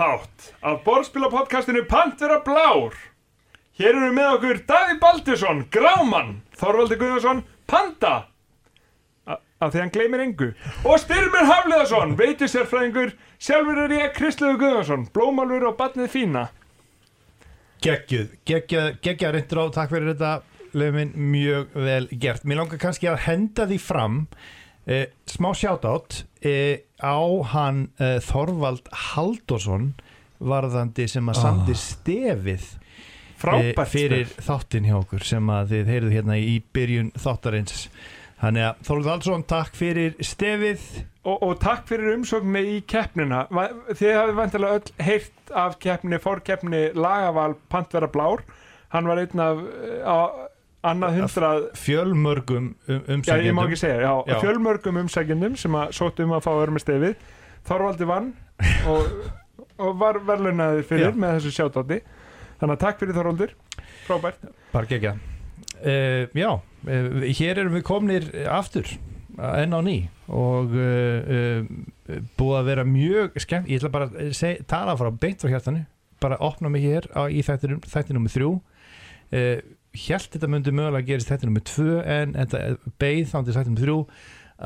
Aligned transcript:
þátt 0.00 0.50
af 0.64 0.82
borðspilapodcastinu 0.86 1.84
Pantvera 1.88 2.40
Blár. 2.44 2.96
Hér 3.76 3.96
eru 3.96 4.10
með 4.16 4.34
okkur 4.36 4.60
Daví 4.68 4.98
Baldursson, 5.00 5.64
Gráman, 5.72 6.40
Þorvaldi 6.56 6.98
Guðnarsson, 7.00 7.42
Panda, 7.68 8.14
af 9.60 9.72
því 9.72 9.82
hann 9.82 9.92
gleymir 9.92 10.22
engu, 10.24 10.50
og 10.88 11.00
Styrmir 11.00 11.48
Hafliðarsson, 11.48 12.16
veitur 12.16 12.48
sérfræðingur, 12.48 13.12
sjálfur 13.40 13.82
er 13.84 13.96
ég 13.98 14.14
Kristlegu 14.16 14.60
Guðnarsson, 14.60 15.06
blómálfur 15.14 15.68
og 15.70 15.76
batnið 15.80 16.12
fína. 16.12 16.46
Geggjuð, 17.84 18.32
geggjuð, 18.48 18.88
geggjuð 19.04 19.36
reyndur 19.36 19.62
á, 19.64 19.64
takk 19.76 19.92
fyrir 19.92 20.14
þetta 20.14 20.32
löfum 20.76 21.12
mjög 21.32 21.76
vel 21.76 22.08
gert. 22.22 22.44
Mér 22.44 22.62
langar 22.62 22.80
kannski 22.80 23.08
að 23.10 23.22
henda 23.26 23.68
því 23.68 23.80
fram 23.84 24.18
eh, 24.86 25.06
smá 25.28 25.50
shoutout 25.56 26.22
eh, 26.40 26.86
á 27.00 27.18
hann 27.52 27.88
eh, 27.98 28.18
Þorvald 28.24 28.88
Haldursson 29.10 29.92
varðandi 30.40 31.08
sem 31.10 31.28
að 31.28 31.40
samdi 31.42 31.76
stefið 31.76 32.64
eh, 33.44 33.74
fyrir 33.88 34.26
stef. 34.30 34.46
þáttinn 34.48 34.88
hjá 34.88 34.96
okkur 35.02 35.26
sem 35.26 35.52
að 35.52 35.74
þið 35.74 35.92
heyrðu 35.94 36.14
hérna 36.16 36.38
í 36.40 36.56
byrjun 36.72 37.12
þáttarins. 37.20 37.88
Þannig 38.40 38.64
að 38.70 38.84
Þorvald 38.88 39.10
Haldursson, 39.12 39.42
takk 39.52 39.74
fyrir 39.76 40.14
stefið. 40.24 40.84
Og, 41.28 41.42
og 41.44 41.58
takk 41.60 41.84
fyrir 41.90 42.14
umsóknir 42.14 42.70
í 42.72 42.78
keppnina. 42.88 43.42
Þið 43.92 44.14
hafið 44.16 44.38
vantilega 44.38 44.78
öll 44.78 44.94
heyrt 45.04 45.52
af 45.52 45.76
keppni, 45.82 46.16
fórkeppni 46.24 46.86
Lagaval 46.96 47.58
Pantvera 47.68 48.08
Blár. 48.08 48.46
Hann 48.94 49.06
var 49.06 49.20
einn 49.20 49.44
af 49.44 49.60
eh, 49.60 50.00
á 50.08 50.48
annað 50.86 51.18
hundrað 51.18 51.66
Fjölmörgum 51.76 52.70
um, 52.70 52.74
Já, 52.88 53.00
umsækjendum. 53.16 53.58
ekki 53.66 53.78
segja, 53.80 53.98
já, 54.00 54.12
Já. 54.30 54.38
fjölmörgum 54.40 55.00
umsækjendum 55.02 55.58
sem 55.60 55.76
að 55.76 55.92
sóttu 55.96 56.24
um 56.24 56.32
að 56.36 56.46
fá 56.46 56.50
örmi 56.56 56.80
stefið 56.80 57.26
Þorvaldi 57.68 58.08
vann 58.08 58.30
og, 58.90 59.10
og 59.76 59.98
var 60.00 60.20
verðlunaður 60.24 60.86
fyrir 60.88 61.10
Já. 61.10 61.18
með 61.20 61.36
þessu 61.36 61.52
sjátátti 61.58 62.00
þannig 62.60 62.74
að 62.76 62.80
takk 62.84 62.98
fyrir 63.00 63.16
Þorvaldur. 63.16 63.52
Frábært. 64.08 64.48
Uh, 65.80 66.24
Já, 66.36 66.50
uh, 66.56 67.22
hér 67.38 67.60
erum 67.62 67.76
við 67.76 67.84
komnir 67.88 68.26
aftur 68.52 68.88
enn 69.40 69.72
á 69.76 69.80
ný. 69.84 69.98
Og 70.28 70.74
uh, 70.76 71.30
uh, 71.36 72.18
búið 72.36 72.58
að 72.58 72.68
vera 72.68 72.84
mjög 72.88 73.38
skemmt, 73.40 73.68
ég 73.70 73.80
ætla 73.80 73.92
bara 73.92 74.08
að 74.12 74.32
seg, 74.36 74.60
tala 74.68 74.96
frá 75.00 75.08
beint 75.12 75.40
frá 75.40 75.52
hjartanu, 75.52 75.84
bara 76.20 76.40
opna 76.44 76.68
mig 76.72 76.84
hér 76.84 77.08
á, 77.16 77.28
í 77.32 77.40
þættinum, 77.44 77.80
þættinum 77.88 78.28
þrjú 78.32 78.52
Hjælt 79.96 80.36
þetta 80.36 80.50
myndi 80.50 80.74
mögulega 80.74 81.08
gerist 81.08 81.30
þættinum 81.32 81.56
með 81.58 81.64
tvö 81.72 81.96
en 82.04 82.36
þetta 82.36 82.92
beið 83.02 83.24
þá 83.32 83.38
til 83.40 83.56
þættinum 83.56 83.74
með 83.74 83.84
þrjú 83.86 83.98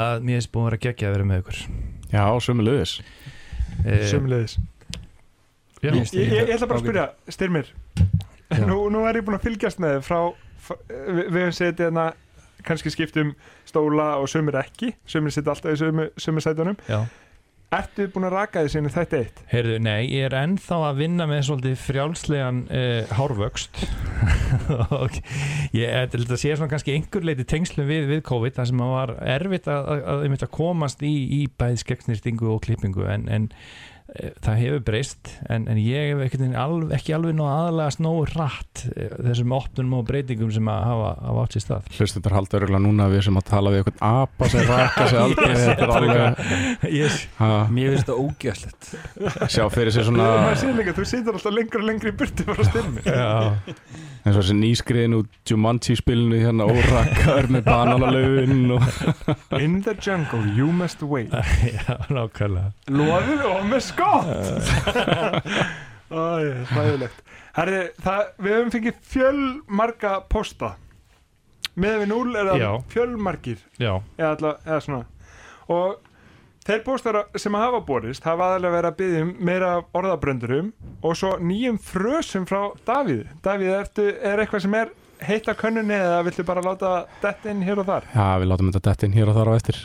að 0.05 0.27
mér 0.27 0.41
er 0.43 0.51
búið 0.53 0.65
að 0.65 0.69
vera 0.69 0.83
geggja 0.85 1.09
að 1.09 1.15
vera 1.15 1.29
með 1.31 1.43
ykkur. 1.43 1.61
Já, 2.11 2.25
sömulegis 2.45 2.99
uh, 3.85 4.05
Sumleðis 4.11 4.59
já, 5.83 5.91
ég, 5.93 6.13
ég, 6.15 6.35
ég 6.35 6.53
ætla 6.57 6.69
bara 6.71 6.81
að 6.81 6.85
spyrja, 6.87 7.07
Styrmir. 7.35 7.73
Nú, 8.65 8.79
nú 8.93 9.05
er 9.09 9.19
ég 9.19 9.27
búin 9.27 9.37
að 9.37 9.49
fylgjast 9.49 9.81
með 9.83 9.99
frá, 10.07 10.21
frá 10.63 10.77
við, 10.89 11.27
við 11.27 11.41
höfum 11.43 11.57
setið 11.59 11.89
hérna 11.89 12.07
kannski 12.65 12.93
skiptum 12.93 13.35
stóla 13.69 14.15
og 14.21 14.31
sumir 14.33 14.57
ekki. 14.61 14.95
Sumir 15.11 15.35
setja 15.35 15.53
alltaf 15.53 15.75
í 15.75 15.81
sömu, 15.81 16.09
sömu 16.21 16.45
sætunum. 16.45 16.79
Já. 16.89 17.03
Ertu 17.75 18.05
búin 18.13 18.27
að 18.29 18.35
raka 18.37 18.63
því 18.63 18.71
sinni 18.71 18.91
þetta 18.93 19.19
eitt? 19.19 19.41
Heyrðu, 19.51 19.79
nei, 19.83 20.01
ég 20.13 20.29
er 20.29 20.37
ennþá 20.39 20.77
að 20.91 21.01
vinna 21.01 21.27
með 21.27 21.41
svolítið 21.49 21.81
frjálslegan 21.83 22.61
uh, 22.69 23.15
hárvöxt 23.19 23.81
og 25.01 25.17
ég 25.75 25.95
held 25.97 26.15
að 26.21 26.37
sé 26.39 26.53
svona 26.53 26.71
kannski 26.71 26.95
einhver 26.95 27.27
leiti 27.27 27.47
tengslum 27.51 27.89
við, 27.89 28.07
við 28.13 28.23
COVID 28.29 28.59
þar 28.59 28.71
sem 28.71 28.85
að 28.85 28.95
var 28.95 29.15
erfitt 29.37 29.67
að, 29.73 29.91
að, 29.97 30.05
að, 30.13 30.37
að 30.39 30.53
komast 30.55 31.03
í, 31.03 31.15
í 31.39 31.41
bæði 31.51 31.83
skeggsnýrtingu 31.83 32.53
og 32.53 32.63
klippingu 32.69 33.09
en, 33.11 33.27
en 33.33 33.51
það 34.15 34.61
hefur 34.61 34.83
breyst 34.87 35.31
en, 35.51 35.65
en 35.67 35.79
ég 35.81 36.13
hef 36.13 36.21
ekki 36.29 36.49
alveg, 36.55 36.93
ekki 36.95 37.15
alveg 37.17 37.35
nóg 37.35 37.49
aðalega 37.51 37.95
snóu 37.97 38.21
rætt 38.31 38.85
uh, 38.93 39.17
þessum 39.27 39.55
opnum 39.57 39.97
og 39.99 40.05
breytingum 40.07 40.53
sem 40.55 40.71
að 40.71 40.85
hafa, 40.87 41.09
hafa 41.25 41.45
átt 41.45 41.57
sér 41.57 41.65
stað. 41.65 41.89
Hlustundur 41.97 42.37
halda 42.37 42.59
örgulega 42.61 42.83
núna 42.85 43.09
að 43.09 43.17
við 43.17 43.25
sem 43.27 43.41
að 43.41 43.47
tala 43.51 43.73
við 43.75 43.83
eitthvað 43.83 44.05
apa 44.11 44.51
sem 44.53 44.71
raka 44.71 45.09
sig 45.11 45.21
aldrei. 45.25 45.51
Þetta 45.65 45.89
er 45.89 45.95
alveg 45.99 46.55
yes. 47.01 47.19
ha, 47.41 47.51
Mér 47.75 47.95
finnst 47.95 48.07
þetta 48.07 48.19
ógjöfslegt 48.23 48.91
Sjá 49.51 49.67
fyrir 49.75 49.95
sér 49.95 50.09
svona 50.09 50.31
líka, 50.79 50.95
þú 50.95 51.09
situr 51.09 51.39
alltaf 51.39 51.57
lengur 51.59 51.83
og 51.83 51.89
lengur 51.91 52.13
í 52.13 52.15
burti 52.23 52.47
frá 52.47 52.69
Styrmir 52.69 53.09
Já, 53.09 53.27
eins 54.23 54.35
og 54.37 54.41
þessi 54.41 54.59
nýskriðin 54.61 55.19
úr 55.19 55.27
Jumanji 55.49 55.99
spilinu 55.99 56.39
hérna 56.41 56.69
órakaður 56.71 57.51
með 57.57 57.67
bananalaun 57.67 58.77
og 58.79 59.59
In 59.59 59.81
the 59.83 59.95
jungle 59.99 60.43
you 60.57 60.71
must 60.73 61.03
wait. 61.03 61.31
Já, 61.77 61.97
nákvæmlega. 62.13 62.73
Lóður 62.91 63.45
og 63.49 63.67
með 63.69 63.85
skott 63.87 64.04
Æ, 66.15 66.17
hlæðilegt 66.71 67.25
Herri, 67.55 67.85
það, 68.03 68.23
við 68.43 68.57
höfum 68.57 68.73
fengið 68.75 68.97
fjölmarga 69.13 70.15
posta. 70.31 70.73
Með 71.79 72.01
við 72.03 72.09
núl 72.11 72.35
er 72.35 72.49
það 72.49 72.57
Já, 73.79 73.93
eða, 74.19 74.33
alla, 74.33 74.51
eða 74.67 74.79
svona. 74.83 75.05
Og 75.71 75.95
þeir 76.67 76.83
póstar 76.87 77.21
sem 77.39 77.55
hafa 77.59 77.81
borist 77.87 78.27
hafa 78.27 78.51
aðalega 78.51 78.75
verið 78.75 78.91
að 78.91 78.99
byggja 78.99 79.23
um 79.23 79.31
meira 79.51 79.71
orðabröndurum 80.01 80.73
og 81.05 81.17
svo 81.19 81.31
nýjum 81.39 81.79
frösum 81.79 82.47
frá 82.51 82.73
Davíð. 82.87 83.23
Davíð, 83.47 83.73
ertu, 83.79 84.09
er 84.19 84.43
eitthvað 84.43 84.67
sem 84.67 84.77
er 84.81 84.91
heitt 85.25 85.47
að 85.51 85.61
könnunni 85.63 85.95
eða 85.95 86.25
viltu 86.27 86.47
bara 86.47 86.65
láta 86.65 86.97
detta 87.23 87.55
inn 87.55 87.63
hér 87.67 87.85
og 87.85 87.91
þar? 87.91 88.11
Já, 88.11 88.27
við 88.43 88.51
látum 88.51 88.75
þetta 88.75 88.91
dett 88.91 89.07
inn 89.07 89.15
hér 89.15 89.31
og 89.31 89.39
þar 89.39 89.55
á 89.55 89.59
eftir 89.61 89.79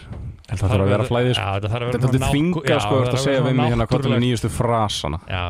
það 0.50 0.66
þarf 0.66 0.84
að 0.84 0.92
vera 0.94 1.08
flæðið 1.10 1.34
sko. 1.36 1.46
Já, 1.46 1.54
þetta 1.56 1.72
þarf 1.74 1.80
að 1.80 1.88
er 1.88 1.90
vera 1.90 2.02
þetta 2.04 2.30
þvinga 2.34 2.80
sko, 2.84 3.00
að 3.00 3.24
segja 3.24 3.42
við 3.46 3.58
mig 3.60 3.74
hérna 3.74 3.90
hvað 3.90 4.10
er 4.10 4.24
nýjustu 4.26 4.50
frasana? 4.54 5.20
Já, 5.30 5.46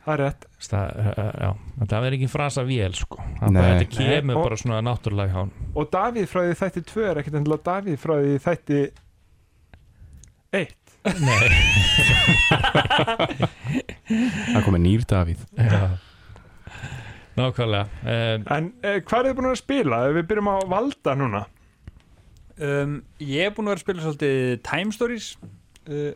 Það 0.00 0.12
er 0.14 0.20
rétt. 0.24 0.44
Það, 0.64 1.00
já, 1.44 1.50
það 1.90 2.04
er 2.06 2.14
ekki 2.16 2.28
frasa 2.32 2.62
vél 2.66 2.94
sko. 2.96 3.18
Það 3.20 3.52
Nei. 3.52 3.60
bara, 3.60 3.74
þetta 3.76 3.88
kemur 3.94 4.38
bara 4.40 4.56
svona 4.60 4.78
náttúrulega 4.84 5.30
hjá 5.30 5.36
hann 5.38 5.52
og 5.76 5.90
Davíð 5.92 6.26
því 6.32 6.54
þætti 6.60 6.82
2 6.88 7.04
er 7.10 7.20
ekkert 7.20 7.36
endilega 7.40 7.66
Davíð 7.68 7.98
því 8.00 8.38
þætti 8.46 8.80
1 10.60 10.72
Nei. 11.20 11.38
Það 14.50 14.64
komið 14.66 14.82
nýr 14.84 15.04
Davíð. 15.08 15.44
Já. 15.56 15.84
Nákvæmlega 17.38 17.84
um, 17.86 18.44
En 18.56 18.66
eh, 18.82 18.98
hvað 19.06 19.20
er 19.20 19.30
þið 19.30 19.36
búin 19.38 19.50
að 19.52 19.60
spila? 19.62 20.00
Ef 20.08 20.16
við 20.18 20.28
byrjum 20.32 20.50
á 20.50 20.56
valda 20.74 21.14
núna 21.16 21.42
um, 22.60 22.98
Ég 23.20 23.46
er 23.48 23.54
búin 23.54 23.68
að 23.68 23.74
vera 23.74 23.80
að 23.80 23.84
spila 23.84 24.04
svolítið 24.04 24.58
Time 24.66 24.96
Stories. 24.96 25.30
Uh, 25.88 26.12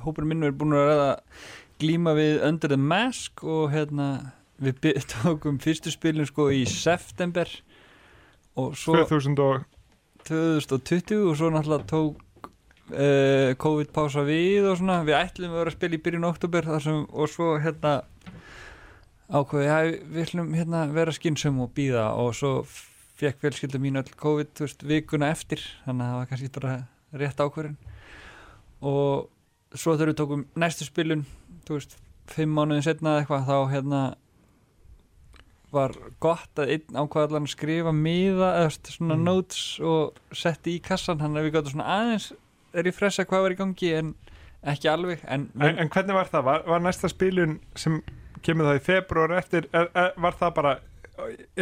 Hópurinn 0.00 0.30
minn 0.32 0.46
er 0.46 0.54
búin 0.56 0.76
að 0.76 0.86
vera 0.88 1.08
að 1.10 1.48
glíma 1.80 2.14
við 2.18 2.44
Under 2.46 2.72
the 2.72 2.78
Mask 2.78 3.44
og 3.44 3.70
hérna 3.74 4.08
við 4.60 5.00
tókum 5.14 5.60
fyrstu 5.62 5.92
spilin 5.92 6.28
sko 6.28 6.50
í 6.54 6.64
september. 6.68 7.50
Og 8.60 8.74
svo 8.78 8.98
2000 9.04 9.38
og 9.44 9.62
2020 10.28 11.30
og 11.30 11.38
svo 11.38 11.50
náttúrulega 11.52 11.88
tók 11.88 12.50
uh, 12.92 13.56
COVID-pása 13.60 14.24
við 14.26 14.68
og 14.70 14.78
svona, 14.80 15.00
við 15.06 15.18
ætlum 15.20 15.54
að 15.54 15.62
vera 15.62 15.72
að 15.72 15.78
spila 15.78 15.96
í 15.96 16.02
byrjun 16.04 16.28
oktober 16.28 16.70
sem, 16.82 17.02
og 17.08 17.30
svo 17.32 17.54
hérna 17.62 18.00
ákveði, 19.30 19.66
já, 19.66 19.78
við 20.10 20.22
ætlum 20.26 20.54
hérna 20.58 20.84
vera 20.94 21.14
skynsum 21.14 21.60
og 21.64 21.72
býða 21.76 22.10
og 22.18 22.32
svo 22.36 22.54
fekk 23.20 23.42
fjölskylda 23.44 23.80
mín 23.82 24.00
öll 24.00 24.14
COVID 24.20 24.62
veist, 24.64 24.82
vikuna 24.86 25.30
eftir, 25.34 25.62
þannig 25.86 26.06
að 26.06 26.10
það 26.12 26.20
var 26.20 26.30
kannski 26.30 26.52
bara 26.56 26.74
rétt 27.20 27.42
ákvörðin 27.44 27.76
og 28.80 29.28
svo 29.76 29.94
þegar 29.94 30.12
við 30.12 30.18
tókum 30.22 30.46
næstu 30.58 30.86
spilun, 30.88 31.26
þú 31.68 31.78
veist, 31.78 31.96
fimm 32.30 32.54
mánuðin 32.56 32.86
setna 32.86 33.16
eða 33.16 33.24
eitthvað, 33.24 33.48
þá 33.50 33.72
hérna 33.74 34.02
var 35.70 35.94
gott 36.22 36.58
að 36.58 36.72
einn 36.74 36.98
að 36.98 37.46
skrifa 37.52 37.92
miða 37.94 38.48
eða 38.58 38.70
svona 38.90 39.16
Mm. 39.16 39.24
notes 39.24 39.80
og 39.80 40.18
setti 40.34 40.76
í 40.76 40.82
kassan 40.82 41.18
þannig 41.20 41.38
að 41.38 41.44
við 41.46 41.54
gáttum 41.54 41.74
svona 41.76 41.92
aðeins 41.94 42.32
er 42.74 42.86
í 42.86 42.92
fressa 42.94 43.24
hvað 43.24 43.42
var 43.44 43.54
í 43.54 43.58
gangi 43.60 43.92
en 43.94 44.14
ekki 44.62 44.90
alveg 44.90 45.22
en, 45.26 45.50
en, 45.60 45.78
en 45.78 45.88
hvernig 45.88 46.14
var 46.14 46.26
það? 46.26 46.44
Var, 46.44 46.64
var 46.66 46.80
næsta 46.80 47.08
spilun 47.08 47.60
sem 47.76 48.02
kemur 48.42 48.66
það 48.66 48.80
í 48.80 48.84
februar 48.84 49.36
eftir 49.38 49.68
er, 49.72 49.88
er, 49.94 50.12
var 50.16 50.34
það 50.38 50.54
bara 50.54 50.74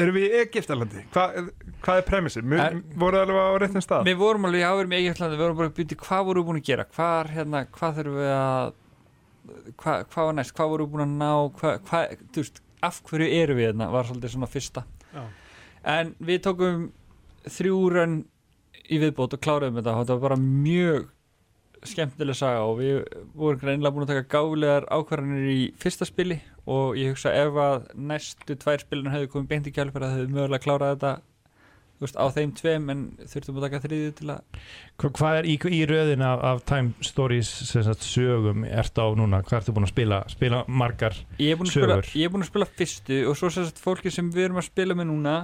erum 0.02 0.14
við 0.18 0.24
í 0.28 0.40
Egiptalandi? 0.42 1.02
Hva, 1.14 1.24
hvað 1.84 2.00
er 2.02 2.06
premissið? 2.08 2.52
Er- 2.58 2.78
Voruð 3.02 3.22
alveg 3.24 3.38
á 3.38 3.52
réttum 3.62 3.84
stað? 3.84 4.04
við 4.08 4.16
vorum 4.20 4.48
alveg 4.48 4.66
áverjum 4.68 4.94
í 4.94 5.00
Egeftlandi 5.02 5.36
við 5.38 5.44
vorum 5.46 5.58
bara 5.60 5.70
að 5.72 5.76
byrja 5.78 5.98
hvað 6.04 6.24
vorum 6.28 6.42
við 6.44 6.48
búin 6.50 6.60
að 6.62 6.68
gera 6.70 6.86
hvað, 6.94 7.32
hérna, 7.36 7.64
hvað 7.78 7.98
þurfum 7.98 8.18
við 8.20 8.32
að 8.38 8.72
hvað, 9.80 10.06
hvað 10.12 10.28
var 10.28 10.34
næst, 10.38 10.54
hvað 10.58 10.72
vorum 10.74 10.88
við 10.88 10.92
búin 10.94 11.04
að 11.06 11.14
ná 11.22 11.30
hvað, 11.58 11.76
hvað, 11.88 12.16
þú 12.34 12.42
veist, 12.44 12.62
af 12.88 13.02
hverju 13.08 13.28
erum 13.42 13.58
við 13.58 13.66
hérna, 13.70 13.90
var 13.94 14.08
svolítið 14.08 14.34
svona 14.34 14.50
fyrsta 14.52 14.84
Já. 15.14 15.22
en 15.98 16.14
við 16.28 16.42
tókum 16.44 16.82
þrjú 17.48 17.78
rönn 17.94 18.18
í 18.88 18.98
viðbót 19.02 19.34
og 19.36 19.40
kláruðum 19.44 19.78
þetta 19.80 19.94
og 19.94 20.02
þetta 20.04 20.16
var 20.18 20.24
bara 20.28 20.40
mjög 20.42 21.08
skemmtileg 21.86 22.36
saga 22.38 22.64
og 22.66 22.78
við 22.80 23.00
vorum 23.38 23.60
greinlega 23.62 23.94
búin 23.94 24.06
að 24.06 24.12
taka 24.14 24.28
gáfilegar 24.34 24.86
ákvarðanir 24.90 25.50
í 25.52 25.62
fyrsta 25.78 26.08
spili 26.08 26.40
og 26.68 26.98
ég 26.98 27.14
hugsa 27.14 27.32
ef 27.36 27.58
að 27.62 27.88
næstu 27.94 28.56
tvær 28.58 28.82
spilinu 28.84 29.12
hefði 29.14 29.32
komið 29.32 29.50
beint 29.52 29.68
í 29.70 29.74
kjálfur 29.76 30.06
að 30.06 30.16
hefði 30.16 30.34
mögulega 30.34 30.64
klárað 30.64 30.94
þetta 30.94 31.12
veist, 32.02 32.18
á 32.18 32.26
þeim 32.34 32.52
tveim 32.58 32.90
en 32.92 33.04
þurftum 33.26 33.58
að 33.58 33.66
taka 33.66 33.80
þriðju 33.84 34.10
til 34.18 34.28
að 34.34 34.58
Hva, 34.98 35.10
hvað 35.18 35.38
er 35.40 35.48
í, 35.50 35.54
í 35.78 35.80
röðin 35.90 36.24
af, 36.26 36.44
af 36.50 36.62
Time 36.68 37.06
Stories 37.06 37.50
sem 37.70 37.84
sagt, 37.86 38.06
sögum 38.06 38.66
ert 38.68 38.98
á 38.98 39.06
núna, 39.18 39.42
hvað 39.46 39.60
ertu 39.60 39.74
búin 39.76 39.88
að 39.88 39.94
spila? 39.94 40.20
Spila 40.30 40.62
margar, 40.68 41.18
ég 41.42 41.58
búin 41.58 41.70
að 41.70 41.74
spila, 41.74 41.98
Sögur. 41.98 42.12
ég 42.14 42.28
er 42.28 42.34
búin 42.34 42.46
að 42.46 42.52
spila 42.52 42.70
fyrstu 42.78 43.20
og 43.30 43.38
svo 43.38 43.50
sérst 43.54 43.82
fólki 43.82 44.12
sem 44.14 44.30
við 44.34 44.48
erum 44.48 44.62
að 44.62 44.68
spila 44.70 44.98
með 44.98 45.10
núna 45.10 45.36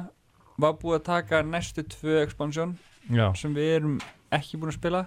var 0.61 0.77
búið 0.79 1.01
að 1.01 1.07
taka 1.09 1.43
næstu 1.47 1.87
tvö 1.97 2.21
expansjón 2.23 2.77
já, 3.11 3.27
sem 3.39 3.55
við 3.57 3.73
erum 3.81 3.99
ekki 4.35 4.61
búin 4.61 4.71
að 4.75 4.79
spila 4.79 5.05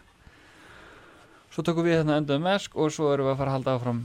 svo 1.58 1.66
tökum 1.66 1.88
við 1.88 1.96
hérna 1.98 2.20
End 2.22 2.30
of 2.30 2.38
the 2.38 2.44
Mask 2.44 2.76
og 2.78 2.92
svo 2.94 3.10
erum 3.16 3.26
við 3.32 3.34
að 3.34 3.40
fara 3.42 3.52
að 3.52 3.58
halda 3.58 3.76
áfram 3.80 4.02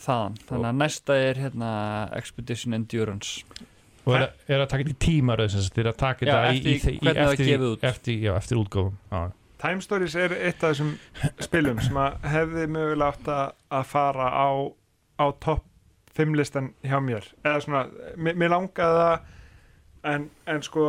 þaðan, 0.00 0.36
þannig 0.48 0.68
að 0.70 0.78
næsta 0.80 1.16
er 1.30 1.40
hérna 1.40 1.70
Expedition 2.16 2.76
Endurance. 2.76 3.42
Og 4.08 4.14
er, 4.16 4.22
að- 4.26 4.48
er 4.54 4.62
að 4.64 4.68
taka 4.72 4.84
þetta 4.84 4.94
í 4.94 5.00
tímaröð 5.04 5.50
sem 5.54 5.64
sagt, 5.66 5.78
er 5.82 5.88
að 5.90 5.98
taka 6.00 6.24
þetta 6.26 6.52
í, 6.52 6.60
eftir 6.60 6.70
í, 6.70 6.94
í, 6.96 7.00
það 7.04 7.20
eftir, 7.24 7.64
eftir, 7.90 8.18
já, 8.24 8.32
eftir 8.40 8.60
útgóðum. 8.62 9.34
Time 9.60 9.84
Stories 9.84 10.14
er 10.16 10.32
eitt 10.38 10.62
af 10.64 10.70
þessum 10.72 10.94
spilum 11.44 11.80
sem 11.84 11.98
að 12.00 12.14
hefði 12.32 12.66
mögulega 12.72 13.10
átt 13.12 13.28
að, 13.34 13.50
fara 13.90 14.30
á, 14.32 14.48
á 15.20 15.26
topp 15.44 15.66
5 16.16 16.34
listan 16.40 16.70
hjá 16.84 16.96
mér. 17.04 17.28
Eða 17.44 17.60
svona, 17.66 17.82
mér, 18.16 18.38
langaði 18.54 19.02
það 19.04 20.14
en, 20.14 20.24
en 20.48 20.64
sko 20.64 20.86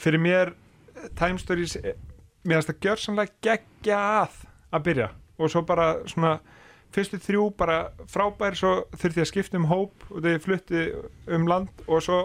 fyrir 0.00 0.22
mér 0.24 0.54
Time 1.18 1.38
Stories 1.38 1.76
mér 1.82 2.56
finnst 2.62 2.72
það 2.72 2.80
gjörsamlega 2.86 3.36
geggja 3.44 4.00
að 4.24 4.40
að 4.72 4.86
byrja. 4.88 5.08
Og 5.38 5.52
svo 5.52 5.62
bara 5.66 5.90
svona 6.10 6.38
fyrstu 6.94 7.20
þrjú 7.22 7.48
bara 7.58 7.78
frábær 8.10 8.56
svo 8.58 8.74
þurfti 8.94 9.20
ég 9.20 9.26
að 9.26 9.30
skipta 9.32 9.60
um 9.60 9.68
hóp 9.70 10.06
og 10.08 10.22
þegar 10.22 10.36
ég 10.36 10.44
flutti 10.44 10.84
um 11.36 11.48
land 11.50 11.82
og 11.86 12.02
svo 12.04 12.20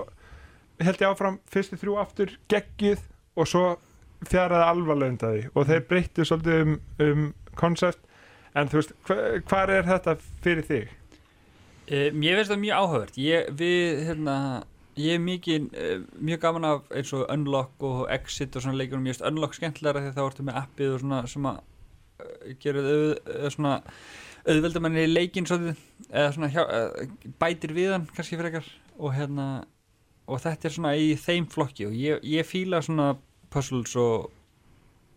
held 0.84 1.02
ég 1.04 1.10
áfram 1.10 1.40
fyrstu 1.52 1.80
þrjú 1.82 1.98
aftur 2.02 2.38
geggjuð 2.52 3.04
og 3.36 3.50
svo 3.50 3.66
fjaraði 4.30 4.70
alvarlega 4.72 5.14
undan 5.14 5.36
því 5.36 5.52
og 5.52 5.70
þeir 5.70 5.88
breyttu 5.90 6.26
svolítið 6.28 6.62
um, 6.64 6.76
um 7.04 7.26
koncept 7.60 8.00
en 8.58 8.70
þú 8.70 8.80
veist, 8.80 8.94
hva, 9.08 9.18
hvað 9.50 9.74
er 9.78 9.90
þetta 9.90 10.16
fyrir 10.46 10.68
þig? 10.68 10.94
Uh, 11.84 12.10
mér 12.16 12.40
finnst 12.40 12.54
það 12.54 12.62
mjög 12.62 12.80
áhugavert. 12.80 13.18
Ég, 13.20 13.50
við, 13.60 14.04
hérna, 14.08 14.36
ég 14.96 15.18
er 15.18 15.24
mikið, 15.24 15.66
uh, 15.74 16.06
mjög 16.30 16.44
gaman 16.46 16.70
af 16.70 16.94
eins 16.96 17.12
og 17.18 17.26
Unlock 17.34 17.84
og 17.84 18.06
Exit 18.14 18.56
og 18.56 18.64
svona 18.64 18.80
leikunum 18.80 19.10
ég 19.10 19.18
finnst 19.18 19.28
Unlock 19.28 19.58
skemmtilega 19.58 20.06
því 20.06 20.14
þá 20.16 20.24
ertu 20.26 20.48
með 20.48 20.60
appið 20.62 20.94
og 20.94 21.04
svona 21.04 21.22
sem 21.34 21.50
að 21.50 21.62
uh, 22.20 22.54
gera 22.62 22.84
auð, 22.84 23.12
uh, 23.24 23.50
svona 23.54 23.74
auðveldar 24.44 24.84
manni 24.84 25.06
leikin 25.08 25.48
svolítið 25.48 25.82
eða 26.12 26.32
svona 26.36 26.52
hjá, 26.54 26.64
uh, 26.64 27.32
bætir 27.42 27.74
við 27.76 27.94
hann 27.96 28.08
kannski 28.14 28.40
frekar. 28.42 28.68
Og 29.00 29.16
hérna 29.16 29.48
og 30.30 30.40
þetta 30.44 30.70
er 30.70 30.76
svona 30.78 30.94
í 30.96 31.14
þeim 31.20 31.48
flokki 31.52 31.88
og 31.90 31.96
ég, 31.98 32.22
ég 32.24 32.48
fíla 32.48 32.80
svona 32.86 33.14
puzzles 33.54 33.96
og, 34.00 34.30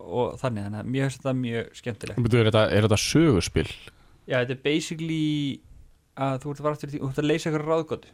og 0.02 0.34
þannig 0.40 0.66
þannig 0.66 0.80
að 0.82 0.90
mér 0.94 1.06
finnst 1.06 1.20
þetta 1.22 1.36
mjög 1.42 1.68
skemmtilegt. 1.78 2.34
Er 2.40 2.48
þetta, 2.50 2.64
er 2.72 2.86
þetta 2.88 2.98
sögurspil? 3.04 3.68
Já, 4.26 4.40
þetta 4.42 4.56
er 4.56 4.62
basically 4.64 5.20
að 6.16 6.40
þú 6.42 6.50
ert 6.50 6.60
að 6.60 6.66
fara 6.66 6.76
aftur 6.78 6.90
í 6.90 6.94
tí- 6.96 7.00
þú 7.02 7.10
ert 7.12 7.20
að 7.22 7.28
leysa 7.30 7.50
eitthvað 7.50 7.66
ráðgótt 7.70 8.06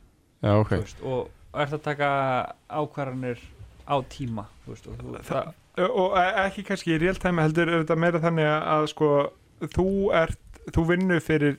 Já, 0.43 0.52
ok. 0.58 0.73
veist, 0.82 1.02
og 1.06 1.61
ert 1.62 1.76
að 1.76 1.82
taka 1.87 2.08
ákvarðanir 2.69 3.43
á 3.87 3.96
tíma 4.11 4.44
þú 4.64 4.75
veist, 4.75 4.88
og 4.90 4.99
þú, 4.99 5.14
það, 5.29 5.52
og 5.80 6.16
e- 6.20 6.46
ekki 6.46 6.64
kannski 6.69 6.96
í 6.96 7.00
real 7.00 7.19
time 7.20 7.42
heldur 7.44 7.70
er 7.70 7.82
þetta 7.82 7.96
meira 7.96 8.20
þannig 8.22 8.48
að, 8.48 8.88
sko 8.92 9.12
þú 9.72 9.88
þú 10.72 10.84
vinnur 10.90 11.22
fyrir 11.24 11.56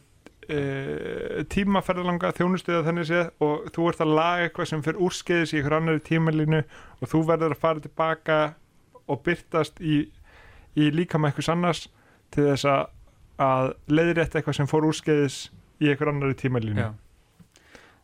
e, 0.48 1.44
tímaferðalanga 1.52 2.34
þjónustuða 2.38 2.84
þannig 2.88 3.08
séð 3.10 3.32
og 3.44 3.70
þú 3.76 3.88
ert 3.92 4.04
að 4.04 4.14
laga 4.20 4.48
eitthvað 4.48 4.70
sem 4.70 4.84
fyrir 4.86 5.06
úrskeiðis 5.08 5.54
í 5.54 5.60
ykkur 5.62 5.78
annari 5.80 6.04
tímalínu 6.04 6.62
og 7.00 7.12
þú 7.12 7.24
verður 7.30 7.56
að 7.56 7.64
fara 7.64 7.84
tilbaka 7.84 8.40
og 9.08 9.24
byrtast 9.26 9.82
í, 9.84 10.04
í 10.80 10.92
líka 10.96 11.20
með 11.20 11.34
eitthvað 11.34 11.54
annars 11.56 11.88
til 12.34 12.48
þess 12.52 12.70
að, 12.70 12.86
að 13.44 13.72
leiðrétta 13.92 14.40
eitthvað 14.40 14.60
sem 14.60 14.70
fór 14.70 14.88
úrskeiðis 14.90 15.40
í 15.84 15.92
ykkur 15.94 16.14
annari 16.14 16.38
tímalínu 16.40 16.86
já. 16.86 16.92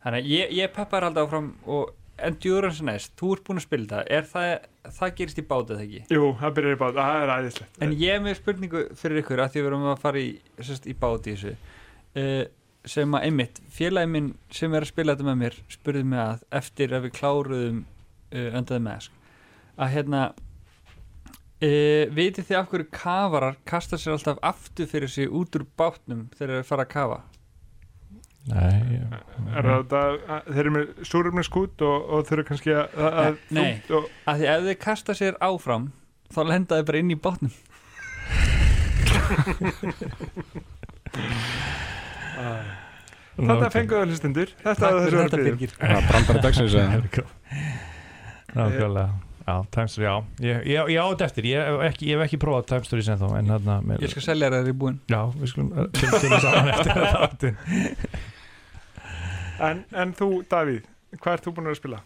þannig 0.03 0.29
ég, 0.33 0.57
ég 0.59 0.75
peppar 0.75 1.07
alltaf 1.07 1.29
áfram 1.29 1.53
og 1.69 1.94
Endurance 2.27 2.86
næst, 2.86 3.16
þú 3.19 3.31
ert 3.36 3.44
búin 3.48 3.62
að 3.62 3.66
spila 3.66 3.89
það 3.89 4.13
er 4.18 4.30
það, 4.30 4.51
það 5.00 5.16
gerist 5.19 5.42
í 5.42 5.45
bátið 5.50 5.74
þegar 5.75 5.88
ekki? 5.88 6.18
Jú, 6.18 6.30
það 6.39 6.56
byrjar 6.60 6.77
í 6.77 6.80
bát, 6.83 6.95
það 7.00 7.24
er 7.24 7.33
æðislegt. 7.36 7.81
En 7.86 7.98
ég 8.00 8.16
er 8.16 8.24
með 8.25 8.39
spurningu 8.39 8.86
fyrir 9.00 9.21
ykkur 9.24 9.44
að 9.44 9.51
því 9.54 9.63
við 9.63 9.69
erum 9.71 9.89
að 9.92 10.01
fara 10.04 10.21
í, 10.24 10.30
sérst, 10.60 10.89
í 10.89 10.95
bátið 11.00 11.36
þessu. 11.36 11.54
Uh, 12.19 12.44
sem 12.88 13.16
að 13.16 13.25
einmitt 13.27 13.62
félagi 13.74 14.10
minn 14.10 14.30
sem 14.56 14.74
er 14.74 14.86
að 14.86 14.92
spila 14.94 15.16
þetta 15.16 15.27
með 15.27 15.39
mér 15.44 15.57
spurði 15.71 16.04
mig 16.07 16.21
að 16.24 16.45
eftir 16.60 16.94
að 16.95 17.07
við 17.07 17.16
kláruðum 17.18 17.81
uh, 17.83 18.62
the 18.69 18.80
Mask 18.83 19.12
að 19.80 19.92
hérna 19.95 20.21
uh, 20.31 22.06
vitið 22.16 22.48
þið 22.48 22.60
af 22.60 22.69
hverju 22.71 22.88
kafarar 22.95 23.60
kasta 23.68 24.00
sér 24.00 24.16
alltaf 24.16 24.39
aftur 24.45 24.89
fyrir 24.89 25.12
sig 25.12 25.27
út 25.27 25.60
úr 25.60 25.68
bátnum 25.80 26.27
þegar 26.38 26.60
þeir 26.60 26.69
fara 26.71 26.88
að 26.88 26.94
kafa 26.95 27.19
Nei, 28.49 28.99
Er 29.55 29.65
þetta, 29.67 29.99
þeir 30.47 30.59
eru 30.63 30.71
með 30.73 31.03
súrumni 31.05 31.43
skút 31.45 31.83
og, 31.85 32.07
og 32.17 32.23
þurfa 32.29 32.47
kannski 32.49 32.73
að, 32.73 32.95
að 33.23 33.37
Nei. 33.53 33.71
og, 33.93 34.07
að 34.29 34.41
því 34.41 34.49
ef 34.55 34.63
þeir 34.69 34.79
kasta 34.85 35.15
sér 35.19 35.37
áfram 35.45 35.89
þá 36.33 36.39
lenda 36.49 36.79
þeir 36.79 36.87
bara 36.89 37.03
inn 37.03 37.13
í 37.13 37.19
bátnum 37.19 37.53
Þetta 43.39 43.69
fenguðu 43.73 44.05
hlustundur 44.09 44.51
Þetta 44.63 44.89
er 44.89 44.99
þessu 44.99 45.19
orðið 45.23 45.73
Það 45.79 45.95
er 45.95 46.07
brandara 46.09 46.43
dagsins? 46.43 46.75
Nákvæmlega. 48.59 49.09
Já, 49.49 49.53
Time 49.73 49.89
Story, 49.89 50.05
já. 50.05 50.15
Ég, 50.45 50.57
ég, 50.69 50.89
ég 50.93 50.99
á 51.01 51.05
þetta 51.09 51.25
eftir, 51.29 51.45
ég 51.49 51.63
hef 51.65 51.83
ekki, 51.87 52.07
ég 52.09 52.17
hef 52.19 52.25
ekki 52.27 52.37
prófað 52.41 52.67
Time 52.69 52.85
Stories 52.85 53.07
ennþá 53.13 53.29
En 53.39 53.47
þarna 53.49 53.77
með, 53.85 54.03
Ég 54.05 54.11
skal 54.13 54.25
selja 54.27 54.49
þær 54.53 54.69
í 54.69 54.75
búin 54.83 54.99
Já, 55.09 55.21
við 55.39 55.51
skulum 55.53 55.71
til- 55.97 56.11
til 56.13 56.41
saman 56.43 56.69
eftir 56.73 56.91
þetta 56.99 57.53
en, 59.65 59.83
en 59.91 60.13
þú, 60.17 60.29
Davíð, 60.50 60.85
hvað 61.19 61.35
ert 61.35 61.47
þú 61.47 61.56
búin 61.57 61.71
að 61.71 61.79
spila? 61.79 62.03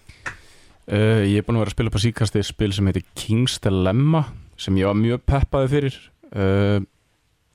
Uh, 0.84 1.24
ég 1.24 1.40
er 1.40 1.46
búin 1.48 1.60
að 1.60 1.64
vera 1.64 1.72
að 1.72 1.78
spila 1.78 1.94
på 1.94 2.02
síkasti 2.04 2.44
spil 2.44 2.74
sem 2.76 2.90
heitir 2.90 3.06
King's 3.16 3.60
Dilemma 3.64 4.26
sem 4.60 4.76
ég 4.80 4.90
var 4.90 4.98
mjög 5.00 5.24
peppaði 5.30 5.72
fyrir 5.72 6.00
uh, 6.36 6.82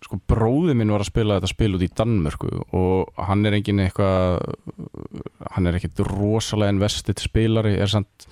sko 0.04 0.20
bróði 0.30 0.76
minn 0.78 0.92
var 0.94 1.02
að 1.02 1.10
spila 1.10 1.36
þetta 1.38 1.50
spil 1.50 1.74
út 1.76 1.84
í 1.84 1.90
Danmörku 2.00 2.50
og 2.78 3.22
hann 3.28 3.44
er 3.48 3.56
engin 3.58 3.82
eitthvað 3.82 4.38
hann 5.56 5.68
er 5.68 5.78
ekkit 5.78 6.04
rosalega 6.06 6.76
investið 6.76 7.20
spilari 7.24 7.74
er 7.76 7.90
samt 7.90 8.28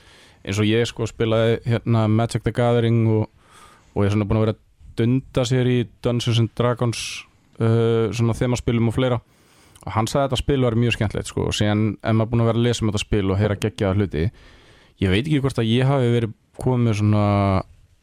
eins 0.47 0.61
og 0.63 0.69
ég 0.69 0.87
sko 0.87 1.09
spilaði 1.11 1.59
hérna 1.67 2.07
Magic 2.09 2.47
the 2.47 2.55
Gathering 2.55 3.03
og, 3.11 3.27
og 3.93 4.05
ég 4.05 4.11
er 4.11 4.15
svona 4.15 4.29
búin 4.31 4.41
að 4.41 4.47
vera 4.47 4.57
að 4.57 4.63
dunda 4.97 5.45
sér 5.49 5.69
í 5.69 5.79
Dungeons 6.05 6.41
and 6.41 6.55
Dragons 6.57 7.03
uh, 7.59 8.15
svona 8.15 8.37
þemaspilum 8.39 8.93
og 8.93 8.97
fleira 8.97 9.21
og 9.87 9.95
hann 9.95 10.09
sagði 10.11 10.25
að 10.25 10.29
þetta 10.29 10.43
spil 10.43 10.59
var 10.67 10.77
mjög 10.83 10.97
skemmtilegt 10.97 11.31
sko. 11.31 11.47
Og 11.47 11.55
síðan 11.55 11.85
er 12.03 12.17
maður 12.17 12.33
búin 12.33 12.43
að 12.43 12.51
vera 12.51 12.61
að 12.61 12.67
lesa 12.67 12.83
um 12.83 12.91
þetta 12.91 13.03
spil 13.05 13.31
og 13.31 13.41
heyra 13.41 13.59
geggjaða 13.63 13.99
hluti. 14.01 14.25
Ég 15.03 15.13
veit 15.13 15.23
ekki 15.23 15.43
hvort 15.45 15.61
að 15.63 15.71
ég 15.71 15.91
hafi 15.91 16.13
verið 16.15 16.35
komið 16.57 16.99
svona 17.01 17.27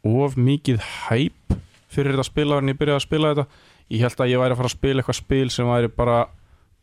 of 0.04 0.36
mikið 0.38 0.80
hæp 1.08 1.56
fyrir 1.92 2.14
þetta 2.14 2.26
spil 2.28 2.54
en 2.56 2.72
ég 2.72 2.78
byrjaði 2.80 3.00
að 3.00 3.04
spila 3.04 3.32
þetta. 3.34 3.44
Ég 3.92 4.04
held 4.04 4.22
að 4.24 4.30
ég 4.32 4.40
væri 4.40 4.54
að 4.54 4.60
fara 4.62 4.70
að 4.70 4.76
spila 4.78 5.02
eitthvað 5.02 5.18
spil 5.20 5.50
sem 5.52 5.68
væri 5.68 5.92
bara 5.92 6.16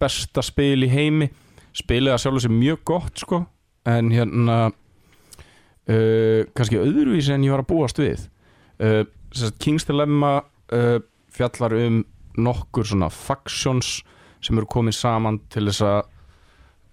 besta 0.02 0.46
spil 0.46 0.86
í 0.86 0.92
heimi. 0.92 1.32
Spilið 1.78 2.14
að 2.14 2.22
sjálf 2.26 2.44
sér 2.44 2.54
mjög 2.54 2.86
gott 2.92 3.24
sko. 3.24 3.42
En 3.90 4.12
hérna 4.14 4.58
uh, 5.90 6.42
kannski 6.54 6.78
öðruvísi 6.78 7.34
en 7.34 7.48
ég 7.48 7.56
var 7.56 7.66
að 7.66 7.72
búast 7.72 8.02
við. 8.02 8.28
Uh, 8.78 9.04
King's 9.62 9.88
Dilemma 9.88 10.42
uh, 10.76 11.00
fjallar 11.34 11.74
um 11.80 12.04
nokkur 12.38 12.86
svona 12.88 13.10
factions 13.12 14.02
sem 14.42 14.58
eru 14.60 14.70
komið 14.72 14.98
saman 14.98 15.40
til 15.54 15.68
þess 15.70 15.84
að 15.86 16.00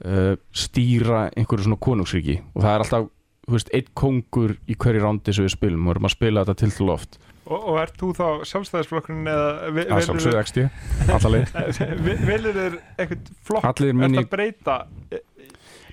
uh, 0.05 0.35
stýra 0.53 1.25
einhverju 1.37 1.67
svona 1.69 1.81
konungsríki. 1.89 2.39
Og 2.55 2.63
það 2.65 2.75
er 2.75 2.85
alltaf 2.85 3.09
þú 3.49 3.57
veist, 3.57 3.71
eitt 3.73 3.89
kongur 3.97 4.53
í 4.69 4.77
hverju 4.77 5.01
rándi 5.07 5.33
sem 5.33 5.47
við 5.47 5.55
spilum 5.57 5.87
og 5.89 5.95
erum 5.97 6.09
að 6.11 6.15
spila 6.19 6.43
þetta 6.45 6.59
til 6.65 6.75
til 6.79 6.91
oft 6.93 7.17
Og, 7.49 7.63
og 7.73 7.79
ert 7.81 7.95
þú 7.97 8.11
þá 8.13 8.25
sjálfstæðisflokkurinn 8.51 9.29
eða 9.33 9.47
vi- 9.73 9.87
að 9.87 9.89
velurðu- 9.89 10.05
sjálfsögðu 10.05 10.41
XD 10.45 10.65
allalegi 11.15 11.95
vi- 12.05 12.17
velurðu 12.29 12.65
þér 12.67 12.75
eitthvað 13.01 13.31
flokk? 13.49 13.69
Allir 13.71 13.95
minni 13.97 14.21
að 14.21 14.29
breyta? 14.35 14.75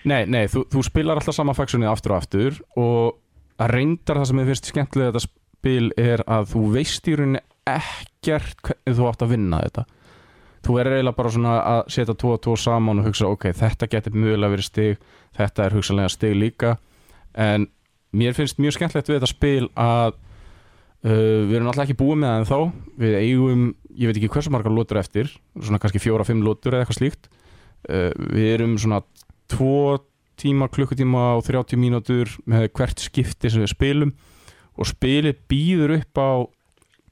Nei, 0.05 0.25
nei, 0.27 0.41
þú, 0.51 0.65
þú 0.73 0.83
spilar 0.83 1.21
alltaf 1.21 1.37
sama 1.37 1.55
faksjónið 1.55 1.93
aftur 1.93 2.11
og 2.11 2.19
aftur 2.19 2.59
og 2.75 3.63
að 3.63 3.71
reyndar 3.71 4.19
það 4.19 4.27
sem 4.33 4.41
ég 4.43 4.49
finnst 4.51 4.67
skemmtilega 4.73 5.13
þetta 5.15 5.23
spil 5.29 5.87
er 6.03 6.25
að 6.27 6.51
þú 6.51 6.65
veist 6.75 7.07
í 7.07 7.15
rauninni 7.21 7.41
ekkert 7.71 8.59
hvernig 8.67 8.99
þú 8.99 9.07
átt 9.13 9.23
að 9.25 9.31
vinna 9.37 9.61
þetta 9.63 9.85
þú 10.65 10.79
er 10.81 10.89
eiginlega 10.89 11.17
bara 11.19 11.31
svona 11.33 11.55
að 11.61 11.81
setja 11.93 12.15
tvo 12.17 12.33
og 12.35 12.41
tvo 12.41 12.55
saman 12.57 13.01
og 13.01 13.09
hugsa 13.09 13.29
ok, 13.29 13.51
þetta 13.55 13.89
getur 13.91 14.17
mögulega 14.17 14.55
verið 14.55 14.67
stig 14.69 15.03
þetta 15.37 15.65
er 15.65 15.75
hugsanlega 15.75 16.13
stig 16.13 16.35
líka. 16.37 16.75
En 17.35 17.67
mér 18.15 18.35
finnst 18.37 18.61
mjög 18.61 18.77
skemmtilegt 18.77 19.11
við 19.11 19.19
þetta 19.19 19.31
spil 19.31 19.67
að 19.73 20.15
uh, 20.15 21.41
við 21.45 21.57
erum 21.57 21.69
alltaf 21.71 21.85
ekki 21.85 21.99
búið 21.99 22.21
með 22.23 22.31
það 22.31 22.41
en 22.41 22.49
þá 22.49 22.99
við 23.03 23.17
eigum, 23.19 23.65
ég 23.93 24.09
veit 24.09 24.19
ekki 24.21 24.31
hversu 24.35 24.53
margar 24.55 24.75
lótur 24.75 25.01
eftir 25.01 25.31
svona 25.59 25.81
kannski 25.83 26.03
fjóra-fimm 26.03 26.43
lótur 26.45 26.75
eða 26.75 26.85
eitthvað 26.85 27.01
slíkt. 27.01 27.31
Uh, 27.85 28.11
við 28.33 28.51
erum 28.55 28.77
svona 28.81 29.03
tvo 29.51 29.99
tíma, 30.39 30.67
klukkutíma 30.71 31.35
og 31.37 31.45
30 31.47 31.79
mínútur 31.79 32.31
með 32.49 32.69
hvert 32.75 33.03
skipti 33.03 33.51
sem 33.51 33.63
við 33.63 33.75
spilum. 33.75 34.15
Og 34.75 34.89
spilið 34.89 35.37
býður 35.51 35.99
upp 35.99 36.19
á 36.19 36.29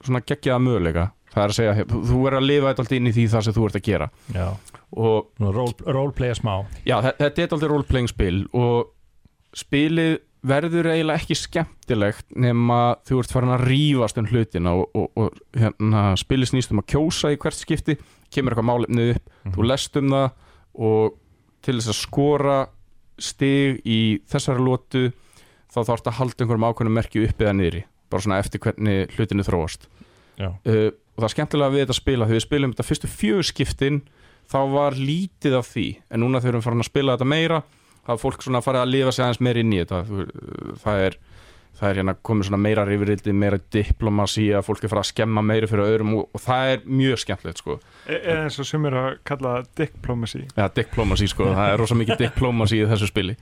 svona 0.04 0.24
geggjaða 0.26 0.64
möguleika 0.64 1.12
það 1.34 1.44
er 1.44 1.54
að 1.54 1.58
segja, 1.58 1.86
þú 1.90 2.20
verður 2.24 2.40
að 2.40 2.48
lifa 2.50 2.70
þetta 2.72 2.84
alltaf 2.86 2.98
inn 3.00 3.10
í 3.10 3.14
því 3.16 3.26
það 3.34 3.46
sem 3.48 3.56
þú 3.58 3.66
ert 3.70 3.80
að 3.80 3.88
gera. 3.88 4.10
Já, 4.36 4.48
og 4.94 5.48
roleplaya 5.98 6.36
smá. 6.38 6.54
Já, 6.86 6.96
þe- 7.08 7.16
þetta 7.24 7.42
er 7.48 7.56
alltaf 7.58 7.72
roleplaying 7.74 8.12
spil 8.12 8.38
og 8.54 8.92
spilið 9.58 10.20
verður 10.44 10.90
eiginlega 10.92 11.22
ekki 11.22 11.36
skemmtilegt 11.40 12.34
nema 12.36 12.80
þú 13.08 13.22
ert 13.22 13.32
farin 13.32 13.54
að 13.56 13.62
rífast 13.70 14.18
um 14.20 14.26
hlutina 14.28 14.74
og, 14.76 14.90
og, 14.98 15.06
og 15.16 15.38
hérna, 15.56 16.02
spilið 16.20 16.50
snýst 16.52 16.74
um 16.76 16.82
að 16.82 16.90
kjósa 16.92 17.32
í 17.32 17.38
hvert 17.40 17.56
skipti 17.62 17.96
kemur 18.34 18.52
eitthvað 18.52 18.68
málefnið 18.68 19.14
upp, 19.16 19.30
þú 19.56 19.68
lest 19.70 20.00
um 20.02 20.10
það 20.12 20.28
og 20.90 21.16
til 21.64 21.78
þess 21.78 21.94
að 21.94 22.00
skora 22.02 22.58
stig 23.24 23.80
í 23.88 24.00
þessari 24.28 24.66
lótu 24.66 25.04
þá 25.72 25.80
þarf 25.88 26.10
að 26.12 26.18
halda 26.20 26.44
einhverjum 26.44 26.68
ákveðnum 26.68 26.98
merki 27.00 27.24
upp 27.24 27.40
eða 27.46 27.56
niðri, 27.62 27.84
bara 28.12 28.26
svona 28.26 28.40
eftir 28.44 28.62
hvernig 28.66 29.14
hlutinu 29.16 29.46
þróast. 29.48 29.88
Já, 30.42 30.50
uh, 30.50 30.90
og 31.14 31.22
það 31.22 31.28
er 31.30 31.36
skemmtilega 31.36 31.74
við 31.74 31.84
þetta 31.84 32.00
spila 32.00 32.28
þegar 32.28 32.40
við 32.40 32.46
spilum 32.48 32.74
þetta 32.74 32.88
fyrstu 32.90 33.10
fjögurskiptin 33.14 34.02
þá 34.50 34.60
var 34.74 34.98
lítið 34.98 35.58
af 35.60 35.70
því. 35.70 35.88
En 36.10 36.24
núna 36.24 36.42
þegar 36.42 36.50
við 36.50 36.56
erum 36.58 36.66
farin 36.66 36.84
að 36.84 36.90
spila 36.90 37.18
þetta 37.18 37.30
meira 37.30 37.62
þá 38.04 38.16
er 38.16 38.24
fólk 38.24 38.44
svona 38.44 38.64
farið 38.64 38.84
að 38.84 38.92
lifa 38.92 39.14
sig 39.14 39.24
aðeins 39.26 39.44
meira 39.48 39.64
inn 39.64 39.74
í 39.74 39.80
þetta. 39.84 40.00
Það 40.84 41.04
er, 41.08 41.18
það 41.80 41.90
er 41.90 42.00
hérna 42.02 42.16
komið 42.30 42.50
svona 42.50 42.62
meira 42.66 42.86
rifrildi, 42.88 43.36
meira 43.44 43.60
diplomasi 43.76 44.48
að 44.52 44.66
fólk 44.68 44.84
er 44.84 44.92
farið 44.92 45.04
að 45.06 45.12
skemma 45.12 45.44
meira 45.46 45.70
fyrir 45.72 45.88
öðrum 45.88 46.16
og, 46.20 46.26
og 46.34 46.44
það 46.44 46.72
er 46.74 46.88
mjög 47.02 47.22
skemmtilegt 47.24 47.64
sko. 47.64 47.78
E- 48.08 48.20
eða 48.20 48.48
eins 48.48 48.60
og 48.60 48.70
sem 48.70 48.90
er 48.90 48.98
að 49.00 49.12
kalla 49.30 49.54
diplomacy 49.80 50.44
ja, 50.50 50.68
diplomasi 50.82 51.30
sko, 51.32 51.52
það 51.54 51.76
er 51.76 51.80
rosa 51.84 52.00
mikið 52.00 52.26
diplomasi 52.26 52.82
í 52.82 52.90
þessu 52.92 53.12
spili. 53.12 53.38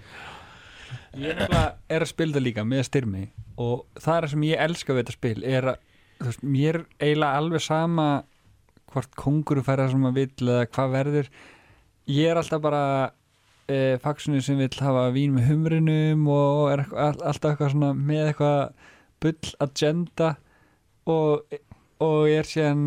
Ég 1.19 1.39
er 1.41 2.03
að 2.03 2.07
spila 2.07 2.37
það 2.37 2.45
líka 2.45 2.63
með 2.67 2.85
styrmi 2.87 3.25
og 3.59 3.87
það 3.99 4.13
er 4.13 4.27
það 4.27 4.33
sem 4.35 4.45
ég 4.47 4.61
elska 4.63 4.93
við 4.93 5.01
þetta 5.01 5.15
spil 5.17 5.47
er 5.47 5.67
að, 5.73 5.81
veist, 6.27 6.43
mér 6.43 6.81
eiginlega 6.99 7.37
alveg 7.41 7.63
sama 7.65 8.07
hvort 8.91 9.15
kongur 9.15 9.61
færa 9.63 9.87
sem 9.91 10.01
maður 10.03 10.17
vill 10.19 10.49
eða 10.51 10.67
hvað 10.75 10.93
verður. 10.97 11.29
Ég 12.11 12.31
er 12.31 12.39
alltaf 12.41 12.61
bara 12.63 12.83
e, 13.71 13.97
faksunni 14.03 14.41
sem 14.43 14.57
vill 14.59 14.73
hafa 14.83 15.05
vín 15.15 15.35
með 15.37 15.47
humrinum 15.51 16.25
og 16.33 16.71
er 16.73 16.85
all- 16.91 17.21
alltaf 17.31 17.53
eitthvað 17.53 17.71
svona 17.75 17.93
með 17.95 18.31
eitthvað 18.33 18.89
bull 19.21 19.53
agenda 19.63 20.33
og, 21.07 21.55
og 22.01 22.19
ég 22.29 22.41
er 22.41 22.49
síðan 22.49 22.83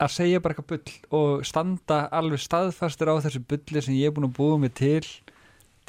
að 0.00 0.14
segja 0.14 0.40
bara 0.40 0.54
eitthvað 0.54 0.70
bull 0.76 1.18
og 1.18 1.42
standa 1.48 2.04
alveg 2.16 2.40
staðfastur 2.44 3.10
á 3.12 3.14
þessu 3.24 3.42
bulli 3.50 3.82
sem 3.84 3.98
ég 3.98 4.08
er 4.12 4.14
búin 4.16 4.28
að 4.30 4.36
búa 4.38 4.60
mig 4.62 4.72
til 4.78 5.02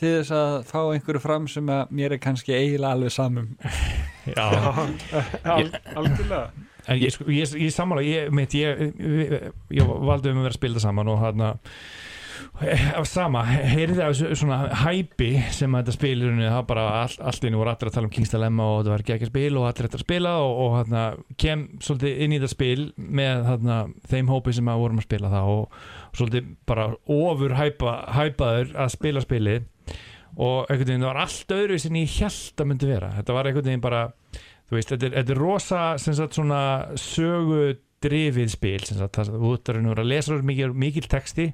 til 0.01 0.15
þess 0.17 0.31
að 0.33 0.53
fá 0.71 0.79
einhverju 0.95 1.21
fram 1.21 1.45
sem 1.51 1.67
að 1.69 1.91
mér 1.93 2.15
er 2.15 2.21
kannski 2.23 2.55
eiginlega 2.57 2.95
alveg 2.97 3.13
samum 3.13 3.51
já. 4.25 4.45
al, 5.55 5.71
algjörlega. 5.95 6.45
En 6.89 6.97
ég, 6.97 7.13
sko, 7.13 7.27
ég, 7.29 7.49
ég 7.61 7.73
sammála 7.73 8.03
ég, 8.05 8.31
mitt, 8.33 8.55
ég, 8.57 8.87
ég, 8.97 9.83
valdi 9.85 10.31
um 10.31 10.41
að 10.41 10.47
vera 10.47 10.55
að 10.55 10.57
spila 10.57 10.79
það 10.79 10.87
saman 10.87 11.11
og 11.11 11.19
hann 11.21 11.45
að 12.61 13.05
sama, 13.09 13.41
heyrði 13.45 14.03
af 14.05 14.15
svona 14.37 14.57
hæpi 14.83 15.29
sem 15.53 15.73
þetta 15.77 15.93
spilurinn 15.95 16.43
það 16.43 16.65
bara 16.69 16.83
all, 16.99 17.15
allt 17.29 17.47
inni 17.47 17.57
voru 17.57 17.71
allir 17.71 17.89
að 17.89 17.95
tala 17.95 18.09
um 18.09 18.13
King's 18.13 18.33
Dilemma 18.33 18.67
og 18.67 18.81
þetta 18.81 18.93
var 18.93 19.03
ekki 19.03 19.15
ekki 19.15 19.29
spil 19.31 19.57
og 19.57 19.67
allir 19.69 19.89
að 19.89 20.03
spila 20.03 20.33
og, 20.43 20.53
og 20.65 20.75
hana, 20.79 21.03
kem 21.41 21.65
svolítið 21.81 22.21
inn 22.25 22.35
í 22.35 22.39
þetta 22.39 22.53
spil 22.53 22.85
með 23.21 23.43
hana, 23.49 23.79
þeim 24.11 24.31
hópi 24.31 24.55
sem 24.57 24.71
að 24.71 24.83
vorum 24.83 25.01
að 25.01 25.07
spila 25.07 25.33
það 25.33 25.51
og, 25.55 25.81
svolítið 26.17 26.51
bara 26.69 26.87
ofur 27.17 27.57
hæpa, 27.57 27.95
hæpaður 28.17 28.75
að 28.85 28.93
spila 28.97 29.25
spilið 29.25 29.67
og 30.37 30.69
einhvern 30.71 30.87
veginn 30.87 31.03
það 31.03 31.09
var 31.11 31.21
allt 31.25 31.53
öðru 31.57 31.79
sem 31.83 31.95
ég 31.99 32.17
held 32.21 32.61
að 32.63 32.69
myndi 32.71 32.87
vera. 32.87 33.09
Þetta 33.19 33.33
var 33.35 33.49
einhvern 33.49 33.67
veginn 33.67 33.83
bara 33.83 34.01
þú 34.69 34.77
veist, 34.77 34.91
þetta 34.93 35.05
er, 35.09 35.15
þetta 35.19 35.33
er 35.35 35.41
rosa 35.43 35.81
sagt 35.99 36.37
svona 36.37 36.61
sögu 36.95 37.63
drifið 38.01 38.49
spil 38.55 38.79
sagt, 38.87 39.17
það 39.19 39.33
þú 39.35 39.49
ert 39.57 39.69
að 39.73 39.81
vera 39.91 40.01
að 40.05 40.09
lesa 40.13 40.37
mikil, 40.47 40.71
mikil 40.73 41.03
texti. 41.11 41.49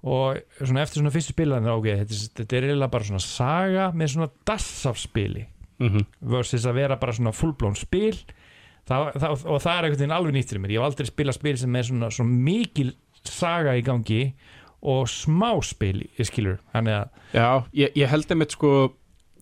Og 0.00 0.38
svona 0.58 0.80
eftir 0.82 1.02
svona 1.02 1.12
fyrstu 1.12 1.34
spilaðin 1.34 1.68
ok, 1.74 1.86
þetta, 2.02 2.14
er- 2.16 2.34
þetta 2.40 2.56
er 2.56 2.66
eiginlega 2.70 2.92
bara 2.94 3.04
svona 3.04 3.20
saga 3.24 3.90
með 3.92 4.14
svona 4.14 4.30
dassafspili 4.48 5.46
mm 5.80 6.06
versus 6.20 6.64
að 6.68 6.74
vera 6.76 6.96
bara 7.00 7.12
svona 7.16 7.32
fullblón 7.32 7.76
spil. 7.78 8.16
Það, 8.88 9.10
það, 9.20 9.44
og 9.46 9.60
það 9.62 9.70
er 9.78 9.84
einhvern 9.86 10.00
veginn 10.00 10.12
alveg 10.16 10.34
nýtt 10.34 10.50
fyrir 10.50 10.60
mér, 10.64 10.72
ég 10.74 10.80
hef 10.82 10.88
aldrei 10.90 11.06
spilað 11.08 11.36
spil 11.38 11.56
sem 11.60 11.76
er 11.78 11.86
svona, 11.88 12.08
svona 12.10 12.42
mikil 12.48 12.90
saga 13.24 13.76
í 13.76 13.84
gangi. 13.84 14.22
og 14.32 14.59
smá 15.10 15.50
spil 15.66 16.06
ég 16.18 16.28
skilur, 16.28 16.58
þannig 16.72 16.96
að 16.96 17.36
Já, 17.36 17.48
ég, 17.76 17.92
ég 18.00 18.08
held 18.10 18.30
einmitt 18.32 18.54
sko 18.56 18.70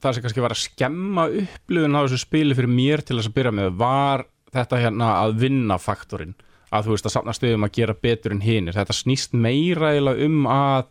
það 0.03 0.15
sem 0.17 0.23
kannski 0.27 0.43
var 0.45 0.55
að 0.55 0.61
skemma 0.65 1.25
upplifun 1.43 1.97
á 1.99 2.01
þessu 2.05 2.19
spili 2.23 2.55
fyrir 2.59 2.71
mér 2.71 3.03
til 3.07 3.17
þess 3.19 3.31
að 3.31 3.37
byrja 3.39 3.55
með 3.59 3.73
var 3.81 4.25
þetta 4.55 4.79
hérna 4.83 5.09
að 5.25 5.35
vinna 5.43 5.77
faktorinn. 5.83 6.35
Að 6.69 6.85
þú 6.87 6.93
veist 6.95 7.07
að 7.09 7.15
safna 7.15 7.33
stöðum 7.37 7.65
að 7.67 7.73
gera 7.79 7.95
betur 7.97 8.35
en 8.35 8.43
hinir. 8.45 8.77
Þetta 8.77 8.95
snýst 8.97 9.33
meira 9.37 9.91
eiginlega 9.95 10.27
um 10.29 10.47
að 10.53 10.87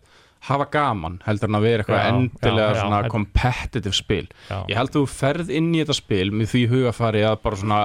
hafa 0.48 0.68
gaman 0.74 1.20
heldur 1.26 1.50
en 1.50 1.58
að 1.60 1.66
vera 1.68 1.84
eitthvað 1.84 2.02
Já, 2.04 2.10
endilega 2.14 2.68
já, 2.68 2.74
já, 2.76 2.82
svona 2.82 3.00
þetta- 3.02 3.14
competitive 3.14 3.96
spil. 3.98 4.28
Já, 4.50 4.58
ég 4.70 4.78
held 4.78 4.90
að 4.92 4.98
þú 5.00 5.06
ferð 5.14 5.50
inn 5.60 5.70
í 5.76 5.82
þetta 5.84 5.98
spil 5.98 6.28
með 6.32 6.52
því 6.54 6.62
hugafari 6.74 7.24
að 7.26 7.38
bara 7.44 7.56
svona 7.62 7.80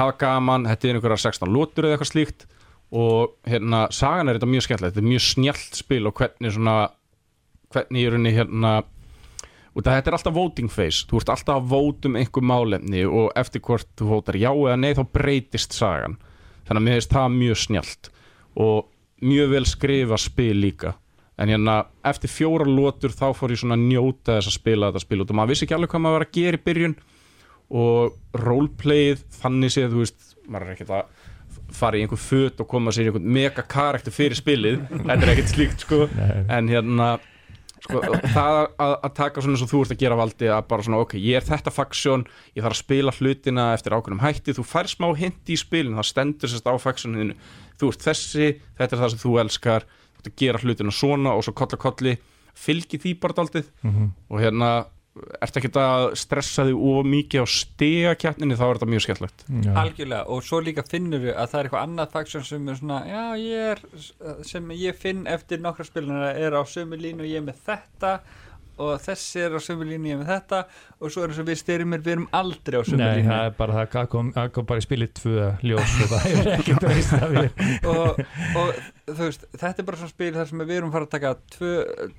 hafa 0.00 0.16
gaman, 0.20 0.66
þetta 0.70 0.88
er 0.90 0.98
einhverjar 0.98 1.22
16 1.26 1.52
lótur 1.54 1.84
eða 1.88 1.96
eitthvað 1.98 2.12
slíkt 2.12 2.46
og 2.90 3.36
hérna 3.46 3.84
sagan 3.94 4.28
er 4.28 4.38
þetta 4.38 4.50
mjög 4.50 4.66
skemmtilegt, 4.66 4.94
þetta 4.94 5.04
er 5.04 5.12
mjög 5.12 5.26
snjallt 5.26 5.78
spil 5.78 6.08
og 6.10 6.16
hvernig 6.18 6.54
svona 6.56 6.78
hvernig 7.70 8.02
í 8.02 8.08
rauninni 8.10 8.32
hérna 8.34 8.72
og 9.70 9.84
þetta 9.86 10.10
er 10.10 10.16
alltaf 10.16 10.34
voting 10.34 10.70
phase, 10.72 11.04
þú 11.06 11.20
ert 11.20 11.32
alltaf 11.34 11.60
að 11.60 11.68
vóta 11.70 12.10
um 12.10 12.16
einhver 12.18 12.46
málefni 12.46 13.04
og 13.06 13.30
eftir 13.38 13.62
hvort 13.62 13.86
þú 13.98 14.08
vótar 14.10 14.38
já 14.40 14.50
eða 14.50 14.78
nei 14.80 14.90
þá 14.98 15.04
breytist 15.14 15.76
sagan. 15.76 16.16
Þannig 16.66 16.80
að 16.80 16.86
mér 16.86 16.98
finnst 16.98 17.14
það 17.14 17.36
mjög 17.36 17.60
snjallt 17.64 18.10
og 18.66 18.90
mjög 19.22 19.54
vel 19.54 19.68
skrifa 19.68 20.18
spil 20.20 20.56
líka. 20.58 20.94
En 21.40 21.48
hérna 21.48 21.76
eftir 22.04 22.32
fjóra 22.32 22.66
lótur 22.68 23.14
þá 23.14 23.30
fór 23.36 23.54
ég 23.54 23.62
svona 23.62 23.78
að 23.78 23.86
njóta 23.86 24.36
þess 24.36 24.50
að 24.50 24.58
spila 24.58 24.90
þetta 24.90 25.04
spil 25.06 25.22
og 25.22 25.32
maður 25.38 25.54
vissi 25.54 25.66
ekki 25.66 25.76
alveg 25.78 25.94
hvað 25.94 26.04
maður 26.04 26.18
var 26.18 26.26
að 26.26 26.36
gera 26.36 26.58
í 26.58 26.64
byrjun 26.66 26.96
og 27.70 28.40
roleplayið 28.42 29.24
þannig 29.38 29.72
séð, 29.72 29.92
þú 29.94 30.02
veist, 30.02 30.30
maður 30.50 30.66
er 30.66 30.74
ekkert 30.74 30.94
að 30.98 31.19
fara 31.76 31.96
í 31.98 32.04
einhver 32.04 32.20
föt 32.20 32.60
og 32.62 32.68
koma 32.70 32.90
sér 32.94 33.06
í 33.06 33.10
einhvern 33.10 33.28
mega 33.36 33.62
karakter 33.62 34.12
fyrir 34.14 34.36
spilið. 34.38 34.80
Þetta 34.90 35.20
er 35.26 35.32
ekkert 35.34 35.52
slíkt 35.54 35.84
sko. 35.86 36.06
Nei. 36.16 36.44
en 36.48 36.68
hérna 36.72 37.08
sko, 37.80 38.00
það 38.34 38.58
að, 38.78 38.94
að 39.06 39.14
taka 39.16 39.40
svona 39.42 39.56
eins 39.56 39.62
og 39.64 39.70
þú 39.72 39.80
ert 39.86 39.94
að 39.94 40.02
gera 40.02 40.18
valdi 40.20 40.50
að 40.52 40.66
bara 40.68 40.84
svona 40.84 41.00
ok, 41.00 41.14
ég 41.16 41.38
er 41.40 41.46
þetta 41.48 41.72
faksjón 41.72 42.26
ég 42.54 42.62
þarf 42.64 42.76
að 42.76 42.82
spila 42.82 43.14
hlutina 43.16 43.68
eftir 43.76 43.96
ákveðnum 43.96 44.20
hætti. 44.24 44.52
Þú 44.58 44.66
fær 44.68 44.90
smá 44.92 45.08
hindi 45.16 45.56
í 45.56 45.60
spilin, 45.60 45.96
það 45.96 46.08
stendur 46.10 46.52
sérst 46.52 46.68
á 46.68 46.74
faksjóninu, 46.80 47.34
þú 47.80 47.88
ert 47.94 48.04
þessi 48.10 48.50
þetta 48.76 48.90
er 48.96 49.00
það 49.04 49.12
sem 49.14 49.22
þú 49.24 49.32
elskar, 49.44 49.86
þú 49.88 50.20
ert 50.20 50.30
að 50.32 50.38
gera 50.44 50.60
hlutina 50.64 50.92
svona 50.92 51.32
og 51.38 51.46
svo 51.46 51.56
kolla 51.56 51.80
kolli. 51.80 52.16
Fylgi 52.60 52.98
því 53.00 53.14
bara 53.22 53.38
daldið 53.40 53.70
Mhm. 53.86 54.10
og 54.28 54.40
hérna 54.42 54.70
ert 55.42 55.56
ekki 55.58 55.70
að 55.80 56.04
stressa 56.20 56.64
þig 56.68 56.82
of 56.90 57.08
mikið 57.10 57.42
á 57.42 57.46
stegakjarninni 57.50 58.58
þá 58.58 58.62
er 58.66 58.78
þetta 58.78 58.88
mjög 58.92 59.04
skemmtlegt 59.04 59.42
já. 59.50 59.72
algjörlega 59.82 60.20
og 60.30 60.44
svo 60.46 60.60
líka 60.62 60.84
finnur 60.86 61.24
við 61.24 61.32
að 61.34 61.50
það 61.50 61.60
er 61.60 61.68
eitthvað 61.68 61.86
annað 61.88 62.12
faksjón 62.14 62.46
sem 62.46 62.68
er 62.70 62.78
svona 62.78 63.00
já 63.08 63.24
ég 63.42 63.72
er 63.72 64.44
sem 64.46 64.70
ég 64.78 65.00
finn 65.00 65.24
eftir 65.30 65.62
nokkra 65.64 65.88
spilina 65.88 66.30
er 66.30 66.54
á 66.54 66.62
sömu 66.62 67.00
línu 67.00 67.26
og 67.26 67.32
ég 67.32 67.42
er 67.42 67.48
með 67.48 67.58
þetta 67.66 68.14
og 68.80 69.02
þessi 69.04 69.44
er 69.44 69.56
á 69.56 69.60
sömu 69.62 69.86
línu 69.88 70.16
með 70.20 70.30
þetta 70.30 70.60
og 71.00 71.12
svo 71.12 71.24
er 71.24 71.32
eins 71.32 71.42
og 71.42 71.48
við 71.50 71.60
styrmir 71.60 72.04
við 72.04 72.14
erum 72.16 72.28
aldrei 72.40 72.80
á 72.80 72.82
sömu 72.88 73.00
Nei, 73.02 73.20
línu 73.20 73.30
það 73.30 73.44
er 73.50 73.54
bara 73.60 73.76
það 73.78 73.92
það 73.96 74.10
kom, 74.14 74.32
kom 74.56 74.68
bara 74.70 74.82
í 74.82 74.86
spilið 74.86 75.12
tvö 75.20 75.50
ljós 75.68 75.94
og 75.96 76.12
það 76.14 76.26
hefur 76.26 76.50
ekki 76.56 76.78
breyst 76.84 77.16
af 77.18 77.36
mér 77.36 77.50
og, 77.92 78.20
og 78.62 78.74
þú 79.10 79.20
veist, 79.22 79.46
þetta 79.54 79.72
er 79.82 79.88
bara 79.90 80.02
svona 80.02 80.14
spil 80.14 80.32
þar 80.36 80.50
sem 80.50 80.64
við 80.64 80.76
erum 80.78 80.94
fara 80.94 81.08
að 81.08 81.14
taka 81.16 81.34
tvö, 81.56 81.72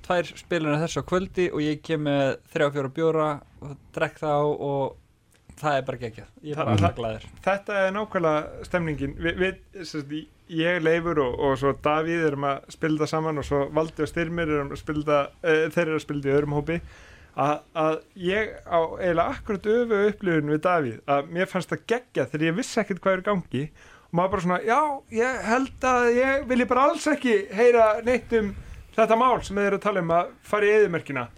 tvær 0.05 0.33
spilina 0.41 0.81
þessu 0.83 1.03
á 1.03 1.09
kvöldi 1.11 1.51
og 1.51 1.63
ég 1.65 1.83
kem 1.85 2.05
með 2.07 2.25
þrjá 2.53 2.71
fjóra 2.77 2.95
bjóra 2.97 3.29
og 3.61 3.77
drekk 3.95 4.21
þá 4.21 4.33
og 4.41 4.97
það 5.61 5.77
er 5.77 5.85
bara 5.87 6.01
geggjað. 6.01 6.31
Ég 6.45 6.57
er 6.57 6.69
bara 6.71 6.91
glæður 6.97 7.27
þetta 7.45 7.77
er 7.81 7.93
nákvæmlega 7.95 8.65
stemningin. 8.67 9.13
Við, 9.21 9.39
við, 9.41 9.85
sagt, 9.87 10.17
ég, 10.51 10.81
Leifur 10.83 11.21
og, 11.23 11.37
og 11.37 11.55
svo 11.61 11.75
Davíð 11.85 12.25
erum 12.31 12.49
að 12.49 12.67
spila 12.75 13.03
það 13.03 13.13
saman 13.13 13.41
og 13.41 13.47
svo 13.47 13.61
Valdi 13.75 14.05
og 14.05 14.11
Styrmir 14.11 14.51
erum 14.57 14.73
að 14.75 14.81
spila 14.81 15.07
það 15.07 15.23
uh, 15.45 15.63
þeir 15.75 15.85
eru 15.85 15.97
að 15.97 16.05
spila 16.05 16.25
það 16.25 16.31
í 16.31 16.35
öðrum 16.39 16.57
hópi. 16.59 16.79
Að, 17.41 17.53
að 17.79 17.93
ég 18.19 18.49
á 18.67 18.79
eiginlega 18.99 19.27
akkurat 19.37 19.69
öfu 19.71 19.99
upplifun 20.09 20.51
við 20.51 20.63
Davíð 20.65 21.13
að 21.15 21.29
mér 21.37 21.51
fannst 21.51 21.71
það 21.71 21.85
geggja 21.93 22.27
þegar 22.27 22.47
ég 22.49 22.57
vissi 22.57 22.81
ekkert 22.81 23.03
hvað 23.05 23.17
er 23.17 23.27
gangi. 23.29 23.63
Og 24.11 24.17
maður 24.19 24.33
bara 24.33 24.45
svona, 24.45 24.57
já, 24.67 24.81
ég 25.15 25.45
held 25.47 25.85
að 25.87 26.07
ég 26.17 26.49
vilji 26.49 26.67
bara 26.67 26.89
alls 26.89 27.05
ekki 27.07 27.37
heyra 27.55 27.85
neitt 28.03 28.33
um 28.35 28.51
þetta 28.97 29.15
mál 29.15 29.37
sem 29.39 29.55
þeir 29.55 29.69
eru 29.69 29.79
að 29.79 29.85
tala 29.85 30.03
um 30.03 30.11
að 30.17 30.33
fara 30.43 30.67
í 30.67 30.73
eðimerkina 30.81 31.29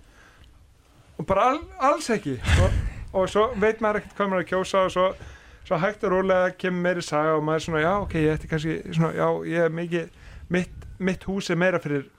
og 1.21 1.27
bara 1.29 1.51
al, 1.51 1.59
alls 1.91 2.09
ekki. 2.13 2.39
Og, 2.63 2.79
og 3.13 3.29
svo 3.29 3.47
veit 3.61 3.81
maður 3.81 4.01
ekkert 4.01 4.17
hvað 4.17 4.31
maður 4.31 4.41
er 4.41 4.45
að 4.45 4.51
kjósa 4.51 4.83
og 4.87 4.91
svo, 4.95 5.05
svo 5.67 5.79
hægt 5.83 6.03
og 6.03 6.15
rólega 6.15 6.55
kemur 6.57 6.87
meiri 6.87 7.05
saga 7.05 7.37
og 7.37 7.45
maður 7.45 7.61
er 7.61 7.65
svona, 7.67 7.83
já, 7.83 7.93
ok, 8.01 8.15
ég 8.19 8.33
ætti 8.37 8.51
kannski 8.51 8.75
svona, 8.89 9.13
já, 9.17 9.27
ég 9.53 9.67
er 9.67 9.77
mikið 9.79 10.19
mitt, 10.53 10.87
mitt 10.99 11.27
hús 11.29 11.49
er 11.53 11.59
meira 11.61 11.81
fyrir 11.83 12.09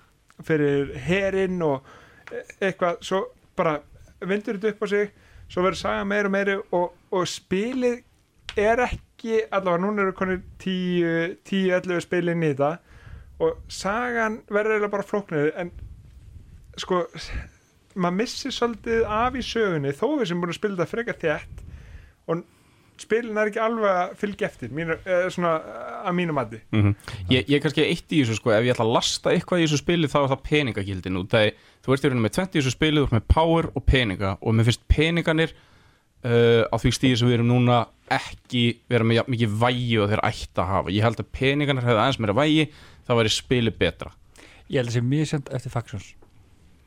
fyrir 0.44 0.94
herinn 1.04 1.60
og 1.62 1.84
e- 2.30 2.44
eitthvað, 2.68 2.98
svo 3.06 3.24
bara 3.56 3.78
vindur 4.24 4.58
þetta 4.58 4.74
upp 4.74 4.82
á 4.82 4.86
sig 4.90 5.12
svo 5.48 5.62
verður 5.62 5.80
saga 5.82 6.04
meira 6.08 6.30
og 6.30 6.34
meiri 6.34 6.56
og, 6.72 6.94
og 7.14 7.28
spilið 7.28 8.02
er 8.58 8.84
ekki 8.86 9.40
allavega 9.50 9.82
núna 9.82 10.04
eru 10.04 10.14
konir 10.16 10.42
10-11 10.62 12.04
spilin 12.04 12.42
í 12.44 12.52
þetta 12.52 12.76
og 13.42 13.58
sagan 13.68 14.40
verður 14.48 14.76
eiginlega 14.76 14.92
bara 14.92 15.06
flóknir 15.08 15.50
en 15.58 15.72
sko 16.78 17.04
maður 17.94 18.18
missir 18.22 18.54
svolítið 18.54 19.04
af 19.06 19.36
í 19.38 19.44
sögunni 19.44 19.94
þó 19.94 20.06
við 20.18 20.28
sem 20.30 20.42
búin 20.42 20.52
að 20.52 20.58
spila 20.58 20.78
þetta 20.78 20.90
frekar 20.90 21.20
þétt 21.22 21.64
og 22.30 22.42
spilin 23.00 23.38
er 23.38 23.50
ekki 23.50 23.60
alveg 23.62 23.90
að 23.90 24.14
fylgja 24.20 24.48
eftir 24.48 24.72
mínu, 24.74 24.96
eða 25.02 25.30
svona 25.34 25.52
að 26.06 26.16
mínu 26.18 26.36
mati. 26.36 26.60
Mm 26.74 26.94
ég, 27.30 27.46
ég 27.48 27.56
er 27.56 27.62
kannski 27.64 27.84
eitt 27.84 28.14
í 28.14 28.22
þessu 28.22 28.38
sko 28.38 28.54
ef 28.54 28.66
ég 28.66 28.74
ætla 28.74 28.86
að 28.86 28.94
lasta 28.94 29.34
eitthvað 29.34 29.62
í 29.62 29.66
þessu 29.66 29.80
spili 29.82 30.10
þá 30.10 30.18
er 30.20 30.32
það 30.32 30.44
peningagildin 30.48 31.20
út 31.20 31.34
það 31.34 31.50
þú 31.84 31.94
ert 31.94 32.04
í 32.04 32.10
rauninu 32.10 32.24
með 32.26 32.36
20 32.38 32.50
í 32.54 32.60
þessu 32.60 32.74
spili 32.74 33.00
þú 33.00 33.08
ert 33.08 33.16
með 33.16 33.28
power 33.34 33.70
og 33.74 33.86
peninga. 33.88 34.34
Og 34.40 34.54
mér 34.54 34.68
finnst 34.68 34.84
peninganir 34.90 35.54
uh, 35.54 36.62
á 36.70 36.76
því 36.78 36.94
stíði 36.98 37.20
sem 37.20 37.30
við 37.30 37.38
erum 37.38 37.50
núna 37.50 37.80
ekki 38.14 38.64
vera 38.92 39.06
með 39.06 39.22
jafn 39.22 39.34
mikið 39.34 39.56
vægi 39.64 39.96
og 40.02 40.12
þeir 40.12 40.26
ætti 40.30 40.62
að 40.62 40.70
hafa. 40.74 40.94
Ég 40.94 41.08
held 41.08 41.24
að 41.24 41.32
peninganir 41.40 41.88
hefði 41.88 42.02
aðeins 42.04 42.20
meira 42.22 42.38
vægi 42.38 42.68
þá 43.08 43.16
væri 43.18 43.34
spili 43.34 43.74
betra. 43.74 44.14
Ég 44.68 44.78
held 44.78 44.86
að 44.86 44.92
það 44.92 45.00
sé 45.00 45.08
mjög 45.08 45.32
sent 45.32 45.50
eftir 45.56 45.74
Factions 45.74 46.12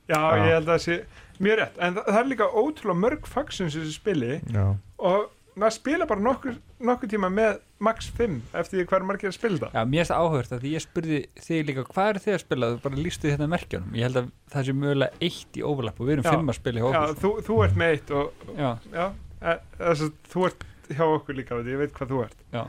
já, 0.07 0.19
Já. 0.19 0.43
ég 0.43 0.53
held 0.55 0.67
að 0.67 0.73
það 0.75 0.83
sé 0.87 0.99
mjög 1.37 1.57
rétt. 1.61 1.79
En 1.79 1.97
það, 1.97 2.05
það 2.11 2.19
er 2.23 2.29
líka 2.33 2.47
ótrúlega 2.63 3.01
mörg 3.05 3.27
faxins 3.29 3.75
í 3.75 3.81
þessu 3.83 3.97
spili. 3.99 4.37
Já. 4.53 4.67
og 4.97 5.33
maður 5.57 5.73
spila 5.73 6.05
bara 6.09 6.21
nokkur, 6.21 6.57
nokkur 6.85 7.09
tíma 7.09 7.29
með 7.33 7.55
max 7.81 8.07
5 8.17 8.35
eftir 8.57 8.79
því 8.79 8.85
hver 8.91 9.05
margir 9.09 9.29
að 9.31 9.35
spila 9.37 9.57
það 9.61 9.73
Já, 9.77 9.81
mér 9.89 9.99
finnst 10.03 10.11
það 10.13 10.25
áhört 10.27 10.51
að 10.53 10.61
því 10.63 10.71
ég 10.73 10.83
spurði 10.83 11.19
þig 11.47 11.63
líka 11.69 11.85
hvað 11.89 12.09
er 12.11 12.19
þið 12.25 12.33
að 12.35 12.41
spila, 12.43 12.69
þú 12.73 12.81
bara 12.83 13.01
lístu 13.05 13.31
hérna 13.31 13.47
merkjunum. 13.53 13.95
Ég 13.97 14.07
held 14.07 14.19
að 14.21 14.27
það 14.53 14.67
sé 14.67 14.75
mögulega 14.77 15.27
eitt 15.29 15.57
í 15.57 15.65
overlap 15.65 16.01
og 16.01 16.09
við 16.09 16.15
erum 16.17 16.27
Já. 16.27 16.31
fimm 16.35 16.53
að 16.53 16.59
spila 16.59 16.81
hjá 16.81 16.85
já, 16.87 16.89
okkur. 17.01 17.17
sko. 17.17 17.21
þú, 17.23 17.45
þú 17.49 17.59
ert 17.67 17.77
með 17.81 17.93
eitt 17.95 18.13
og 18.17 18.47
Já, 18.57 18.69
já, 18.93 19.07
e, 19.41 19.57
þess 19.81 20.05
að 20.07 20.11
þú 20.33 20.45
ert 20.49 20.65
hjá 20.97 21.05
okkur 21.07 21.37
líka 21.41 21.61
ég 21.67 21.81
veit 21.83 21.93
hvað 21.97 22.13
þú 22.13 22.23
ert. 22.27 22.37
Já, 22.53 22.63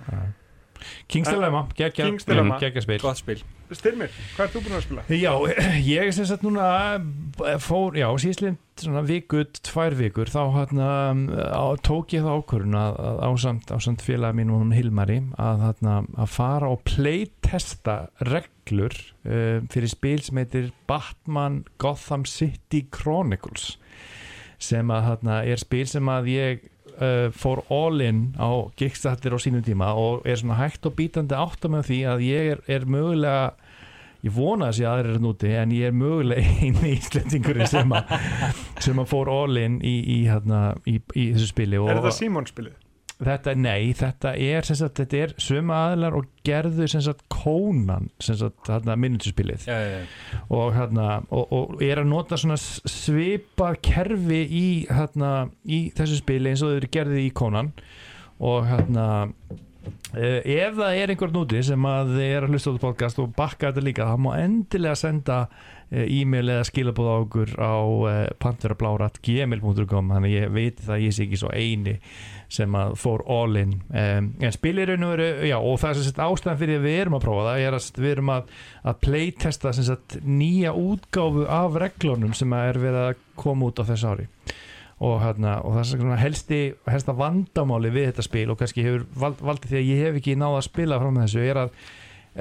King's 1.10 1.30
Dilemma, 1.30 1.66
geggja 1.76 2.08
King's 2.08 2.28
Dilemma. 2.28 2.58
geggja 2.62 2.84
spil 2.84 3.00
gott 3.02 3.20
spil 3.20 3.44
Styrmir, 3.68 4.08
hvað 4.32 4.46
ert 4.46 4.54
þú 4.54 4.60
búin 4.64 4.76
að 4.78 4.84
spila? 4.86 5.02
Já, 5.12 5.32
ég 5.92 6.06
er 6.06 6.14
sem 6.16 6.28
sagt 6.28 6.44
núna 6.46 6.68
eh, 6.96 7.58
fór, 7.60 7.98
já, 8.00 8.08
síðslind 8.22 8.62
svona 8.78 9.02
viku, 9.04 9.42
tvær 9.66 9.96
vikur 9.98 10.30
þá 10.30 10.40
hérna 10.54 10.88
á, 11.52 11.64
tók 11.84 12.14
ég 12.14 12.24
það 12.24 12.38
ákvörun 12.38 12.78
að, 12.78 12.98
að 13.08 13.22
ásamt, 13.26 13.72
ásamt 13.74 14.04
félag 14.06 14.38
mín 14.38 14.52
hún 14.54 14.72
Hilmari 14.72 15.18
að, 15.36 15.64
hérna, 15.66 15.96
að 16.16 16.32
fara 16.32 16.70
og 16.72 16.84
playtesta 16.88 17.98
reglur 18.30 18.94
uh, 19.26 19.58
fyrir 19.72 19.92
spil 19.92 20.22
sem 20.24 20.40
heitir 20.40 20.70
Batman 20.90 21.64
Gotham 21.82 22.24
City 22.28 22.84
Chronicles 22.94 23.74
sem 24.58 24.90
að 24.90 25.04
hérna 25.10 25.42
er 25.46 25.60
spil 25.60 25.86
sem 25.90 26.08
að 26.10 26.32
ég 26.32 26.66
uh, 26.98 27.28
fór 27.34 27.62
all 27.72 28.02
in 28.04 28.34
á 28.38 28.50
Kickstarter 28.78 29.34
á 29.34 29.38
sínum 29.42 29.64
tíma 29.66 29.92
og 29.98 30.26
er 30.28 30.40
svona 30.40 30.58
hægt 30.60 30.86
og 30.88 30.96
bítandi 30.98 31.36
átt 31.38 31.66
með 31.70 31.88
því 31.90 32.00
að 32.12 32.24
ég 32.26 32.52
er, 32.54 32.62
er 32.68 32.86
mögulega 32.90 33.52
ég 34.26 34.34
vona 34.34 34.72
að 34.72 34.80
sé 34.80 34.90
er 34.90 35.10
núti 35.22 35.52
en 35.54 35.72
ég 35.74 35.92
er 35.92 35.96
mögulega 35.96 36.42
eini 36.62 36.96
íslendingurinn 36.96 37.70
sem 37.70 37.94
að, 37.94 38.12
sem 38.82 38.98
að 38.98 39.10
fór 39.12 39.30
all 39.32 39.60
in 39.60 39.78
í, 39.82 39.96
í, 40.02 40.18
hérna, 40.26 40.74
í, 40.86 40.98
í 41.14 41.30
þessu 41.36 41.52
spili 41.52 41.80
og 41.80 41.90
Er 41.92 42.00
þetta 42.02 42.16
Simon 42.18 42.48
spilið? 42.50 42.76
Þetta, 43.24 43.54
nei, 43.58 43.92
þetta 43.98 44.32
er 44.38 44.66
sem 44.68 44.76
sagt, 44.78 45.00
þetta 45.00 45.16
er 45.24 45.32
sömu 45.42 45.74
aðilar 45.74 46.16
og 46.20 46.28
gerðu 46.46 46.86
sem 46.88 47.02
sagt 47.02 47.24
kónan 47.34 48.10
sem 48.22 48.36
sagt 48.38 48.68
hérna 48.70 48.94
já, 49.66 50.04
og, 50.48 50.70
hérna, 50.76 51.08
og, 51.34 51.52
og 51.58 51.82
er 51.82 52.02
að 52.04 52.10
nota 52.12 52.38
svona 52.38 52.56
s- 52.60 52.78
svipað 52.86 53.80
kerfi 53.88 54.42
í, 54.46 54.66
hérna, 54.90 55.32
í 55.66 55.88
þessu 55.98 56.20
spili 56.22 56.52
eins 56.52 56.62
og 56.62 56.70
þau 56.74 56.78
eru 56.82 56.92
gerði 56.98 57.24
í 57.26 57.32
konan 57.42 57.72
og 58.38 58.68
hérna 58.70 59.08
uh, 59.86 60.40
ef 60.42 60.78
það 60.78 61.00
er 61.00 61.12
einhver 61.12 61.34
núti 61.34 61.64
sem 61.66 61.88
að 61.88 62.14
er 62.24 62.46
að 62.46 62.54
hlusta 62.54 62.70
á 62.70 62.72
þetta 62.74 62.84
podcast 62.86 63.20
og 63.22 63.34
bakka 63.36 63.70
þetta 63.70 63.84
líka 63.86 64.08
það 64.08 64.24
má 64.24 64.30
endilega 64.40 64.98
senda 64.98 65.38
uh, 65.48 66.04
e-mail 66.04 66.54
eða 66.54 66.66
skilabóð 66.68 67.10
á 67.10 67.16
okkur 67.18 67.54
á 67.58 67.76
uh, 67.78 68.16
panterablárat.gmail.com 68.44 70.12
þannig 70.14 70.34
að 70.34 70.36
ég 70.36 70.52
veit 70.56 70.82
það 70.82 70.96
að 70.96 71.04
ég 71.06 71.16
sé 71.16 71.26
ekki 71.26 71.40
svo 71.42 71.52
eini 71.54 71.96
sem 72.48 72.78
að 72.80 72.94
fór 72.96 73.24
all 73.28 73.58
in. 73.60 73.74
Um, 73.92 74.30
en 74.40 74.54
spilir 74.54 74.88
raun 74.88 75.04
og 75.04 75.10
veru, 75.12 75.28
já 75.50 75.58
og 75.58 75.76
það 75.82 75.90
er 75.90 75.98
sem 75.98 76.06
sagt 76.08 76.22
ástæðan 76.24 76.62
fyrir 76.62 76.80
að 76.80 76.86
við 76.86 77.00
erum 77.02 77.18
að 77.18 77.26
prófa 77.26 77.44
það 77.50 77.64
er 77.66 77.76
að 77.76 77.90
við 77.98 78.14
erum 78.14 78.32
að, 78.32 78.54
að 78.88 79.02
playtesta 79.04 79.74
sem 79.76 79.88
sagt 79.88 80.16
nýja 80.24 80.72
útgáfu 80.72 81.44
af 81.58 81.76
reglunum 81.84 82.32
sem 82.36 82.56
að 82.56 82.70
er 82.70 82.80
verið 82.86 83.04
að 83.10 83.22
koma 83.38 83.68
út 83.68 83.84
á 83.84 83.88
þess 83.90 84.08
ári 84.08 84.28
og, 84.98 85.20
hérna, 85.22 85.58
og 85.62 85.76
það 85.78 86.10
er 86.10 86.22
helsti 86.24 86.60
helsta 86.90 87.14
vandamáli 87.14 87.92
við 87.94 88.10
þetta 88.10 88.26
spil 88.26 88.48
og 88.50 88.58
kannski 88.58 88.84
hefur 88.86 89.06
vald, 89.14 89.42
valdið 89.46 89.72
því 89.72 89.80
að 89.80 89.88
ég 89.92 90.04
hef 90.04 90.20
ekki 90.20 90.36
náða 90.38 90.58
að 90.58 90.66
spila 90.66 90.98
frá 90.98 91.10
með 91.12 91.26
þessu 91.26 91.44
er 91.44 91.60
að 91.62 91.82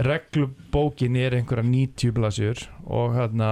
reglubókin 0.07 1.19
er 1.21 1.37
einhverja 1.37 1.65
90 1.67 2.15
blasjur 2.17 2.63
og 2.85 3.15
hérna 3.17 3.51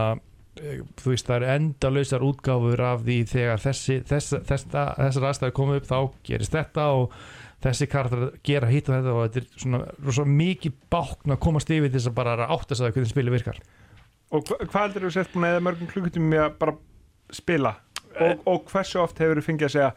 eh, 0.57 0.81
þú 0.97 1.13
veist 1.13 1.29
það 1.29 1.37
eru 1.37 1.51
endalausar 1.53 2.25
útgáfur 2.25 2.85
af 2.85 3.05
því 3.05 3.19
þegar 3.29 3.63
þessi, 3.63 3.99
þess, 4.09 4.35
þessa, 4.49 4.85
þessar 4.99 5.29
aðstæður 5.29 5.57
koma 5.61 5.79
upp 5.79 5.89
þá 5.89 5.97
gerist 6.25 6.57
þetta 6.57 6.89
og 6.97 7.15
þessi 7.65 7.89
karakter 7.89 8.27
gera 8.45 8.69
hitt 8.69 8.89
og 8.89 8.97
þetta 8.97 9.15
og 9.15 9.23
þetta 9.25 9.41
er 9.41 9.63
svona, 9.63 9.83
svona 10.09 10.37
mikið 10.41 10.77
bákn 10.93 11.33
að 11.33 11.41
komast 11.45 11.71
yfir 11.73 11.93
þess 11.93 12.09
að 12.09 12.17
bara 12.17 12.49
átta 12.49 12.77
sig 12.77 12.89
að 12.89 12.97
hvernig 12.97 13.13
spilið 13.13 13.37
virkar 13.39 13.61
Og 14.33 14.41
hva, 14.49 14.57
hvað 14.65 14.87
heldur 14.87 15.05
þú 15.05 15.11
sett 15.13 15.35
eða 15.37 15.61
mörgum 15.63 15.89
klukkutum 15.89 16.29
með 16.31 16.47
að 16.47 16.55
bara 16.61 16.73
spila? 17.33 17.75
Og, 18.23 18.45
og 18.47 18.69
hversu 18.71 19.01
oft 19.03 19.19
hefur 19.19 19.41
þú 19.41 19.45
fengið 19.49 19.67
að 19.67 19.75
segja 19.75 19.89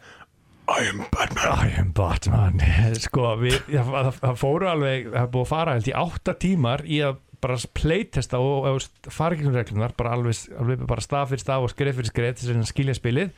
I 0.69 0.85
am 0.85 0.99
Batman. 1.09 1.47
I 1.49 1.79
am 1.79 1.89
Batman. 1.97 2.61
Sko, 3.05 3.31
það, 3.39 4.11
fóru 4.37 4.69
alveg 4.69 5.09
það 5.15 5.31
búið 5.33 5.45
að 5.45 5.49
fara 5.49 5.73
held 5.77 5.89
í 5.89 5.97
átta 5.97 6.35
tímar 6.37 6.85
í 6.85 7.01
að 7.07 7.17
bara 7.39 7.55
playtesta 7.73 8.39
og, 8.43 8.67
og 8.67 9.11
fara 9.15 9.35
ekki 9.35 9.47
um 9.47 9.55
reglunar, 9.55 9.95
bara 9.97 10.13
alveg, 10.17 10.43
alveg 10.59 10.85
bara 10.87 11.03
staf 11.03 11.31
fyrir 11.31 11.41
staf 11.41 11.65
og 11.65 11.71
skref 11.71 11.97
fyrir 11.97 12.11
skref 12.11 12.37
til 12.37 12.49
þess 12.49 12.61
að 12.61 12.71
skilja 12.73 12.97
spilið. 12.97 13.33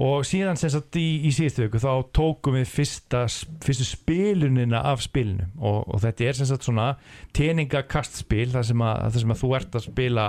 Og 0.00 0.24
síðan 0.24 0.56
sem 0.56 0.70
sagt 0.72 0.96
í, 0.96 1.06
í 1.28 1.32
síðustu 1.34 1.66
viku 1.66 1.80
þá 1.82 1.90
tókum 2.16 2.56
við 2.56 2.70
fyrsta, 2.70 3.24
fyrstu 3.64 3.86
spilunina 3.88 4.80
af 4.92 5.02
spilinu. 5.04 5.48
Og, 5.58 5.82
og 5.86 6.00
þetta 6.04 6.28
er 6.28 6.38
sem 6.38 6.48
sagt 6.48 6.66
svona 6.66 6.92
teningakastspil 7.36 8.48
þar 8.54 8.68
sem, 8.70 8.84
að, 8.86 9.02
þar 9.06 9.24
sem 9.24 9.34
að 9.34 9.42
þú 9.42 9.52
ert 9.58 9.76
að 9.76 9.86
spila 9.88 10.26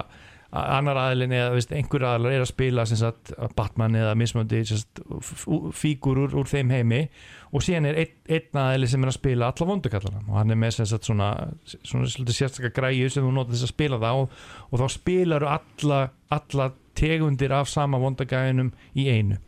annar 0.52 1.00
aðilin 1.00 1.32
eða 1.36 1.52
veist, 1.56 1.72
einhver 1.76 2.04
aðilar 2.10 2.36
er 2.36 2.44
að 2.44 2.50
spila 2.50 2.84
sagt, 2.90 3.32
Batman 3.56 3.96
eða 3.96 4.16
mismöndi 4.20 4.64
fígur 5.78 6.26
úr, 6.28 6.50
þeim 6.50 6.74
heimi 6.76 7.02
og 7.52 7.64
síðan 7.64 7.88
er 7.92 8.02
einn, 8.04 8.18
einn 8.28 8.60
aðili 8.66 8.90
sem 8.92 9.06
er 9.06 9.12
að 9.14 9.18
spila 9.18 9.52
alla 9.52 9.70
vondukallana 9.70 10.24
og 10.28 10.38
hann 10.40 10.52
er 10.52 10.60
með 10.60 10.78
sagt, 10.82 11.08
svona, 11.08 11.32
svona, 11.64 12.12
svona 12.12 12.36
sérstakka 12.36 12.74
græju 12.76 13.10
sem 13.12 13.24
þú 13.24 13.34
notar 13.36 13.56
þess 13.56 13.70
að 13.70 13.74
spila 13.76 14.02
það 14.04 14.24
og, 14.26 14.38
og 14.70 14.84
þá 14.84 14.98
spilar 14.98 15.48
alla, 15.56 16.02
alla 16.36 16.72
tegundir 17.00 17.56
af 17.56 17.72
sama 17.72 18.00
vondagæðinum 18.02 18.74
í 19.00 19.08
einu. 19.12 19.40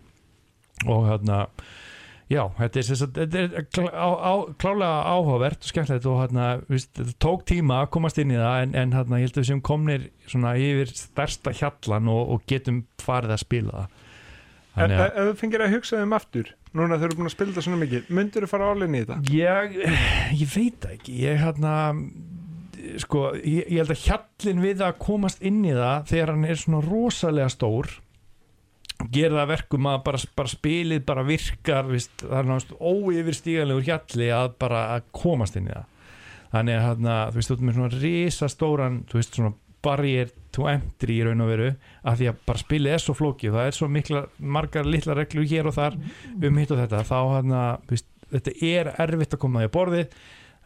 Og 0.88 1.08
hérna 1.08 1.46
já, 2.34 2.42
þetta 2.58 2.82
er, 2.82 2.88
sagt, 2.90 3.20
þetta 3.20 3.44
er 3.44 3.68
klá, 3.70 3.86
á, 3.94 4.10
á, 4.10 4.34
klálega 4.62 5.02
áhugavert 5.14 5.66
og 5.66 5.72
skemmtilegt 5.72 6.08
og 6.10 6.20
hérna, 6.22 6.48
þetta 6.70 7.16
tók 7.24 7.46
tíma 7.50 7.82
að 7.84 7.92
komast 7.98 8.22
inn 8.24 8.34
í 8.34 8.40
það 8.40 8.58
en, 8.64 8.76
en 8.82 8.96
hérna, 8.98 9.20
ég 9.22 9.30
held 9.30 9.38
að 9.38 9.44
við 9.44 9.50
sem 9.52 9.64
komnir 9.70 10.08
svona 10.32 10.56
yfir 10.60 10.94
stærsta 10.98 11.54
hjallan 11.60 12.10
og, 12.14 12.36
og 12.36 12.44
getum 12.50 12.84
farið 13.04 13.38
að 13.38 13.46
spila 13.46 13.78
það 13.84 14.02
En 14.74 14.90
Þannig 14.90 15.02
að 15.04 15.18
ef 15.22 15.28
þú 15.28 15.34
fengir 15.38 15.62
að 15.62 15.74
hugsa 15.76 15.98
þeim 16.02 16.14
aftur 16.18 16.48
Núna 16.74 16.96
þau 16.98 17.04
eru 17.06 17.18
búin 17.20 17.30
að 17.30 17.34
spila 17.36 17.52
þetta 17.52 17.64
svona 17.68 17.82
mikið 17.84 18.08
Myndur 18.18 18.46
þú 18.48 18.48
fara 18.50 18.70
álinni 18.74 18.98
í 18.98 19.04
þetta? 19.04 19.18
ég, 19.30 19.76
ég 20.40 20.56
veit 20.56 20.80
það 20.82 20.96
ekki 20.96 21.18
ég 21.22 21.44
hérna 21.44 21.74
sko, 23.04 23.28
ég, 23.38 23.68
ég 23.70 23.84
held 23.84 23.94
að 23.94 24.02
hjallin 24.08 24.64
við 24.64 24.82
að 24.88 24.98
komast 25.04 25.46
inn 25.46 25.62
í 25.66 25.76
það 25.76 26.10
þegar 26.10 26.34
hann 26.34 26.48
er 26.50 26.60
svona 26.64 26.82
rosalega 26.88 27.54
stór 27.54 27.92
gera 29.12 29.36
það 29.36 29.44
að 29.44 29.52
verkum 29.54 29.90
að 29.90 29.98
bara, 30.06 30.22
bara 30.40 30.54
spilið 30.54 31.02
bara 31.08 31.26
virkar 31.28 31.90
vist, 31.90 32.14
það 32.22 32.38
er 32.40 32.50
náttúrulega 32.52 32.94
óyfirstíganlegur 32.94 33.88
hjalli 33.90 34.30
að 34.36 34.54
bara 34.64 34.86
að 34.94 35.10
komast 35.16 35.60
inn 35.60 35.68
í 35.68 35.74
það. 35.74 35.90
Þannig 36.54 36.78
að 36.78 36.88
hérna, 36.88 37.18
þú 37.28 37.40
veist, 37.40 37.50
þú 37.50 37.56
ert 37.56 37.66
með 37.68 37.78
svona 37.80 38.02
risastóran, 38.04 38.98
þú 39.10 39.20
veist, 39.20 39.38
svona 39.40 39.54
barrier 39.84 40.32
to 40.54 40.68
entry 40.70 41.18
í 41.20 41.26
raun 41.26 41.44
og 41.44 41.50
veru 41.52 41.70
af 42.08 42.18
því 42.20 42.30
að 42.32 42.42
bara 42.48 42.62
spilið 42.62 42.96
er 42.96 43.04
svo 43.04 43.16
flókið 43.18 43.58
það 43.58 43.70
er 43.70 43.78
svo 43.78 43.90
mikla, 43.92 44.24
margar 44.40 44.88
litla 44.88 45.18
reglur 45.18 45.48
hér 45.50 45.70
og 45.70 45.76
þar 45.76 45.98
um 46.00 46.60
hitt 46.62 46.74
og 46.74 46.80
þetta 46.80 47.04
þá 47.10 47.18
hérna, 47.34 47.64
þú 47.84 47.98
veist, 47.98 48.10
þetta 48.34 48.54
er 48.70 48.92
erfitt 49.06 49.36
að 49.36 49.42
koma 49.44 49.64
því 49.64 49.70
að 49.70 49.76
borðið 49.78 50.20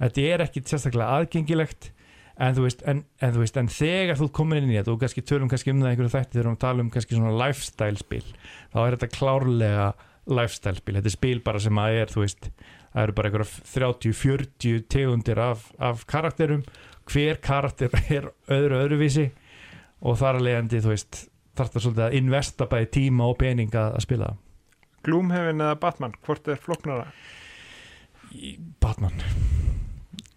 þetta 0.03 0.25
er 0.27 0.43
ekki 0.45 0.63
sérstaklega 0.69 1.17
aðgengilegt 1.17 1.89
en 2.37 2.53
þú 2.57 2.63
veist, 2.67 2.81
en, 2.85 2.99
en, 3.23 3.31
þú 3.33 3.41
veist, 3.41 3.57
en 3.57 3.69
þegar 3.73 4.17
þú 4.19 4.27
ert 4.27 4.35
komin 4.37 4.59
inn 4.63 4.73
í 4.73 4.77
þetta 4.77 4.93
og 4.93 4.99
kannski 5.01 5.23
tölum 5.25 5.49
kannski 5.49 5.71
um 5.73 5.79
það 5.81 5.91
einhverju 5.93 6.13
þætti 6.13 6.35
þegar 6.37 6.49
við 6.51 6.59
tala 6.63 6.83
um 6.85 6.91
kannski 6.93 7.17
svona 7.17 7.31
lifestyle 7.39 7.97
spil 8.01 8.25
þá 8.73 8.77
er 8.83 8.97
þetta 8.97 9.09
klárlega 9.15 9.87
lifestyle 10.27 10.77
spil, 10.81 10.97
þetta 10.99 11.09
er 11.09 11.15
spil 11.17 11.39
bara 11.47 11.61
sem 11.63 11.79
að 11.81 11.97
er 12.01 12.11
þú 12.13 12.21
veist, 12.25 12.49
það 12.93 13.03
eru 13.07 13.15
bara 13.17 13.31
einhverja 13.31 13.63
30-40 13.71 14.83
tegundir 14.91 15.41
af, 15.41 15.65
af 15.79 16.03
karakterum, 16.11 16.61
hver 17.09 17.39
karakter 17.41 17.93
er 18.19 18.29
öðru 18.53 18.81
öðruvísi 18.83 19.29
og 20.05 20.19
þar 20.19 20.37
að 20.41 20.45
leiðandi 20.49 20.83
þú 20.83 20.93
veist 20.93 21.23
þarf 21.57 21.73
það 21.73 21.85
svolítið 21.87 22.05
að 22.05 22.17
investa 22.21 22.67
bæði 22.69 22.89
tíma 22.99 23.31
og 23.31 23.37
peninga 23.41 23.87
að 23.95 24.03
spila. 24.05 24.27
Gloomhaven 25.07 25.63
eða 25.63 25.77
Batman, 25.81 26.13
hvort 26.27 26.51
er 26.53 26.59
flóknara? 26.61 27.07
Í- 28.35 28.57
Batman 28.83 29.15
Já, 29.23 29.25
myndi 29.31 30.36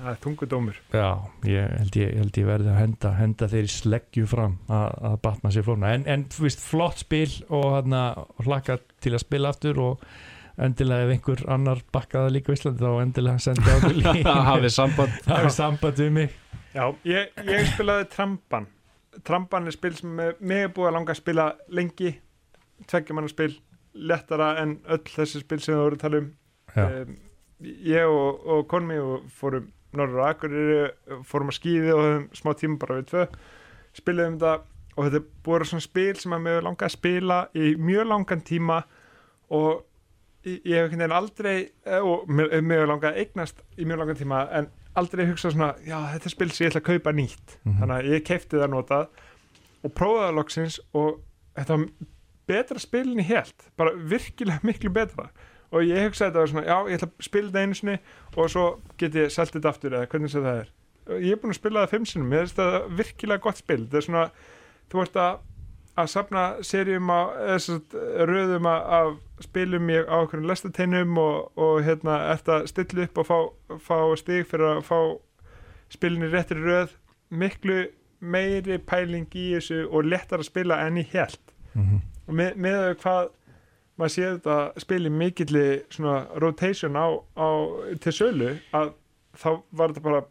það 0.00 0.10
er 0.12 0.18
þungudómur 0.24 0.80
Já, 0.92 1.08
ég 1.48 1.70
held 1.78 2.00
ég, 2.00 2.18
ég 2.40 2.48
verði 2.48 2.72
að 2.72 2.80
henda, 2.80 3.12
henda 3.18 3.48
þeirri 3.50 3.72
sleggju 3.74 4.26
fram 4.30 4.58
að, 4.68 4.88
að 5.10 5.16
Batman 5.26 5.54
sé 5.54 5.64
flóna 5.66 5.94
en, 5.96 6.04
en 6.10 6.26
þú 6.32 6.46
veist, 6.46 6.64
flott 6.64 7.00
spil 7.02 7.30
og 7.48 7.66
hérna 7.76 8.02
hlakka 8.44 8.80
til 9.00 9.14
að 9.16 9.24
spila 9.24 9.54
aftur 9.54 9.80
og 9.84 10.04
endilega 10.60 11.06
ef 11.06 11.14
einhver 11.14 11.44
annar 11.52 11.80
bakkaða 11.94 12.32
líka 12.34 12.52
á 12.52 12.56
Íslandi 12.56 12.84
þá 12.84 13.02
endilega 13.04 13.44
sendi 13.44 13.64
á 13.72 13.76
til 13.84 14.02
hafið 14.50 14.74
samband. 14.74 15.16
Hafið 15.28 15.54
samband 15.56 16.02
við 16.02 16.12
mig. 16.16 16.36
Já, 16.74 16.84
ég, 17.08 17.32
ég 17.48 17.70
spilaði 17.72 18.08
Trampan. 18.12 18.68
Trampan 19.26 19.66
er 19.66 19.74
spil 19.74 19.94
sem 19.96 20.12
mig 20.12 20.66
er 20.66 20.74
búið 20.74 20.90
að 20.90 20.96
langa 20.98 21.14
að 21.14 21.20
spila 21.22 21.46
lengi 21.72 22.12
tveggjumanna 22.90 23.32
spil, 23.32 23.50
lettara 23.94 24.52
en 24.62 24.78
öll 24.88 25.02
þessi 25.08 25.42
spil 25.42 25.60
sem 25.60 25.74
þú 25.74 25.80
voru 25.82 25.98
að 25.98 26.04
tala 26.04 26.22
um. 26.22 26.30
Um, 26.78 27.16
ég 27.62 28.06
og, 28.08 28.46
og 28.46 28.66
konmi 28.70 28.96
og 29.02 29.26
fórum 29.36 29.68
norður 29.92 30.22
á 30.22 30.30
Akureyri 30.30 31.20
fórum 31.26 31.50
að 31.50 31.58
skýði 31.58 31.92
og 31.94 32.00
höfum 32.04 32.26
smá 32.38 32.52
tíma 32.60 32.78
bara 32.78 32.98
við 33.00 33.08
tvö 33.10 33.24
spilaðum 33.98 34.36
þetta 34.38 34.52
og 34.96 35.06
þetta 35.08 35.20
búið 35.46 35.64
svona 35.70 35.84
spil 35.86 36.16
sem 36.20 36.34
að 36.36 36.42
mig 36.44 36.52
hefur 36.54 36.66
langað 36.68 36.88
að 36.90 36.94
spila 36.96 37.38
í 37.58 37.70
mjög 37.78 38.06
langan 38.12 38.44
tíma 38.46 38.76
og 39.50 39.82
ég 40.46 40.76
hef 40.76 40.84
einhvern 40.86 41.00
veginn 41.02 41.16
aldrei 41.16 41.56
eh, 41.84 41.98
og 42.00 42.28
mér 42.30 42.54
mér 42.62 42.78
hefur 42.84 42.92
langað 42.94 43.10
að 43.10 43.18
eignast 43.24 43.64
í 43.76 43.84
mjög 43.88 44.00
langan 44.04 44.20
tíma 44.22 44.44
en 44.60 44.70
aldrei 45.00 45.26
hugsað 45.28 45.56
svona 45.56 45.72
já 45.86 45.98
þetta 46.14 46.30
er 46.30 46.34
spil 46.36 46.50
sem 46.54 46.64
ég 46.64 46.70
ætla 46.72 46.80
að 46.84 46.88
kaupa 46.92 47.12
nýtt 47.18 47.58
Mhm. 47.64 47.76
þannig 47.82 47.96
að 47.98 48.08
ég 48.14 48.24
keipti 48.30 48.56
það 48.62 48.72
notað 48.76 49.06
og 49.84 49.94
prófaði 49.96 50.26
það 50.30 50.38
loksins 50.38 50.80
og 50.94 51.20
þetta 51.58 51.76
var 51.76 51.86
betra 52.50 52.78
spilin 52.82 53.20
í 53.22 53.26
helt 53.28 53.68
bara 53.76 53.92
virkilega 54.14 54.60
miklu 54.70 54.90
betra 54.94 55.28
og 55.72 55.84
ég 55.86 56.06
hugsaði 56.08 56.30
þetta 56.30 56.40
var 56.40 56.50
svona, 56.52 56.66
já, 56.66 56.78
ég 56.90 56.98
ætla 56.98 57.08
að 57.10 57.26
spila 57.28 57.48
þetta 57.50 57.62
einu 57.64 57.74
sinni 57.78 57.98
og 58.36 58.50
svo 58.50 58.64
get 58.98 59.14
ég 59.14 59.30
selt 59.30 59.52
þetta 59.54 59.68
aftur 59.74 59.92
eða 59.98 60.08
hvernig 60.10 60.30
sem 60.32 60.42
það 60.46 60.58
er. 60.64 60.72
Ég 61.20 61.32
er 61.32 61.40
búin 61.42 61.54
að 61.54 61.60
spila 61.60 61.84
það 61.84 61.90
fimm 61.94 62.04
sinnum, 62.10 62.28
mér 62.30 62.42
finnst 62.44 62.58
þetta 62.58 62.96
virkilega 63.00 63.42
gott 63.46 63.58
spil. 63.58 63.84
Þetta 63.86 63.96
er 64.02 64.06
svona, 64.08 64.24
þú 64.90 65.02
ert 65.04 65.16
að 65.16 65.38
að 66.00 66.06
safna 66.08 66.42
serjum 66.64 67.10
á 67.12 67.20
röðum 68.30 68.66
af 68.70 69.16
spilum 69.44 69.88
á 69.90 70.16
okkur 70.22 70.44
lestateinum 70.46 71.18
og, 71.18 71.50
og 71.58 71.80
hérna, 71.84 72.14
ert 72.32 72.48
að 72.48 72.66
stilla 72.70 73.04
upp 73.08 73.18
og 73.20 73.26
fá, 73.28 73.38
fá 73.84 73.96
stig 74.20 74.46
fyrir 74.48 74.76
að 74.78 74.82
fá 74.86 74.98
spilin 75.92 76.24
í 76.24 76.30
réttri 76.32 76.62
röð. 76.62 76.94
Miklu 77.30 77.80
meiri 78.20 78.78
pæling 78.78 79.28
í 79.34 79.46
þessu 79.56 79.82
og 79.90 80.04
lettar 80.08 80.42
að 80.42 80.48
spila 80.50 80.80
enn 80.86 80.98
í 81.02 81.06
helt 81.12 81.40
Mhm. 81.74 82.00
og 82.26 82.34
með, 82.34 82.56
með 82.58 82.80
hvað 82.98 83.28
maður 84.00 84.14
sé 84.16 84.26
þetta 84.32 84.56
spili 84.82 85.10
mikilli 85.12 85.64
svona 85.92 86.16
rotation 86.42 86.96
á, 86.98 87.06
á 87.36 87.48
til 88.02 88.14
sölu 88.16 88.50
að 88.76 88.92
þá 89.40 89.48
var 89.76 89.92
þetta 89.92 90.04
bara 90.08 90.22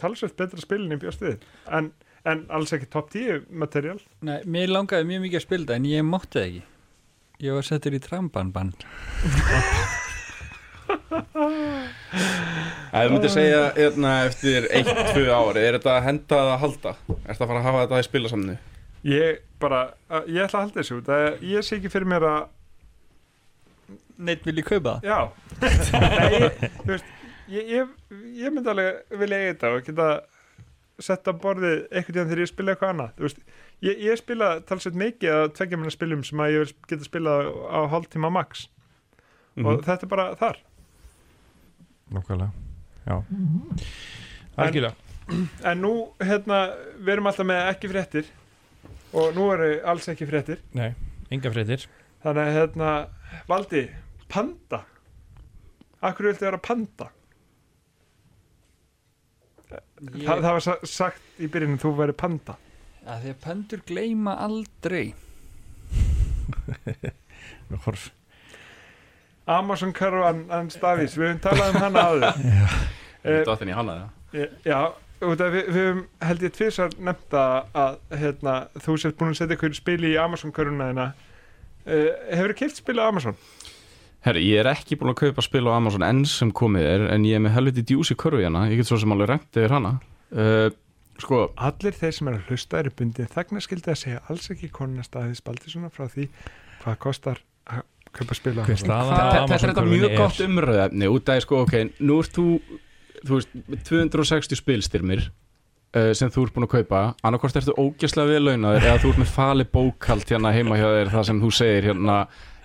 talsveit 0.00 0.36
betra 0.38 0.62
spilin 0.62 0.94
í 0.94 1.00
bjóstuðið 1.02 1.42
en, 1.78 1.90
en 2.28 2.44
alls 2.54 2.72
ekki 2.76 2.88
top 2.92 3.10
10 3.14 3.48
material 3.64 3.98
Nei, 4.26 4.38
mér 4.46 4.72
langaði 4.74 5.08
mjög 5.10 5.24
mikið 5.26 5.40
að 5.40 5.46
spila 5.48 5.68
það 5.72 5.80
en 5.80 5.90
ég 5.92 6.06
mátti 6.12 6.38
það 6.38 6.48
ekki 6.52 6.64
Ég 7.44 7.56
var 7.56 7.66
settur 7.66 7.94
í 7.96 7.98
trambanbann 8.04 8.70
Ef 12.94 13.08
þú 13.08 13.10
myndir 13.10 13.32
segja 13.32 13.62
hérna, 13.74 14.12
eftir 14.28 14.68
1-2 14.70 15.24
ári, 15.34 15.64
er 15.66 15.76
þetta 15.78 15.94
að 15.96 16.04
henda 16.06 16.38
að 16.44 16.52
halda? 16.62 16.92
Er 17.10 17.32
þetta 17.32 17.44
að 17.44 17.50
fara 17.50 17.58
að 17.60 17.66
hafa 17.68 17.82
þetta 17.84 18.00
í 18.04 18.06
spilasamni? 18.08 18.54
ég 19.04 19.40
bara, 19.60 19.80
að- 20.08 20.28
ég 20.32 20.46
ætla 20.46 20.60
að 20.60 20.64
halda 20.64 20.80
þessu 20.80 21.00
að 21.12 21.42
ég 21.50 21.64
sé 21.66 21.76
ekki 21.76 21.90
fyrir 21.92 22.08
mér 22.08 22.24
að 22.24 22.46
Neitt 24.18 24.46
vil 24.46 24.60
ég 24.60 24.68
kaupa 24.68 24.98
já. 25.04 25.18
Nei, 26.04 26.28
ég, 26.38 26.62
veist, 26.86 27.10
ég, 27.50 27.72
ég, 27.74 27.94
ég 28.38 28.54
myndi 28.54 28.70
alveg 28.72 29.18
vilja 29.20 29.40
eiga 29.40 29.52
þetta 29.52 29.72
og 29.74 29.88
geta 29.88 30.08
sett 31.02 31.26
á 31.26 31.32
borðið 31.34 31.80
tíðan 31.90 32.28
þegar 32.30 32.44
ég 32.44 32.50
spila 32.52 32.74
eitthvað 32.74 32.92
annað. 32.94 33.14
Þú 33.16 33.26
veist, 33.26 33.40
ég, 33.82 34.04
ég 34.06 34.20
spila 34.20 34.50
talsveit 34.68 35.00
mikið 35.00 35.34
að 35.38 35.48
tveggja 35.58 35.80
minna 35.80 35.94
spilum 35.94 36.22
sem 36.26 36.44
að 36.44 36.54
ég 36.54 36.62
vil 36.64 36.76
geta 36.92 37.08
spilað 37.08 37.50
á 37.66 37.80
hálftíma 37.90 38.30
max. 38.32 38.68
Mhm. 39.54 39.66
og 39.70 39.82
þetta 39.86 40.06
er 40.06 40.10
bara 40.10 40.28
þar. 40.38 40.56
Nákvæmlega 42.14 42.50
Já. 43.04 43.22
Algjörlega. 44.56 44.94
en 45.64 45.80
nú, 45.80 45.92
hérna, 46.20 46.58
við 47.00 47.12
erum 47.14 47.28
alltaf 47.30 47.46
með 47.48 47.68
ekki 47.70 47.90
fréttir 47.92 48.30
og 49.14 49.34
nú 49.36 49.50
eru 49.54 49.68
alls 49.88 50.08
ekki 50.08 50.26
fréttir. 50.28 50.58
Nei, 50.76 50.94
enga 51.32 51.52
fréttir 51.54 51.86
þannig 52.24 52.42
að, 52.48 52.56
hérna, 52.58 52.90
Valdi 53.48 53.84
panda. 54.32 54.80
Akkur 56.04 56.30
viltu 56.30 56.44
vera 56.48 56.60
panda? 56.60 57.10
Ég, 59.74 60.26
Þa, 60.26 60.34
það 60.34 60.50
var 60.50 60.64
sa 60.64 60.74
sagt 60.86 61.40
í 61.42 61.48
byrjunum 61.50 61.80
þú 61.82 61.92
væri 61.98 62.14
panda. 62.18 62.56
Að 63.04 63.22
því 63.24 63.32
að 63.34 63.40
pendur 63.44 63.82
gleyma 63.88 64.34
aldrei. 64.44 65.06
Horf. 67.86 68.10
Amazon 69.46 69.92
Caravan 69.92 70.44
and 70.52 70.72
Stavis, 70.72 71.16
við 71.18 71.28
höfum 71.34 71.40
talað 71.44 71.74
um 71.74 71.82
hana 71.84 72.04
áður. 72.10 72.44
Þú 73.24 73.32
Eh, 73.32 73.42
dottin 73.48 73.70
í 73.72 73.76
hana 73.76 73.92
það? 73.96 74.08
Eh, 74.36 74.50
Já, 74.68 74.78
við, 75.24 75.42
við 75.72 75.76
höfum 75.78 76.00
held 76.28 76.42
ég 76.44 76.52
tvisar 76.52 76.96
nefnt 77.00 77.36
að, 77.40 77.70
hérna, 78.20 78.56
þú 78.84 78.96
sért 79.00 79.16
búin 79.20 79.32
að 79.32 79.38
setja 79.38 79.56
ykkur 79.56 79.76
spil 79.78 80.02
í 80.04 80.10
Amazon 80.20 80.52
þina 80.92 81.06
uh, 81.12 81.30
Hefur 81.84 82.52
þið 82.52 82.58
keilt 82.62 82.78
spil 82.80 82.96
á 83.00 83.04
Amazon? 83.08 83.36
Herri, 84.24 84.40
ég 84.48 84.62
er 84.62 84.70
ekki 84.70 84.96
búin 84.96 85.12
að 85.12 85.18
kaupa 85.26 85.42
spil 85.44 85.66
á 85.68 85.76
Amazon 85.76 86.04
enn 86.06 86.22
sem 86.28 86.48
komið 86.56 86.86
er, 86.88 87.02
en 87.12 87.26
ég 87.28 87.36
er 87.36 87.42
með 87.44 87.52
helviti 87.58 87.82
djúsi 87.90 88.16
körfu 88.16 88.40
hérna, 88.40 88.62
ég 88.72 88.80
get 88.80 88.88
svo 88.88 88.96
sem 89.02 89.12
alveg 89.12 89.28
rent 89.34 89.58
yfir 89.60 89.74
hana. 89.76 89.90
Uh, 90.32 90.70
sko, 91.20 91.42
Allir 91.60 91.92
þeir 91.98 92.14
sem 92.16 92.30
eru 92.32 92.40
að 92.40 92.48
hlusta 92.54 92.80
eru 92.80 92.94
bundið 92.96 93.28
þagnaskildi 93.34 93.92
að 93.92 94.00
segja 94.00 94.22
alls 94.32 94.48
ekki 94.54 94.70
konuna 94.72 95.04
staðið 95.04 95.36
spaldi 95.42 95.74
svona 95.74 95.92
frá 95.92 96.08
því 96.08 96.24
hvað 96.80 96.96
kostar 97.04 97.42
að 97.68 97.84
kaupa 98.16 98.38
spil 98.40 98.56
á 98.56 98.64
Amazon 98.64 98.88
þetta 98.88 99.44
er 99.58 99.64
þetta 99.68 99.86
mjög 99.92 100.08
er- 100.08 100.16
gott 100.22 100.40
umröðefni 100.48 101.12
út 101.12 101.28
af, 101.36 101.44
sko, 101.44 101.60
ok, 101.66 101.76
nú 102.00 102.18
ert 102.24 102.32
þú, 102.40 102.46
þú 103.28 103.38
veist, 103.38 103.54
með 103.68 103.84
260 103.92 104.62
spilstyrmir 104.64 105.28
sem 106.18 106.32
þú 106.34 106.46
ert 106.48 106.54
búin 106.56 106.66
að 106.66 106.72
kaupa, 106.78 107.02
annarkvort 107.22 107.60
ertu 107.60 107.76
ógæslega 107.78 108.32
vel 108.34 108.42
launaður 108.48 108.88
eða 108.88 108.98
þú 109.04 109.12
ert 109.14 109.22
með 109.22 109.30
fali 109.36 109.68
bókald 109.76 110.26
hérna 110.32 110.50
heima 110.56 110.80
hjá 110.80 110.88
þér, 110.90 111.12
það 111.14 111.28
sem 111.30 111.42
þú 111.44 111.52
segir 111.54 111.86
hérna, 111.90 112.16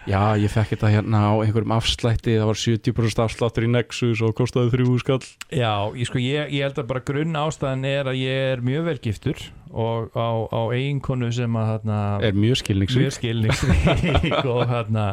já, 0.10 0.22
ég 0.42 0.50
fekk 0.56 0.72
þetta 0.74 0.90
hérna 0.96 1.22
á 1.30 1.34
einhverjum 1.44 1.76
afslætti, 1.76 2.38
það 2.40 2.50
var 2.50 2.60
70% 2.64 3.24
afsláttur 3.28 3.68
í 3.68 3.70
Nexus 3.76 4.24
og 4.26 4.34
kostaði 4.40 4.72
þrjú 4.74 4.98
skall. 5.04 5.22
Já, 5.54 5.74
ég, 5.94 6.10
sko, 6.10 6.18
ég, 6.24 6.50
ég 6.56 6.66
held 6.66 6.82
að 6.82 6.90
bara 6.90 7.06
grunn 7.06 7.38
ástæðan 7.38 7.86
er 7.86 8.10
að 8.10 8.22
ég 8.24 8.46
er 8.56 8.64
mjög 8.66 8.88
vel 8.90 8.98
giftur 9.04 9.46
og 9.70 10.10
á, 10.18 10.30
á 10.50 10.62
eiginkonu 10.74 11.28
sem 11.30 11.54
að 11.62 11.68
þarna, 11.76 11.98
Er 12.26 12.34
mjög 12.34 12.58
skilningsvík. 12.64 14.46
og 14.50 14.64
þarna 14.72 15.04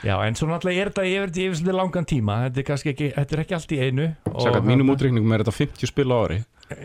já, 0.00 0.14
en 0.24 0.38
svo 0.38 0.48
náttúrulega 0.48 0.86
er 0.86 0.90
þetta 0.92 1.04
yfir, 1.10 1.32
yfir 1.44 1.58
svolítið 1.58 1.76
langan 1.76 2.08
tíma 2.08 2.38
þetta 2.46 2.62
er 2.62 2.88
ekki, 2.94 3.10
þetta 3.18 3.36
er 3.36 3.42
ekki 3.44 3.56
allt 3.58 3.74
í 3.76 3.80
einu 3.84 4.06
Sækvæmt 4.32 4.70
mínum 4.70 4.92
útreikningum 4.94 5.34
er 5.36 5.44
þetta 5.44 5.56
50 5.58 5.92
spil 5.92 6.08
á 6.08 6.16
ári 6.24 6.38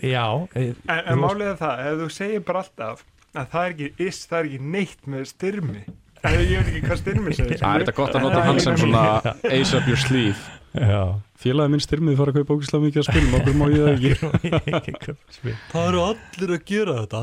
Já, 0.03 0.25
e, 0.55 0.65
En, 0.87 0.99
en 1.13 1.21
málið 1.21 1.51
er 1.53 1.57
það, 1.61 1.85
ef 1.91 2.01
þú 2.01 2.09
segir 2.17 2.43
bara 2.47 2.63
alltaf 2.65 3.05
að 3.37 3.47
það 3.53 3.63
er 3.67 3.73
ekki 3.75 4.07
is, 4.07 4.19
það 4.29 4.39
er 4.39 4.49
ekki 4.51 4.69
neitt 4.75 5.09
með 5.13 5.25
styrmi. 5.31 5.81
En 6.25 6.37
ég 6.41 6.49
veit 6.57 6.69
ekki 6.71 6.81
hvað 6.87 6.99
styrmi 7.03 7.35
segir 7.37 7.59
Það 7.61 7.75
er 7.75 7.83
þetta 7.85 7.95
gott 7.99 8.15
að 8.17 8.23
nota 8.25 8.43
hann 8.47 8.59
sem 8.63 8.77
svona 8.81 9.03
ace 9.57 9.77
up 9.77 9.87
your 9.89 9.99
sleeve. 10.01 10.39
Já. 10.77 11.03
Félagi 11.37 11.69
minn 11.73 11.83
styrmið 11.83 12.17
fara 12.17 12.33
að 12.33 12.39
kaupa 12.41 12.57
ógislega 12.57 12.83
mikið 12.87 13.01
að 13.03 13.07
spilum 13.11 13.35
okkur 13.37 13.57
má 13.57 13.65
ég 13.69 13.83
það 13.85 14.71
ekki. 14.73 15.15
Það 15.71 15.83
eru 15.91 16.01
allir 16.07 16.53
að 16.57 16.63
gera 16.71 16.95
þetta. 17.03 17.21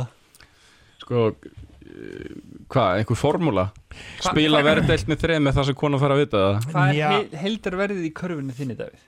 Sko, 1.03 1.25
eh, 1.35 2.37
hvað, 2.71 3.01
einhver 3.01 3.19
formúla? 3.19 3.65
Spila 4.23 4.63
verðdelt 4.65 5.11
með 5.11 5.25
þreð 5.27 5.43
með 5.49 5.59
það 5.59 5.69
sem 5.71 5.79
konar 5.83 6.03
fara 6.03 6.15
að 6.17 6.23
vita 6.25 6.45
það. 6.45 6.69
Hvað 6.71 6.87
er 6.93 6.99
Já. 7.01 7.09
heil, 7.11 7.43
heildarverðið 7.43 8.07
í 8.07 8.13
körfunni 8.23 8.57
þinni, 8.61 8.79
Davíð? 8.79 9.03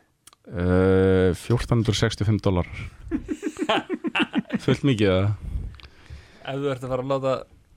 uh, 0.46 1.30
1465 1.34 2.42
dólar 2.44 2.68
Fullt 4.64 4.86
mikið 4.86 5.12
það 5.12 5.26
Ef 6.46 6.60
þú 6.62 6.70
ert 6.70 6.84
að 6.86 6.92
fara 6.92 7.04
að 7.04 7.10
láta 7.12 7.34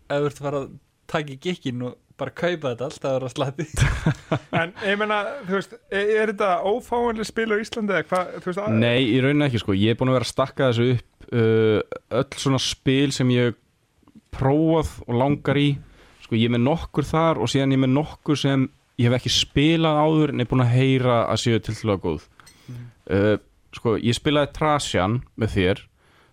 ef 0.09 0.21
þú 0.21 0.29
ert 0.29 0.39
að 0.39 0.45
fara 0.45 0.61
að 0.61 0.69
taka 1.09 1.33
í 1.33 1.39
gikkin 1.41 1.83
og 1.87 1.97
bara 2.19 2.33
kaupa 2.35 2.73
þetta 2.73 2.87
allt, 2.89 2.99
það 3.03 3.15
er 3.15 3.25
að 3.25 3.33
slati 3.33 3.65
En 4.59 4.73
ég 4.83 4.99
meina, 4.99 5.19
þú 5.47 5.55
veist, 5.55 5.75
er, 5.87 6.09
er 6.19 6.33
þetta 6.33 6.49
ófáanlega 6.67 7.27
spil 7.29 7.47
á 7.55 7.57
Íslandi 7.63 7.95
eða 7.95 8.07
hvað, 8.09 8.33
þú 8.35 8.51
veist, 8.51 8.61
að, 8.63 8.79
Nei, 8.83 8.99
í 9.07 9.21
rauninni 9.23 9.47
ekki 9.47 9.61
sko. 9.63 9.75
Ég 9.77 9.93
er 9.93 9.99
búin 9.99 10.11
að 10.11 10.19
vera 10.19 10.27
að 10.27 10.33
stakka 10.33 10.69
þessu 10.69 10.89
upp 10.97 11.29
uh, 11.31 11.99
Öll 12.19 12.41
svona 12.43 12.61
spil 12.63 13.13
sem 13.15 13.31
ég 13.33 13.55
prófað 14.35 14.91
og 15.07 15.15
langar 15.17 15.57
í. 15.57 15.69
Sko, 16.25 16.35
ég 16.37 16.49
er 16.49 16.53
með 16.57 16.65
nokkur 16.67 17.07
þar 17.07 17.39
og 17.41 17.49
síðan 17.49 17.73
ég 17.73 17.79
er 17.79 17.85
með 17.87 17.95
nokkur 17.95 18.39
sem 18.39 18.67
ég 18.99 19.07
hef 19.07 19.19
ekki 19.19 19.31
spilað 19.33 20.01
áður 20.03 20.33
en 20.33 20.43
er 20.43 20.49
búin 20.49 20.65
að 20.65 20.73
heyra 20.75 21.21
að 21.31 21.41
séu 21.45 21.61
til 21.63 21.77
til 21.77 21.93
að 21.93 22.01
góð 22.03 22.25
uh, 22.75 23.37
Sko, 23.69 23.95
ég 24.01 24.17
spilaði 24.17 24.49
Trasjan 24.57 25.19
með 25.39 25.55
þér 25.55 25.81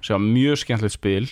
sem 0.05 0.17
var 0.17 0.25
mjög 0.25 0.63
skemmtilegt 0.63 0.99
spil 0.99 1.27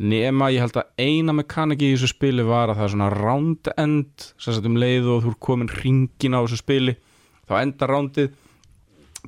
nema 0.00 0.48
ég 0.54 0.64
held 0.64 0.78
að 0.80 0.92
eina 1.02 1.34
mekaniki 1.36 1.90
í 1.90 1.94
þessu 1.94 2.14
spili 2.14 2.44
var 2.46 2.72
að 2.72 2.80
það 2.80 2.86
er 2.86 2.92
svona 2.94 3.10
round 3.12 3.72
end 3.76 4.28
sem 4.40 4.54
sagt 4.54 4.68
um 4.68 4.78
leið 4.80 5.10
og 5.12 5.24
þú 5.26 5.32
er 5.34 5.40
komin 5.44 5.72
ringin 5.82 6.36
á 6.36 6.40
þessu 6.40 6.60
spili 6.62 6.96
þá 7.44 7.54
endar 7.60 7.92
roundið 7.92 8.30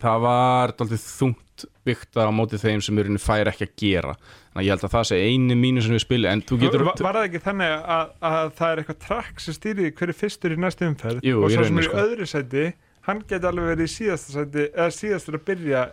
það 0.01 0.23
var 0.25 0.73
daldið 0.79 1.03
þungt 1.05 1.67
vikta 1.85 2.25
á 2.25 2.31
móti 2.33 2.61
þeim 2.61 2.81
sem 2.85 2.99
eru 3.03 3.19
fær 3.21 3.51
ekki 3.53 3.67
að 3.69 3.75
gera 3.83 4.15
þannig 4.17 4.63
að 4.63 4.67
ég 4.67 4.73
held 4.73 4.87
að 4.87 4.95
það 4.95 5.09
sé 5.11 5.19
eini 5.21 5.57
mínu 5.59 5.85
sem 5.85 5.97
við 5.97 6.05
spili 6.07 6.31
en 6.31 6.45
þú 6.49 6.59
getur 6.63 6.87
var, 6.87 7.03
var 7.05 7.19
það 7.19 7.27
ekki 7.29 7.43
þannig 7.45 7.75
að, 7.97 8.15
að 8.31 8.55
það 8.59 8.73
er 8.73 8.83
eitthvað 8.83 9.01
trakk 9.07 9.43
sem 9.45 9.57
stýrið 9.59 9.91
hverju 9.99 10.17
fyrstur 10.23 10.55
í 10.55 10.61
næstu 10.63 10.89
umferð 10.89 11.27
Jú, 11.29 11.43
og 11.43 11.53
svo 11.53 11.67
sem 11.69 11.81
er 11.83 11.85
í 11.85 11.91
sko. 11.91 12.07
öðru 12.07 12.29
sæti 12.33 12.65
hann 13.09 13.23
geti 13.29 13.51
alveg 13.51 13.75
verið 13.75 13.91
í 13.91 13.93
síðasta 13.93 14.37
sæti 14.39 14.67
eða 14.71 14.89
síðastur 14.97 15.39
að 15.39 15.45
byrja 15.51 15.85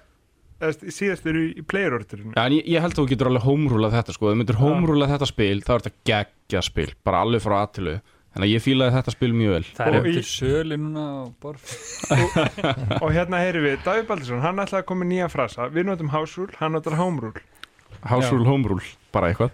eða 0.59 0.91
síðastur 0.91 1.39
í, 1.39 1.43
í 1.59 1.63
player-orderinu 1.65 2.33
Ja, 2.35 2.45
en 2.49 2.55
ég, 2.59 2.65
ég 2.67 2.83
held 2.83 2.93
að 2.95 3.01
þú 3.01 3.07
getur 3.13 3.29
alveg 3.31 3.45
homerúlað 3.47 3.95
þetta 3.97 4.15
sko, 4.17 4.29
þú 4.33 4.39
myndir 4.41 4.59
homerúlað 4.59 5.13
þetta 5.15 5.29
spil 5.31 5.59
þá 5.65 5.73
er 5.77 5.83
þetta 5.85 6.07
geggja 6.11 6.63
spil, 6.67 6.89
bara 7.07 7.21
alveg 7.25 7.43
frá 7.45 7.57
aðtilu 7.63 7.97
þannig 8.29 8.45
að 8.45 8.51
ég 8.53 8.61
fílaði 8.61 8.93
þetta 8.93 9.11
spil 9.15 9.29
mjög 9.33 9.53
vel. 9.55 9.63
Það 9.79 9.87
er 9.87 9.95
Og 9.99 10.05
í- 10.05 10.09
eftir 10.11 10.27
söli 10.29 10.75
núna 10.77 11.05
borð. 11.41 11.71
Og 13.03 13.09
hérna 13.15 13.39
heyri 13.41 13.63
við, 13.63 13.79
Davíð 13.85 14.05
Baldursson. 14.11 14.41
Hann 14.43 14.61
ætlaði 14.61 14.83
að 14.83 14.87
koma 14.91 15.01
með 15.03 15.09
nýja 15.15 15.29
frasa. 15.33 15.65
Við 15.73 15.87
notum 15.89 16.11
house 16.13 16.37
rule, 16.37 16.53
hann 16.59 16.75
notar 16.77 16.95
home 16.99 17.23
rule 17.25 17.41
house 18.05 18.29
rule, 18.31 18.45
home 18.47 18.69
rule, 18.69 18.85
bara 19.11 19.31
eitthvað. 19.33 19.49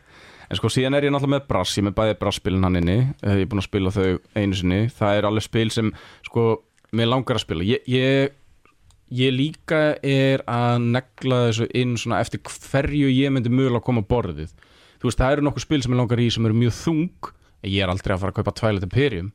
En 0.51 0.59
sko 0.59 0.69
síðan 0.69 0.93
er 0.99 1.07
ég 1.07 1.13
náttúrulega 1.15 1.39
með 1.39 1.45
brass, 1.49 1.71
ég 1.79 1.85
með 1.87 1.95
bæði 1.97 2.17
brassspilin 2.19 2.67
hann 2.67 2.75
inni, 2.81 2.97
Eh, 3.25 3.37
ég 3.39 3.45
er 3.47 3.49
búin 3.49 3.63
að 3.63 3.69
spila 3.69 3.93
þau 3.95 4.19
einu 4.37 4.59
sinni, 4.59 4.81
það 4.93 5.17
er 5.21 5.27
alveg 5.31 5.45
spil 5.47 5.71
sem 5.73 5.89
sko, 6.27 6.43
mér 6.93 7.09
langar 7.09 7.39
að 7.39 7.45
spila. 7.47 7.65
Ég, 7.65 7.81
ég, 7.89 8.35
ég 9.15 9.33
líka 9.35 9.81
er 10.03 10.43
að 10.49 10.89
negla 10.97 11.41
þessu 11.47 11.69
inn 11.77 11.95
svona 11.99 12.21
eftir 12.23 12.43
hverju 12.43 13.09
ég 13.13 13.33
myndi 13.33 13.53
mögulega 13.53 13.81
að 13.81 13.87
koma 13.87 14.03
á 14.03 14.09
borðið. 14.11 14.53
Þú 14.99 15.09
veist, 15.09 15.21
það 15.21 15.35
eru 15.35 15.47
nokkuð 15.47 15.65
spil 15.65 15.81
sem 15.83 15.95
ég 15.95 16.01
langar 16.01 16.21
í 16.23 16.29
sem 16.33 16.47
eru 16.47 16.57
mjög 16.57 16.77
þung 16.79 17.33
ég 17.69 17.83
er 17.83 17.91
aldrei 17.91 18.15
að 18.15 18.21
fara 18.23 18.33
að 18.33 18.39
kaupa 18.39 18.53
Twilight 18.59 18.85
Imperium. 18.87 19.31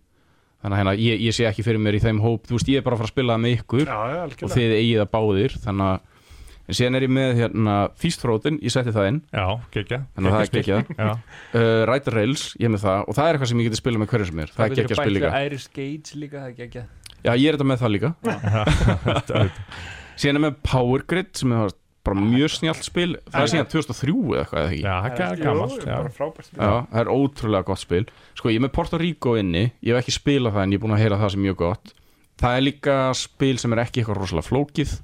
Þannig 0.61 0.77
að 0.77 0.81
hérna, 0.83 0.95
ég, 1.01 1.25
ég 1.25 1.35
sé 1.37 1.47
ekki 1.49 1.65
fyrir 1.65 1.81
mér 1.81 1.97
í 1.97 2.03
þeim 2.03 2.21
hóp. 2.21 2.47
Þú 2.49 2.59
veist, 2.59 2.71
ég 2.71 2.81
er 2.81 2.87
bara 2.87 2.97
að 2.99 3.03
fara 3.03 3.09
að 3.09 3.15
spila 3.15 3.37
það 3.37 3.45
með 3.45 3.55
ykkur 3.57 3.85
já, 3.87 3.99
já, 4.13 4.23
og 4.29 4.55
þið 4.55 4.75
eigið 4.77 5.01
það 5.01 5.13
báðir 5.15 5.55
þannig 5.65 5.87
að 5.89 6.09
en 6.71 6.77
síðan 6.79 6.97
er 6.99 7.05
ég 7.07 7.11
með 7.11 7.31
hérna 7.41 7.77
Feastfroten, 7.99 8.59
ég 8.63 8.75
setti 8.75 8.93
það 8.95 9.09
inn. 9.11 9.21
Já, 9.33 9.47
geggja 9.75 10.01
þannig 10.15 10.31
að 10.31 10.37
það 10.37 10.45
er 10.45 10.53
geggjað 10.55 10.93
Já, 11.01 11.09
uh, 11.09 11.81
Rider 11.91 12.17
Rails, 12.21 12.45
ég 12.61 12.69
er 12.69 12.75
með 12.77 12.85
það. 12.85 13.01
Og 13.01 13.17
það 13.17 13.31
er 13.31 13.39
eitthvað 13.39 13.53
sem 13.53 13.63
ég 13.63 13.71
geti 13.71 13.81
spilað 13.81 14.03
með 14.05 14.13
hverju 14.13 14.29
sem 14.29 14.43
er. 14.45 14.53
Það 14.55 14.67
er 14.67 14.77
geggjað 14.77 15.01
spil 15.01 15.17
líka. 15.17 15.33
Iris 15.49 15.67
Gage 15.81 16.21
líka, 16.21 16.45
það 16.45 16.53
er 16.53 16.59
geggja 16.61 16.85
já, 17.25 17.33
ég 17.35 17.47
er 17.51 17.59
þetta 17.59 17.69
með 17.71 17.85
það 17.85 17.95
líka. 17.97 18.11
Síðan 20.21 20.41
er 20.41 20.45
með 20.45 20.59
Power 20.67 21.05
Grid 21.09 21.33
sem 21.41 21.53
er 21.57 21.73
bara 22.07 22.17
mjög 22.17 22.53
snjált 22.55 22.85
spil. 22.85 23.15
Það 23.29 23.43
er 23.43 23.51
síðan 23.53 23.71
2003 23.73 24.13
eða 24.13 24.43
eitthvað 24.43 24.61
eða 24.61 24.71
ekki? 24.71 24.83
Já 24.83 24.95
það 25.05 25.25
er 25.27 25.43
gammalt 25.45 25.83
já. 25.85 25.93
bara 25.93 26.13
frábært 26.17 26.49
spil. 26.49 26.61
Já, 26.61 26.71
það 26.93 27.01
er 27.03 27.11
ótrúlega 27.15 27.69
gott 27.69 27.83
spil. 27.83 28.03
Sko, 28.39 28.53
ég 28.53 28.61
er 28.61 28.65
með 28.65 28.73
Porto 28.77 29.01
Rico 29.01 29.35
inni. 29.41 29.65
Ég 29.85 29.93
hef 29.93 30.05
ekki 30.05 30.17
spilað 30.17 30.57
það 30.57 30.67
en 30.67 30.75
ég 30.75 30.81
er 30.81 30.85
búin 30.85 30.97
að 30.97 31.03
heyra 31.05 31.21
það 31.21 31.35
sem 31.35 31.45
mjög 31.45 31.59
gott. 31.61 31.93
Það 32.41 32.57
er 32.57 32.65
líka 32.65 32.97
spil 33.21 33.53
sem 33.61 33.77
er 33.77 33.83
ekki 33.85 34.01
eitthvað 34.01 34.21
rosalega 34.23 34.49
flókið. 34.49 34.97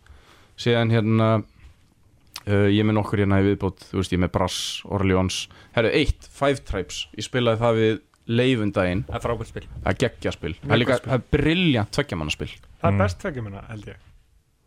Síðan 0.57 0.94
hérna 0.94 1.31
uh, 1.37 2.68
Ég 2.72 2.81
er 2.81 2.88
með 2.88 2.98
nokkur 3.00 3.22
hérna 3.22 3.42
í 3.42 3.48
viðbót. 3.50 3.88
Þú 3.90 4.00
veist, 4.00 4.14
ég 4.14 4.20
er 4.20 4.24
með 4.24 4.35
Brass, 4.38 4.61
Orleans. 4.88 5.40
Herru, 5.76 5.92
eitt, 6.00 6.31
Five 6.33 6.64
Tribes. 6.64 7.05
Ég 7.18 7.29
spilaði 7.29 7.61
það 7.61 7.83
við 7.83 8.00
leifundaginn 8.29 9.05
Það 9.07 9.15
er 9.19 9.25
frábært 9.29 9.51
spil. 9.53 9.67
Það 9.85 9.93
er 9.93 9.99
geggjaspil 10.05 10.55
Það 10.62 10.73
er 10.77 10.81
líka, 10.83 10.99
það 11.05 11.15
er 11.21 11.25
briljant 11.37 11.91
tveggjamannaspil 11.97 12.49
það 12.51 12.89
er 12.89 12.93
Mm. 12.93 12.99
best 12.99 13.19
tveggjum 13.23 13.45
minna, 13.51 13.62
held 13.71 13.87
ég 13.87 13.97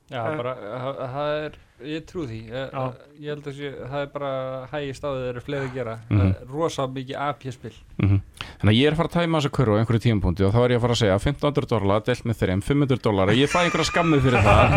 Já, 0.09 0.21
Eh. 0.25 0.37
bara, 0.39 0.53
það 0.57 0.99
það 1.13 1.31
er, 1.45 1.57
ég 1.89 2.05
trú 2.09 2.23
því 2.27 2.37
ég, 2.49 2.71
Já. 2.73 2.83
ég 3.21 3.29
held 3.29 3.45
að 3.49 3.53
sé, 3.59 3.69
það 3.91 4.01
er 4.01 4.07
bara 4.15 4.31
hægist 4.71 5.03
á 5.05 5.09
því 5.13 5.19
þeir 5.21 5.29
eru 5.35 5.43
fleiri 5.45 5.67
að 5.69 5.75
gera. 5.77 5.93
Það 6.09 6.23
er 6.25 6.49
rosa 6.49 6.87
mikið 6.87 7.19
AP-spil 7.29 7.75
mm 8.01 8.19
Þannig 8.59 8.73
að 8.73 8.79
ég 8.79 8.87
er 8.89 8.91
að 8.95 8.99
fara 8.99 9.09
að 9.09 9.15
tæma 9.15 9.39
þessa 9.39 9.51
kurru 9.55 9.75
á 9.75 9.79
einhverju 9.79 10.01
tímapunkti 10.03 10.43
og 10.43 10.51
þá 10.51 10.59
er 10.65 10.71
ég 10.73 10.79
að 10.79 10.83
fara 10.83 10.95
að 10.95 10.99
segja 10.99 11.17
1500 11.19 11.69
dólar 11.71 12.01
delt 12.09 12.25
með 12.27 12.39
þeirri 12.39 12.55
500 12.67 12.99
dólar 13.05 13.31
ég 13.37 13.51
fæ 13.53 13.59
einhverja 13.61 13.87
skammið 13.87 14.25
fyrir 14.25 14.43
það 14.43 14.67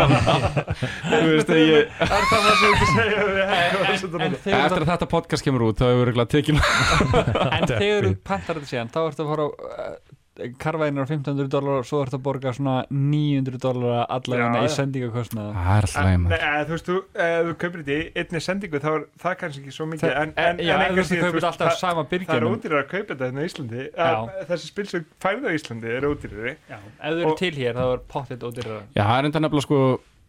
Þú 1.11 1.19
veist, 1.33 1.51
ég, 1.57 1.91
er 1.99 2.23
það 2.23 2.43
það 2.45 2.55
sem 2.61 2.77
þú 2.79 2.87
segja 2.93 3.25
við 3.27 3.41
En, 3.83 4.27
en 4.27 4.37
þegar 4.45 4.65
Eftir 4.69 4.85
að 4.85 4.91
þetta 4.93 5.09
podcast 5.11 5.43
kemur 5.43 5.65
út 5.67 5.81
þá 5.81 5.85
hefur 5.89 6.13
við 6.13 6.31
tekin 6.37 6.61
En 6.63 7.67
þegar 7.73 8.07
þú 8.07 8.13
pantar 8.23 8.59
þetta 8.61 8.71
síðan 8.71 8.93
þá 8.93 8.99
ertu 9.09 9.25
að 9.25 9.31
fara 9.33 9.49
á 9.49 10.12
karvæðinar 10.33 11.05
á 11.05 11.09
1500 11.13 11.49
dólar 11.53 11.81
og 11.83 11.85
svo 11.85 11.99
ertu 12.01 12.17
að 12.17 12.23
borga 12.25 12.53
svona 12.57 12.75
900 12.89 13.59
dólar 13.61 14.07
allavega 14.09 14.47
Já, 14.49 14.63
í 14.63 14.69
já. 14.69 14.73
sendingakostnaða 14.77 15.51
Það 15.57 15.75
er 15.75 15.87
alltaf 15.87 16.37
eða, 16.37 16.63
þú 16.63 16.73
veist, 16.73 16.87
þú, 16.89 16.95
ef 17.25 17.49
þú 17.49 17.53
kaupir 17.63 17.83
þetta 17.83 17.97
í 17.97 18.23
einni 18.23 18.41
sendingu 18.47 18.81
þá 18.81 18.89
er 18.93 19.03
það 19.23 19.35
kannski 19.43 19.61
ekki 19.61 19.75
svo 19.75 19.87
mikið 19.91 20.09
en, 20.09 20.33
En, 20.33 20.33
en, 20.45 20.63
já, 20.63 20.73
en 20.73 20.81
ef 20.81 20.87
engu 20.87 21.03
þú 21.03 21.09
síður, 21.11 21.27
kaupir 21.27 21.37
veist, 21.37 21.49
alltaf 21.51 21.69
það, 21.69 21.77
sama 21.83 22.05
það 22.09 22.33
er 22.39 22.47
ódýrar 22.49 22.81
að 22.81 22.89
kaupa 22.95 23.13
þetta 23.13 23.29
hérna 23.29 23.43
í 23.43 23.51
Íslandi 23.51 23.85
að, 24.07 24.31
þessi 24.49 24.71
spil 24.71 24.87
sem 24.89 25.05
færði 25.21 25.45
á 25.45 25.51
Íslandi 25.59 25.93
er 25.93 26.09
ódýrari. 26.09 26.55
Ef 26.73 26.89
þau 27.03 27.21
eru 27.27 27.35
til 27.43 27.53
hér 27.59 27.77
þá 27.77 27.85
er 27.85 28.03
pottet 28.15 28.47
ódýrara. 28.47 28.81
Já, 28.97 29.03
það 29.03 29.15
er 29.19 29.29
enda 29.29 29.45
nefnilega 29.45 29.67
sko 29.67 29.83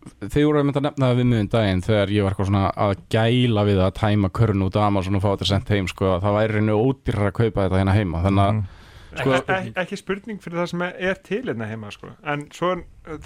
Þegar 0.05 0.47
voru 0.51 0.61
að 0.61 0.67
mynda 0.69 0.81
að 0.81 0.85
nefna 0.85 1.09
það 1.09 1.19
við 1.19 1.27
miðun 1.31 1.51
daginn 1.55 1.83
þegar 1.85 2.11
ég 2.13 2.27
var 2.27 2.35
svona 2.37 2.65
að 2.85 2.91
gæla 3.15 3.63
við 3.65 3.79
að 3.81 3.95
tæma 3.97 4.31
körn 4.37 4.65
út 4.67 4.77
af 4.77 4.89
Amazon 4.91 5.17
og 5.17 5.23
fá 5.25 5.31
þetta 5.31 5.49
sendt 5.49 5.73
heim 5.73 5.89
sko, 5.89 6.11
það 6.21 6.37
væri 6.37 6.59
reynu 6.59 6.77
ódýrar 6.77 7.31
að 7.31 7.37
kaupa 7.39 7.65
þetta 7.65 7.81
hérna 7.81 7.95
heima. 7.97 8.21
Þannig 8.27 8.45
að 8.45 8.59
sko, 8.59 8.84
Sko- 9.21 9.37
ekki, 9.57 9.73
ekki 9.83 9.99
spurning 10.01 10.43
fyrir 10.43 10.61
það 10.63 10.71
sem 10.73 10.85
er, 10.87 10.97
er 11.11 11.21
til 11.29 11.43
hérna 11.45 11.69
heima 11.71 11.93
sko. 11.95 12.11
en 12.25 12.47
svo 12.55 12.73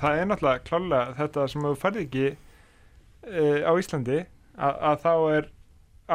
það 0.01 0.21
er 0.23 0.29
náttúrulega 0.31 0.65
klálega 0.69 1.17
þetta 1.19 1.47
sem 1.53 1.67
þú 1.69 1.75
færði 1.79 2.05
ekki 2.07 2.27
e, 2.29 3.47
á 3.65 3.73
Íslandi 3.79 4.21
að, 4.21 4.79
að 4.91 5.03
þá 5.07 5.13
er 5.39 5.51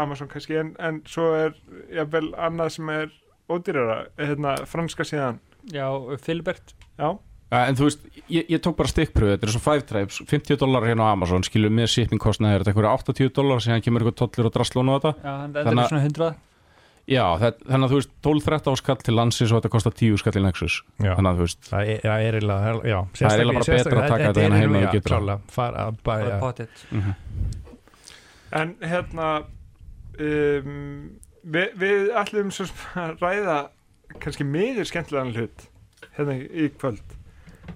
Amazon 0.03 0.31
kannski 0.31 0.57
en, 0.61 0.71
en 0.79 1.01
svo 1.09 1.27
er 1.37 1.53
jafnvel 1.93 2.31
annað 2.37 2.73
sem 2.77 2.89
er 2.93 3.11
ódýrara 3.51 3.97
hérna, 4.17 4.55
franska 4.65 5.05
síðan. 5.05 5.37
Já, 5.69 5.85
Filbert. 6.23 6.73
Já, 6.97 7.13
Ja, 7.53 7.67
en 7.69 7.77
þú 7.77 7.85
veist, 7.85 8.05
ég, 8.33 8.47
ég 8.49 8.61
tók 8.65 8.73
bara 8.79 8.89
stikkpröfu 8.89 9.35
þetta 9.35 9.45
er 9.45 9.51
svo 9.53 9.59
5 9.61 9.83
tribes, 9.85 10.15
50 10.25 10.57
dólar 10.57 10.87
hérna 10.89 11.05
á 11.05 11.13
Amazon 11.13 11.43
skilur 11.45 11.69
með 11.69 11.91
shipping 11.93 12.21
kostnaði 12.21 12.57
er 12.57 12.63
þetta 12.63 12.71
einhverja 12.73 12.93
80 13.13 13.29
dólar 13.35 13.61
síðan 13.61 13.83
kemur 13.85 14.01
eitthvað 14.01 14.15
tollur 14.23 14.49
og 14.49 14.55
drastlón 14.55 14.89
á 14.89 14.93
þetta. 14.95 15.11
Já, 15.21 15.33
en 15.35 15.53
þetta 15.53 15.73
er 15.75 15.91
svona 15.91 16.07
100 16.07 16.31
Já, 17.09 17.23
það, 17.41 17.57
þannig 17.67 17.85
að 17.85 17.91
þú 17.91 17.97
veist 17.99 18.11
12-13 18.23 18.77
skall 18.79 18.99
til 19.03 19.15
landsins 19.17 19.51
og 19.51 19.57
þetta 19.59 19.71
kostar 19.73 19.95
10 19.99 20.21
skall 20.21 20.37
í 20.39 20.43
Nexus 20.45 20.77
Já. 21.03 21.09
þannig 21.17 21.29
að 21.33 21.41
þú 21.41 21.47
veist, 21.47 21.65
Það 21.67 21.89
er, 21.91 22.05
eiginlega, 22.13 22.75
já, 22.87 22.99
Það 23.17 23.27
er 23.27 23.41
eiginlega 23.43 23.59
bara 23.59 23.77
betra 23.77 23.97
að 23.99 24.13
taka 24.13 24.29
þetta 24.29 24.45
hérna 24.45 24.61
heima 24.61 24.79
ef 24.79 24.85
þú 24.85 24.93
getur 24.95 25.15
það. 25.17 25.27
það. 25.33 25.51
Fara 25.57 25.83
að 25.89 25.99
bæja. 26.07 26.69
mm 26.93 27.11
en 28.53 28.73
hérna 28.85 29.29
um, 30.21 30.73
við, 31.43 31.77
við 31.81 32.11
ætlum 32.21 32.51
svo 32.53 32.67
að 32.99 33.15
ræða 33.23 33.57
kannski 34.21 34.45
miður 34.45 34.89
skemmtilegan 34.89 35.33
hlut 35.37 35.65
hérna 36.17 36.35
í, 36.37 36.67
kvöld 36.77 37.15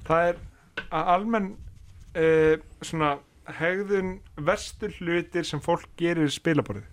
það 0.08 0.32
er 0.32 0.44
að 0.94 1.14
almenn 1.16 1.50
uh, 2.18 2.60
svona 2.86 3.16
hegðun 3.58 4.18
verstur 4.44 4.94
hlutir 5.00 5.48
sem 5.48 5.62
fólk 5.64 5.88
gerir 6.00 6.28
í 6.28 6.36
spilaborðið 6.36 6.86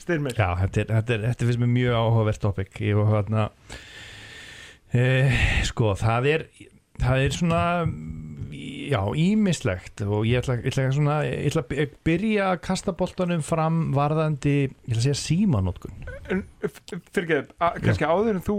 styrmir 0.00 0.36
Já, 0.38 0.48
þetta 0.62 0.84
er, 0.84 0.92
þetta 0.98 1.16
er, 1.16 1.26
þetta 1.30 1.48
finnst 1.48 1.62
mér 1.62 1.74
mjög 1.74 1.98
áhugavert 2.00 2.42
topic. 2.42 2.80
Ég 2.84 2.98
var 2.98 3.10
hérna 3.12 3.48
e, 4.94 5.04
sko, 5.68 5.94
það 5.98 6.30
er 6.32 6.46
það 7.02 7.24
er 7.24 7.34
svona 7.34 7.62
já, 8.54 9.00
ímislegt 9.18 10.02
og 10.06 10.26
ég 10.28 10.42
ætla, 10.42 10.58
ég 10.60 10.70
ætla, 10.70 10.86
svona, 10.94 11.16
ég 11.26 11.48
ætla 11.50 11.64
að 11.64 11.96
byrja 12.06 12.50
að 12.52 12.60
kasta 12.68 12.94
boltanum 12.96 13.42
fram 13.44 13.80
varðandi, 13.96 14.54
ég 14.68 14.92
ætla 14.92 15.00
að 15.00 15.06
segja 15.08 15.20
símanótkun 15.22 16.04
fyrir 17.14 17.48
kannski 17.58 18.06
áður 18.06 18.36
en 18.36 18.46
þú 18.46 18.58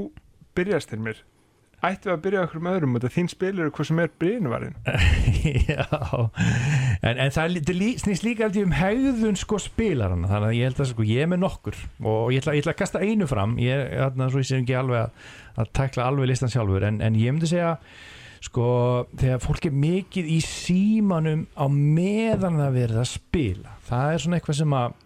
byrjast 0.57 0.91
styrmir 0.91 1.21
ættum 1.83 2.09
við 2.09 2.13
að 2.15 2.21
byrja 2.25 2.43
okkur 2.45 2.59
um 2.61 2.67
öðrum 2.71 2.95
og 2.97 3.03
þín 3.13 3.27
spilur 3.29 3.71
hvað 3.75 3.87
sem 3.89 3.99
er 4.05 4.11
brínuvarinn 4.21 4.75
Já, 5.69 5.85
en, 7.03 7.19
en 7.19 7.33
það 7.35 7.43
er 7.59 7.75
lí- 7.77 7.97
snýst 8.01 8.23
líka 8.25 8.47
aldrei 8.47 8.63
um 8.65 8.73
hegðun 8.75 9.37
sko 9.39 9.59
spilarana, 9.61 10.29
þannig 10.31 10.49
að 10.49 10.57
ég 10.57 10.69
held 10.69 10.81
að 10.81 10.89
sko 10.93 11.05
ég 11.05 11.21
er 11.25 11.29
með 11.31 11.41
nokkur. 11.43 11.77
Og 12.01 12.31
ég 12.33 12.41
ætla, 12.41 12.55
ég 12.57 12.63
ætla 12.65 12.73
að 12.73 12.79
kasta 12.81 13.01
einu 13.05 13.27
fram. 13.29 13.53
Ég 13.61 13.83
er 13.83 14.01
þarna 14.07 14.27
svo 14.33 14.41
ég 14.41 14.47
sé 14.49 14.57
ekki 14.61 14.77
alveg 14.79 15.03
að, 15.03 15.29
að 15.61 15.71
tækla 15.77 16.07
alveg 16.09 16.29
listan 16.31 16.53
sjálfur, 16.53 16.85
en, 16.89 16.97
en 17.05 17.19
ég 17.19 17.35
myndi 17.35 17.49
segja 17.51 17.75
sko 18.45 18.65
þegar 19.17 19.39
fólk 19.45 19.69
er 19.69 19.77
mikið 19.85 20.27
í 20.35 20.39
símanum 20.45 21.45
á 21.57 21.65
meðan 21.71 22.59
það 22.61 22.75
verið 22.79 22.99
að 23.03 23.09
spila. 23.13 23.77
Það 23.87 24.11
er 24.15 24.23
svona 24.25 24.39
eitthvað 24.41 24.59
sem 24.63 24.75
að 24.81 24.99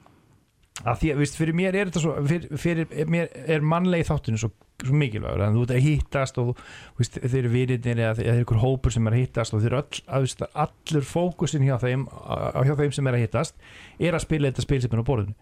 að 0.80 1.00
því 1.02 1.12
að, 1.14 1.18
veist, 1.20 1.36
fyrir 1.40 1.56
mér 1.60 1.76
er 1.76 1.90
þetta 1.92 2.02
svo 2.06 2.16
fyrir, 2.30 2.60
fyrir 2.64 3.08
mér 3.12 3.32
er 3.52 3.64
mannlegi 3.68 4.08
þáttinu 4.08 4.40
svo, 4.40 4.50
svo 4.86 4.96
mikilvægur, 4.96 5.42
en 5.46 5.56
þú 5.58 5.64
ert 5.66 5.74
að 5.76 5.86
hittast 5.86 6.38
og 6.42 6.52
veist, 7.00 7.18
þeir 7.20 7.40
eru 7.44 7.50
virinir 7.54 8.00
eða 8.04 8.16
þeir 8.20 8.30
eru 8.34 8.44
ykkur 8.46 8.62
hópur 8.64 8.94
sem 8.96 9.08
er 9.10 9.16
að 9.18 9.22
hittast 9.26 9.54
og 9.58 9.64
þeir 9.64 9.74
eru 9.74 9.82
að, 10.08 10.26
veist, 10.28 10.44
allur 10.66 11.08
fókusin 11.10 11.66
hjá 11.68 11.76
þeim, 11.84 12.06
á- 12.10 12.64
hjá 12.64 12.76
þeim 12.80 12.94
sem 12.96 13.08
er 13.12 13.18
að 13.18 13.24
hittast 13.26 13.58
er 14.00 14.16
að 14.16 14.24
spila 14.28 14.52
þetta 14.52 14.66
spil 14.68 14.82
sem 14.86 14.96
er 14.96 15.04
á 15.04 15.10
borðinu. 15.10 15.36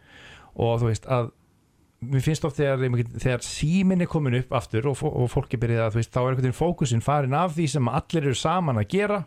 Og 0.58 0.80
þú 0.82 0.90
veist 0.90 1.06
að 1.14 1.30
mér 2.08 2.22
finnst 2.22 2.46
oft 2.46 2.58
þegar, 2.62 2.82
þegar 3.18 3.46
símin 3.46 4.02
er 4.06 4.10
komin 4.10 4.36
upp 4.42 4.52
aftur 4.58 4.86
og, 4.92 5.00
og 5.02 5.30
fólki 5.34 5.58
byrjað 5.62 5.88
að 5.88 5.96
veist, 5.98 6.12
þá 6.14 6.20
er 6.22 6.28
einhvern 6.32 6.46
veginn 6.48 6.58
fókusin 6.62 7.02
farin 7.06 7.34
af 7.38 7.56
því 7.58 7.66
sem 7.74 7.88
allir 7.90 8.28
eru 8.28 8.38
saman 8.38 8.78
að 8.82 8.90
gera 8.94 9.22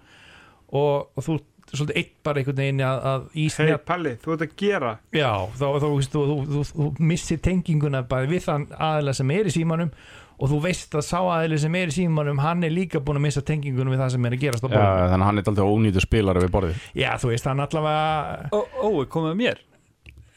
og, 0.70 1.08
og 1.18 1.24
þú 1.26 1.38
svolítið 1.72 1.98
eitt 2.00 2.12
bara 2.26 2.40
einhvern 2.42 2.58
veginn 2.60 2.80
að, 2.86 3.04
að 3.10 3.28
í 3.34 3.44
Hei 3.56 3.76
Palli, 3.86 4.14
þú 4.22 4.32
ert 4.34 4.44
að 4.46 4.56
gera. 4.62 4.94
Já, 5.16 5.30
þá, 5.56 5.66
þá, 5.66 5.86
þú, 5.86 5.92
þú, 6.06 6.24
þú, 6.30 6.38
þú, 6.50 6.64
þú 6.72 6.88
missir 7.12 7.40
tenginguna 7.44 8.02
bara 8.10 8.30
við 8.30 8.44
þann 8.48 8.66
aðeila 8.76 9.14
sem 9.20 9.32
er 9.36 9.50
í 9.50 9.54
símanum 9.54 9.92
og 10.40 10.48
þú 10.48 10.58
veist 10.64 10.94
að 10.96 11.04
sá 11.04 11.18
aðeili 11.20 11.58
sem 11.60 11.74
er 11.76 11.90
í 11.92 11.96
símanum 11.98 12.38
hann 12.40 12.64
er 12.64 12.72
líka 12.72 13.00
búin 13.04 13.18
að 13.20 13.26
missa 13.26 13.42
tengingunum 13.44 13.92
við 13.92 14.00
það 14.00 14.12
sem 14.14 14.28
er 14.30 14.36
að 14.36 14.44
gerast 14.46 14.64
á 14.64 14.68
Já, 14.68 14.72
borðinu. 14.72 15.10
þannig 15.10 15.24
að 15.24 15.26
hann 15.28 15.40
er 15.42 15.50
alltaf 15.50 15.72
ónýtu 15.74 16.04
spilari 16.06 16.44
við 16.46 16.54
borðið. 16.54 16.86
Já, 16.96 17.10
þú 17.20 17.32
veist, 17.34 17.48
hann 17.50 17.60
allavega 17.66 18.48
Ó, 18.56 18.60
ó, 18.80 18.88
komið 19.12 19.36
mér? 19.42 19.60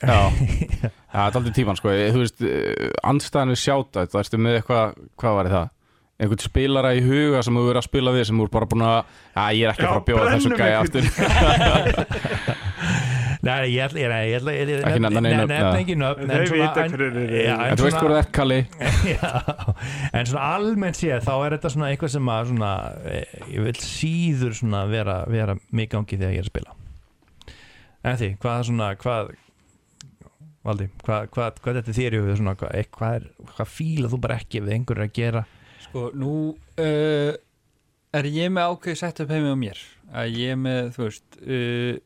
Já, 0.03 0.17
Já 0.83 0.89
það 1.13 1.29
er 1.29 1.37
aldrei 1.39 1.53
tíman 1.55 1.77
sko. 1.79 1.93
Þú 1.93 2.23
veist, 2.25 2.43
andstæðan 3.07 3.53
við 3.53 3.59
sjáta 3.63 4.03
Það 4.09 4.19
erstu 4.23 4.39
með 4.43 4.57
eitthvað, 4.59 4.97
hvað 5.21 5.37
var 5.39 5.49
það? 5.53 5.69
Einhvern 6.21 6.43
spilara 6.43 6.91
í 6.93 7.01
huga 7.03 7.41
sem 7.43 7.55
þú 7.57 7.63
verið 7.67 7.81
að 7.81 7.87
spila 7.87 8.11
við 8.13 8.27
sem 8.29 8.37
þú 8.37 8.45
er 8.45 8.51
bara 8.53 8.69
búin 8.69 8.85
að, 8.85 8.99
að 9.33 9.55
ég 9.57 9.65
er 9.65 9.71
ekki 9.73 9.83
að 9.83 9.89
fara 9.89 10.01
að 10.01 10.07
bjóða 10.09 10.25
þessu 10.33 10.49
einhvern. 10.53 10.77
aftur. 10.83 11.03
Nei, 13.43 13.73
ég 13.73 13.81
ætla, 13.83 13.99
ég, 13.99 14.11
ég 14.29 14.37
ætla, 14.37 14.51
ég 14.55 14.69
ætla 14.71 14.87
Ekki 14.87 15.01
nefna 15.03 15.21
nein 15.23 15.33
nöfn, 15.35 15.51
nefna 15.51 15.79
ekki 15.81 15.95
já, 17.43 17.55
En 17.65 17.75
þú 17.75 17.87
veist 17.89 17.97
hvað 17.97 18.13
það 18.13 18.19
er 18.21 18.29
Kalli? 18.37 18.59
En 20.19 20.29
svona 20.29 20.45
almennt 20.55 20.99
séð 20.99 21.25
þá 21.25 21.33
er 21.33 21.55
þetta 21.57 21.71
svona 21.73 21.89
eitthvað 21.91 22.13
sem 22.13 22.31
að 22.31 22.51
svona, 22.53 22.69
eh, 23.11 23.33
ég 23.51 23.65
vil 23.67 23.73
síður 23.83 24.55
svona 24.61 24.85
vera, 24.87 25.17
vera 25.27 25.57
mig 25.75 25.91
gangi 25.91 26.15
þegar 26.15 26.37
ég 26.37 26.39
er 26.39 26.47
að 26.47 26.53
spila. 26.53 26.77
En 28.03 28.21
því, 28.21 28.29
hvað 28.45 28.61
er 28.61 28.69
svona 28.69 28.91
hvað 29.03 29.33
Valdi, 30.63 30.87
hvað, 31.03 31.27
hvað, 31.35 31.59
hvað 31.59 31.81
þetta 31.81 31.97
er 31.99 32.15
í 32.15 32.19
hugðu 32.21 32.37
svona, 32.39 32.55
hvað, 32.55 32.75
eh, 32.79 32.87
hvað, 32.95 33.17
er, 33.19 33.51
hvað 33.57 33.71
fíla 33.73 34.13
þú 34.13 34.21
bara 34.23 34.39
ekki 34.39 34.61
ef 34.61 34.71
einhver 34.71 35.01
er 35.01 35.09
að 35.09 35.15
gera 35.19 35.43
Sko, 35.93 36.07
nú 36.17 36.33
uh, 36.81 37.33
er 38.17 38.27
ég 38.33 38.49
með 38.49 38.71
ákveð 38.73 38.95
sett 38.97 39.19
upp 39.21 39.29
heimi 39.29 39.51
á 39.53 39.57
mér? 39.61 39.77
Að 40.09 40.39
ég 40.41 40.55
er 40.55 40.57
með, 40.57 40.87
þú 40.95 41.03
veist 41.05 41.37
uh, 41.45 41.99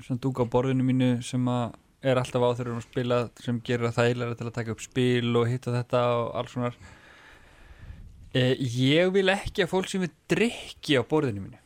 svona 0.00 0.22
dúk 0.24 0.40
á 0.40 0.44
borðinu 0.56 0.86
mínu 0.88 1.08
sem 1.20 1.44
að 1.52 1.74
er 2.06 2.16
alltaf 2.20 2.40
á 2.48 2.56
þegar 2.56 2.72
hún 2.72 2.84
spila 2.86 3.18
sem 3.44 3.58
gerir 3.66 3.90
það 3.90 3.98
þægilega 4.00 4.38
til 4.40 4.48
að 4.48 4.54
taka 4.56 4.72
upp 4.72 4.82
spil 4.86 5.36
og 5.36 5.50
hitta 5.52 5.74
þetta 5.76 6.02
og 6.16 6.32
alls 6.40 6.54
svona 6.56 6.72
uh, 6.72 8.56
ég 8.56 9.12
vil 9.20 9.28
ekki 9.36 9.66
að 9.66 9.72
fólk 9.76 9.92
sem 9.92 10.04
við 10.06 10.16
drikki 10.32 10.96
á 10.96 11.04
borðinu 11.04 11.44
mínu. 11.44 11.60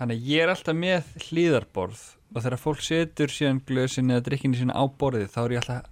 Þannig 0.00 0.16
að 0.16 0.28
ég 0.32 0.46
er 0.46 0.54
alltaf 0.56 0.80
með 0.80 1.14
hlýðarborð 1.28 2.06
og 2.32 2.40
þegar 2.40 2.62
fólk 2.64 2.84
setur 2.88 3.36
síðan 3.36 3.60
glösin 3.68 4.12
eða 4.16 4.24
drikkinu 4.30 4.56
sína 4.56 4.80
á 4.80 4.84
borðið 4.88 5.28
þá 5.36 5.40
er 5.44 5.58
ég 5.58 5.60
alltaf 5.60 5.90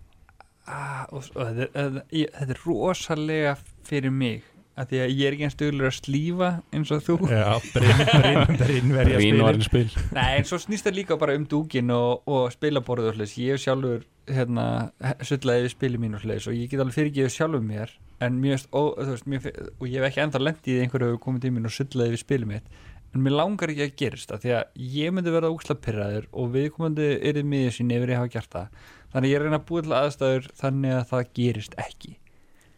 ah, 0.64 1.02
og, 1.12 1.28
og 1.36 1.42
er- 1.50 1.74
þetta, 1.76 2.06
þetta 2.08 2.54
er 2.56 2.62
rosalega 2.64 3.58
fyrir 3.84 4.14
mig 4.14 4.54
að 4.78 4.92
því 4.92 5.00
að 5.02 5.12
ég 5.12 5.22
er 5.26 5.36
ekki 5.36 5.46
eins 5.46 5.56
stöðulegur 5.56 5.90
að 5.90 5.96
slífa 5.98 6.50
eins 6.74 6.92
og 6.94 7.04
þú. 7.06 7.16
Já, 7.32 7.48
brinn, 7.74 8.92
brinn, 8.94 9.64
spil. 9.66 9.86
Nei, 10.16 10.28
en 10.38 10.48
svo 10.48 10.60
snýst 10.62 10.86
það 10.86 10.98
líka 11.00 11.18
bara 11.20 11.36
um 11.38 11.46
dúkin 11.50 11.94
og, 11.94 12.28
og 12.30 12.52
spilaborðið 12.54 13.12
og 13.12 13.18
hlæs 13.18 13.36
ég 13.40 13.56
hef 13.56 13.64
sjálfur 13.64 14.04
hérna, 14.28 14.66
sullaði 15.24 15.64
við 15.66 15.74
spili 15.74 16.02
mín 16.02 16.18
og 16.18 16.26
hlæs 16.26 16.48
og 16.50 16.56
ég 16.56 16.70
get 16.70 16.82
alveg 16.82 16.98
fyrirgefið 16.98 17.34
sjálfur 17.34 17.64
mér 17.64 17.94
en 18.24 18.38
mér 18.42 18.60
ó, 18.74 18.82
þú 18.98 19.08
veist 19.14 19.30
mér, 19.30 19.48
og 19.78 19.88
ég 19.88 19.98
hef 19.98 20.10
ekki 20.10 20.22
ennþá 20.24 20.42
lendið 20.42 20.74
í 20.74 20.84
einhverju 20.84 21.10
hefur 21.12 21.24
komið 21.24 21.46
til 21.46 21.54
mín 21.56 21.68
og 21.70 21.74
sullaði 21.74 22.14
við 22.14 22.22
spili 22.24 22.50
mitt 22.50 22.78
en 23.14 23.24
mér 23.24 23.36
langar 23.38 23.72
ekki 23.72 23.86
að 23.86 23.96
gerist 24.02 24.32
það 24.32 24.44
því 24.44 24.54
að 24.58 24.86
ég 24.98 25.14
myndi 25.16 25.32
verða 25.32 25.52
úksla 25.54 25.78
pyrraður 25.80 26.28
og 26.36 26.50
viðkomandi 26.54 27.10
er 27.30 27.40
í 27.40 27.44
miður 27.46 27.76
sín 27.78 27.94
ef 27.94 28.04
ég 28.04 28.18
hafa 28.20 28.32
gert 28.34 28.52
það. 28.52 28.80
Þannig 29.08 29.28
að 29.28 29.32
ég 29.32 29.38
er 29.38 29.44
að 29.44 29.48
reyna 29.48 29.60
að 29.62 29.68
búa 29.70 29.84
til 29.84 29.94
aðstæður 29.96 30.48
þannig 30.60 30.96
að 30.98 31.06
það 31.12 31.30
gerist 31.38 31.78
ekki 31.80 32.18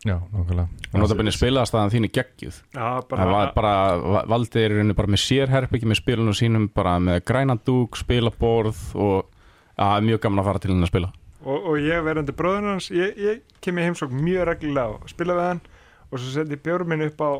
Já, 0.00 0.14
nákvæmlega. 0.32 0.68
Og 0.94 1.02
notabene 1.02 1.32
spilaðastæðan 1.34 1.90
þín 1.92 2.06
er 2.08 2.12
geggjuð. 2.16 2.60
Já, 2.72 2.84
Það 3.04 3.30
var 3.30 3.50
bara 3.52 3.74
bara, 4.00 4.22
Valdi 4.32 4.62
er 4.62 4.72
rauninni 4.72 4.96
bara 4.96 5.12
með 5.12 5.22
sérherbyggi 5.26 5.90
með 5.90 5.98
spilunum 6.00 6.36
sínum 6.38 6.68
bara 6.74 6.94
með 7.02 7.18
grænan 7.28 7.60
dúk, 7.66 7.98
spilaborð 8.00 8.80
og 8.96 9.28
að, 9.76 10.06
mjög 10.08 10.22
gaman 10.24 10.40
að 10.40 10.48
fara 10.48 10.62
til 10.64 10.72
henni 10.72 10.88
að 10.88 10.92
spila. 10.94 11.12
Og, 11.44 11.68
og 11.72 11.76
ég 11.84 12.02
verðandi 12.04 12.34
bróðun 12.36 12.70
hans. 12.74 12.88
Ég, 12.92 13.12
ég 13.20 13.42
kem 13.64 13.78
í 13.80 13.84
heimsókn 13.84 14.24
mjög 14.24 14.48
reglulega 14.48 14.96
og 14.96 15.12
spila 15.12 15.36
við 15.36 15.48
hann 15.50 15.62
og 16.10 16.18
svo 16.18 16.32
sendi 16.34 16.56
ég 16.56 16.64
bjórum 16.64 16.90
minn 16.90 17.04
upp 17.06 17.20
á 17.20 17.30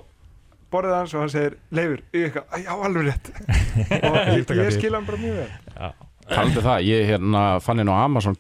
borðið 0.71 0.95
hans 0.99 1.15
og 1.17 1.25
hann 1.25 1.33
segir 1.33 1.57
Leifur, 1.75 2.03
"Æ, 2.15 2.29
já 2.63 2.71
alveg 2.77 3.09
rétt. 3.09 3.33
Og 4.07 4.17
ég, 4.17 4.37
ég 4.39 4.47
til. 4.47 4.71
skil 4.77 4.95
hann 4.95 5.07
bara 5.09 5.19
mjög 5.19 5.41
vel. 5.41 5.51
Talandi 6.31 6.63
það, 6.63 6.85
ég 6.87 7.09
hérna 7.11 7.43
fann 7.65 7.81
inn 7.83 7.91
á 7.91 7.97
Amazon 8.05 8.37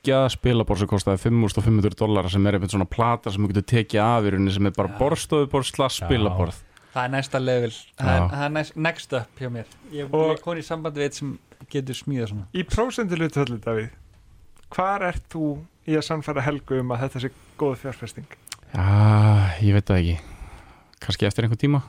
geggjað 0.00 0.26
spilaborð 0.32 0.80
sem 0.80 0.88
kostaði 0.88 1.20
5500 1.20 1.96
dólar 2.00 2.28
sem 2.32 2.46
er 2.46 2.56
einhvern 2.56 2.72
svona 2.72 2.88
plata 2.88 3.30
sem 3.32 3.44
þú 3.44 3.52
getur 3.52 3.66
tekið 3.68 4.00
af 4.00 4.24
í 4.24 4.32
rauninni 4.32 4.54
sem 4.54 4.66
er 4.66 4.74
bara 4.76 4.92
borðstofuborð 4.98 5.68
slags 5.68 6.00
Já. 6.00 6.06
spilaborð. 6.06 6.60
Það 6.90 7.04
er 7.04 7.12
næsta 7.12 7.40
level. 7.40 7.70
Það 8.00 8.12
er, 8.14 8.24
það 8.32 8.44
er 8.46 8.54
næst, 8.56 8.76
next 8.76 9.12
up 9.14 9.38
hjá 9.38 9.50
mér. 9.52 9.76
Ég 9.92 10.08
er 10.08 10.40
koni 10.42 10.64
í 10.64 10.66
sambandi 10.66 11.00
við 11.00 11.06
eitt 11.10 11.20
sem 11.20 11.36
getur 11.70 11.98
smíða 11.98 12.30
svona. 12.32 12.48
Í 12.56 12.64
prósendilutfalli, 12.66 13.60
Davíð 13.62 13.90
hvar 14.70 15.02
ert 15.02 15.24
þú 15.32 15.46
í 15.90 15.96
að 15.98 16.04
sannfæra 16.06 16.44
Helgu 16.46 16.80
um 16.80 16.92
að 16.94 17.04
þetta 17.04 17.22
sé 17.24 17.30
góð 17.58 17.80
fjárfesting? 17.82 18.36
Já, 18.70 18.84
ég 19.60 19.74
veit 19.74 19.88
það 19.88 20.02
ekki. 20.02 20.18
Kannski 21.02 21.26
eftir 21.26 21.46
einhvern 21.46 21.60
tíma. 21.60 21.80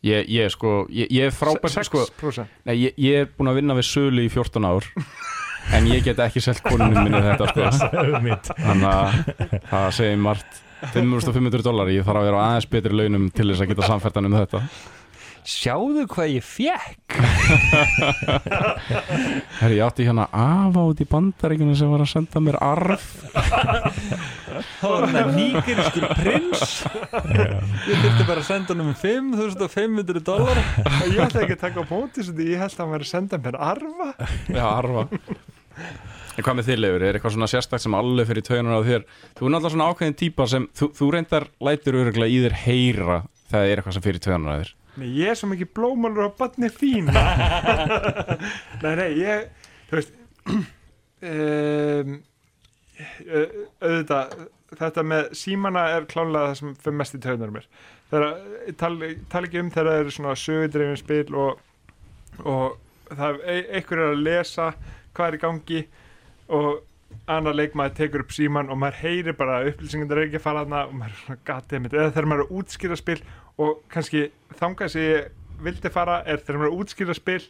Ég, 0.00 0.30
ég 0.32 0.48
sko, 0.48 0.86
ég, 0.88 1.10
ég 1.12 1.28
er 1.28 1.34
frábært 1.36 1.76
sko, 1.84 2.06
6% 2.08 2.48
nei, 2.64 2.72
ég, 2.86 2.94
ég 2.96 3.18
er 3.20 3.26
búin 3.36 3.50
að 3.50 3.58
vinna 3.58 3.74
við 3.76 3.84
sölu 3.84 4.22
í 4.24 4.30
14 4.32 4.64
ár 4.64 4.86
en 5.76 5.82
ég 5.90 6.00
get 6.06 6.18
ekki 6.26 6.40
selt 6.44 6.62
konunum 6.66 6.98
minni 7.04 7.20
þetta 7.24 7.44
sko. 7.50 7.62
Þannig 8.66 8.90
að 8.90 9.06
það 9.70 9.86
segir 9.98 10.20
margt. 10.28 10.52
5500 10.80 11.60
dólar, 11.66 11.90
ég 11.92 12.06
þarf 12.06 12.18
að 12.22 12.26
vera 12.30 12.38
á 12.40 12.42
aðeins 12.46 12.70
betri 12.72 12.94
launum 12.96 13.24
til 13.36 13.50
þess 13.50 13.62
að 13.66 13.70
geta 13.74 13.88
samfærtan 13.90 14.28
um 14.30 14.36
þetta. 14.38 14.58
Sjáðu 15.50 16.02
hvað 16.10 16.28
ég 16.34 16.44
fekk 16.44 17.14
Herri, 19.60 19.78
ég 19.78 19.84
átti 19.86 20.04
hérna 20.04 20.26
afa 20.36 20.82
út 20.90 21.00
í 21.00 21.06
bandaríkjunum 21.08 21.76
sem 21.78 21.88
var 21.90 22.02
að 22.04 22.10
senda 22.12 22.42
mér 22.44 22.58
arf. 22.60 23.06
Þannig 24.82 25.16
að 25.20 25.30
nýgiriskur 25.38 26.06
prins. 26.18 26.74
Ég 27.88 28.02
þurfti 28.04 28.24
bara 28.28 28.42
að 28.42 28.48
senda 28.50 28.76
honum 28.76 28.92
5500 29.00 30.20
dólar 30.28 30.60
og 30.60 31.08
ég 31.08 31.24
ætla 31.24 31.46
ekki 31.46 31.56
að 31.56 31.64
taka 31.64 31.86
á 31.88 31.88
móti 31.88 32.20
þessu 32.20 32.36
því 32.36 32.44
ég 32.52 32.60
held 32.64 32.76
að 32.76 32.82
hann 32.84 32.94
væri 32.96 33.08
að 33.08 33.14
senda 33.14 33.40
mér 33.40 33.56
arfa. 33.70 34.10
Já, 34.52 34.64
arfa 34.68 35.06
En 36.36 36.46
hvað 36.46 36.56
með 36.56 36.68
þið, 36.70 36.80
Leifur? 36.80 37.04
Er 37.04 37.16
eitthvað 37.18 37.34
svona 37.34 37.50
sérstakt 37.50 37.84
sem 37.84 37.96
alveg 37.98 38.28
fyrir 38.30 38.46
taugunar 38.46 38.80
á 38.80 38.86
þér? 38.86 39.06
Þú 39.36 39.46
er 39.46 39.54
náttúrulega 39.54 39.74
svona 39.74 39.88
ákveðin 39.90 40.18
típa 40.20 40.46
sem 40.48 40.68
þú, 40.78 40.90
þú 40.96 41.08
reyndar 41.14 41.48
lætur 41.66 41.98
öruglega 42.00 42.32
í 42.32 42.38
þér 42.44 42.56
heyra 42.64 43.18
þegar 43.50 43.50
það 43.50 43.66
er 43.66 43.82
eitthvað 43.82 43.96
sem 43.96 44.06
fyrir 44.06 44.24
taugunar 44.24 44.54
á 44.54 44.58
þér 44.60 44.72
Nei, 45.00 45.08
ég 45.20 45.30
er 45.30 45.38
svo 45.38 45.48
mikið 45.50 45.72
blómálur 45.76 46.30
á 46.30 46.38
batni 46.38 46.70
fína 46.72 47.24
Nei, 48.82 48.94
nei, 48.98 49.08
ég 49.20 49.50
Þú 49.90 49.98
veist 49.98 50.16
um, 51.30 52.16
auðvitað 53.80 54.48
þetta 54.78 55.04
með 55.06 55.32
símana 55.38 55.86
er 55.96 56.06
klálega 56.10 56.50
það 56.50 56.58
sem 56.60 56.76
fyrir 56.84 56.98
mest 57.00 57.16
í 57.16 57.20
töðunar 57.24 57.54
mér 57.54 57.66
þegar, 58.10 58.36
tala 58.78 59.10
tal 59.32 59.42
ekki 59.46 59.62
um 59.62 59.72
þegar 59.72 59.90
það 59.90 60.02
eru 60.02 60.14
svona 60.14 60.36
sögudreifin 60.38 61.00
spil 61.00 61.38
og, 61.44 61.62
og 62.44 62.78
það 63.10 63.40
er 63.50 63.70
einhver 63.78 64.02
er 64.04 64.12
að 64.12 64.24
lesa 64.26 64.68
hvað 65.16 65.28
er 65.28 65.36
í 65.36 65.42
gangi 65.44 65.82
og 66.50 66.86
annar 67.30 67.56
leikmaður 67.56 67.96
tekur 67.98 68.24
upp 68.24 68.34
síman 68.34 68.70
og 68.70 68.78
maður 68.80 69.00
heyrir 69.04 69.36
bara 69.38 69.60
upplýsingar 69.68 70.22
ekki 70.24 70.38
að 70.38 70.44
fara 70.44 70.64
þarna 70.64 70.82
og 70.86 70.96
maður 70.98 71.14
er 71.14 71.22
svona 71.24 71.44
gatið 71.50 71.88
eða 71.90 72.10
þegar 72.14 72.28
maður 72.30 72.44
er 72.44 72.46
að 72.46 72.58
útskýra 72.60 72.98
spil 72.98 73.18
og 73.60 73.80
kannski 73.92 74.24
þangað 74.60 74.92
sem 74.94 75.06
ég 75.06 75.30
vildi 75.64 75.92
fara 75.92 76.20
er 76.24 76.42
þegar 76.42 76.60
maður 76.60 76.70
er 76.70 76.74
að 76.74 76.82
útskýra 76.84 77.16
spil 77.18 77.40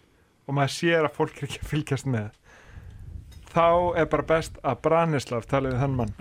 og 0.47 0.57
maður 0.57 0.77
sér 0.77 1.07
að 1.07 1.17
fólk 1.17 1.39
er 1.39 1.49
ekki 1.49 1.61
að 1.63 1.73
fylgjast 1.75 2.09
með. 2.11 2.31
Þá 3.51 3.67
er 3.99 4.07
bara 4.11 4.27
best 4.27 4.59
að 4.63 4.83
Branislav 4.85 5.47
tala 5.51 5.73
við 5.73 5.81
þann 5.83 5.97
mann. 5.99 6.13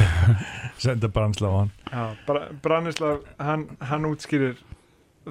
Senda 0.82 1.08
bransla 1.12 1.48
á 1.48 1.54
hann. 1.56 1.72
Já, 1.88 2.02
Bra 2.28 2.42
Branislav, 2.64 3.22
hann, 3.40 3.66
hann 3.80 4.08
útskýrir 4.08 4.58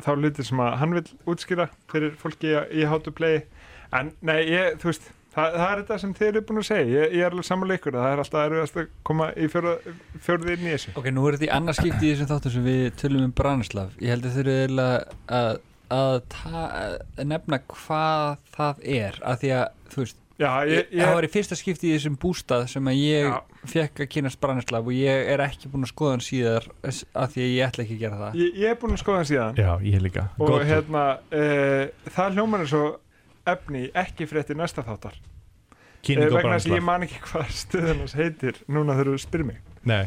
þá 0.02 0.12
hluti 0.16 0.46
sem 0.48 0.62
að 0.64 0.78
hann 0.82 0.96
vil 0.98 1.04
útskýra 1.30 1.68
fyrir 1.92 2.16
fólki 2.18 2.56
í, 2.56 2.86
to 3.06 3.14
play. 3.14 3.44
En 3.94 4.14
nei, 4.26 4.40
ég, 4.50 4.80
þú 4.82 4.90
veist 4.90 5.12
það, 5.36 5.58
það 5.58 5.66
er 5.68 5.82
þetta 5.82 5.98
sem 6.04 6.14
þið 6.20 6.30
eru 6.30 6.44
búin 6.50 6.62
að 6.62 6.68
segja. 6.70 6.86
Ég, 6.92 7.18
ég 7.18 7.26
er 7.26 7.36
alveg 7.36 7.48
samanlega 7.48 7.82
ykkur, 7.82 7.98
það 7.98 8.14
er 8.14 8.24
alltaf 8.24 8.46
erfiðast 8.46 8.80
að 8.82 8.94
koma 9.10 9.28
í 9.34 9.50
fjórði 9.52 10.56
inn 10.56 10.70
í 10.70 10.72
þessu. 10.76 10.96
Ok, 11.02 11.12
nú 11.16 11.28
er 11.28 11.38
þetta 11.38 11.50
í 11.50 11.52
annars 11.58 11.82
skipti 11.82 12.08
í 12.08 12.14
þessum 12.14 12.32
þáttum 12.32 12.56
sem 12.56 12.70
við 12.70 12.88
tölum 13.02 13.28
um 13.28 13.36
Branislav. 13.42 13.94
Ég 14.02 14.16
held 14.16 14.28
að 14.28 14.38
þau 14.38 14.42
eru 14.44 14.58
eiginlega 14.62 15.20
að, 15.42 15.52
að, 15.98 16.18
að 16.64 17.30
nefna 17.34 17.62
hvað 17.68 18.42
það 18.58 18.90
er 19.02 19.22
að 19.22 19.44
því 19.44 19.54
að, 19.60 19.78
þú 19.94 20.04
veist, 20.06 20.18
Já, 20.42 20.66
ég, 20.66 20.88
það 20.90 20.98
ég, 20.98 21.12
var 21.14 21.26
í 21.26 21.30
fyrsta 21.30 21.56
skipti 21.58 21.90
í 21.92 21.94
þessum 21.94 22.16
bústað 22.18 22.64
sem 22.72 22.88
að 22.90 22.98
ég 22.98 23.28
Já. 23.28 23.36
fekk 23.70 24.02
að 24.02 24.08
kynast 24.16 24.40
Branislav 24.42 24.88
og 24.90 24.96
ég 24.98 25.28
er 25.30 25.44
ekki 25.46 25.70
búin 25.70 25.86
að 25.86 25.92
skoða 25.92 26.16
hann 26.16 26.24
síðar 26.26 26.66
að 26.82 27.36
því 27.36 27.44
að 27.44 27.52
ég 27.52 27.68
ætla 27.68 27.86
ekki 27.86 27.98
að 27.98 28.02
gera 28.02 28.22
það. 28.24 28.40
Ég, 28.42 28.58
ég 28.64 28.74
er 28.74 28.80
búin 28.82 28.96
að 28.96 29.02
skoða 29.04 29.20
hann 29.20 29.30
síðan. 29.30 29.62
Já, 29.62 29.70
ég 29.86 30.02
líka. 30.02 30.24
Og 30.42 30.66
hérna 30.66 31.04
uh, 31.30 32.10
það 32.16 32.40
hljómar 32.40 32.66
er 32.66 32.72
svo 32.72 32.86
efni 33.50 33.88
ekki 33.98 34.28
frétti 34.30 34.58
næsta 34.58 34.84
þáttar. 34.86 35.16
Og 36.02 36.34
vegna 36.34 36.58
þess 36.58 36.68
að 36.70 36.76
ég 36.80 36.84
man 36.86 37.06
ekki 37.06 37.22
hvað 37.28 37.54
stöðunars 37.54 38.16
heitir 38.18 38.58
núna 38.72 38.96
þegar 38.98 39.14
þú 39.14 39.22
spyr 39.22 39.46
mig. 39.46 39.62
Nei. 39.86 40.04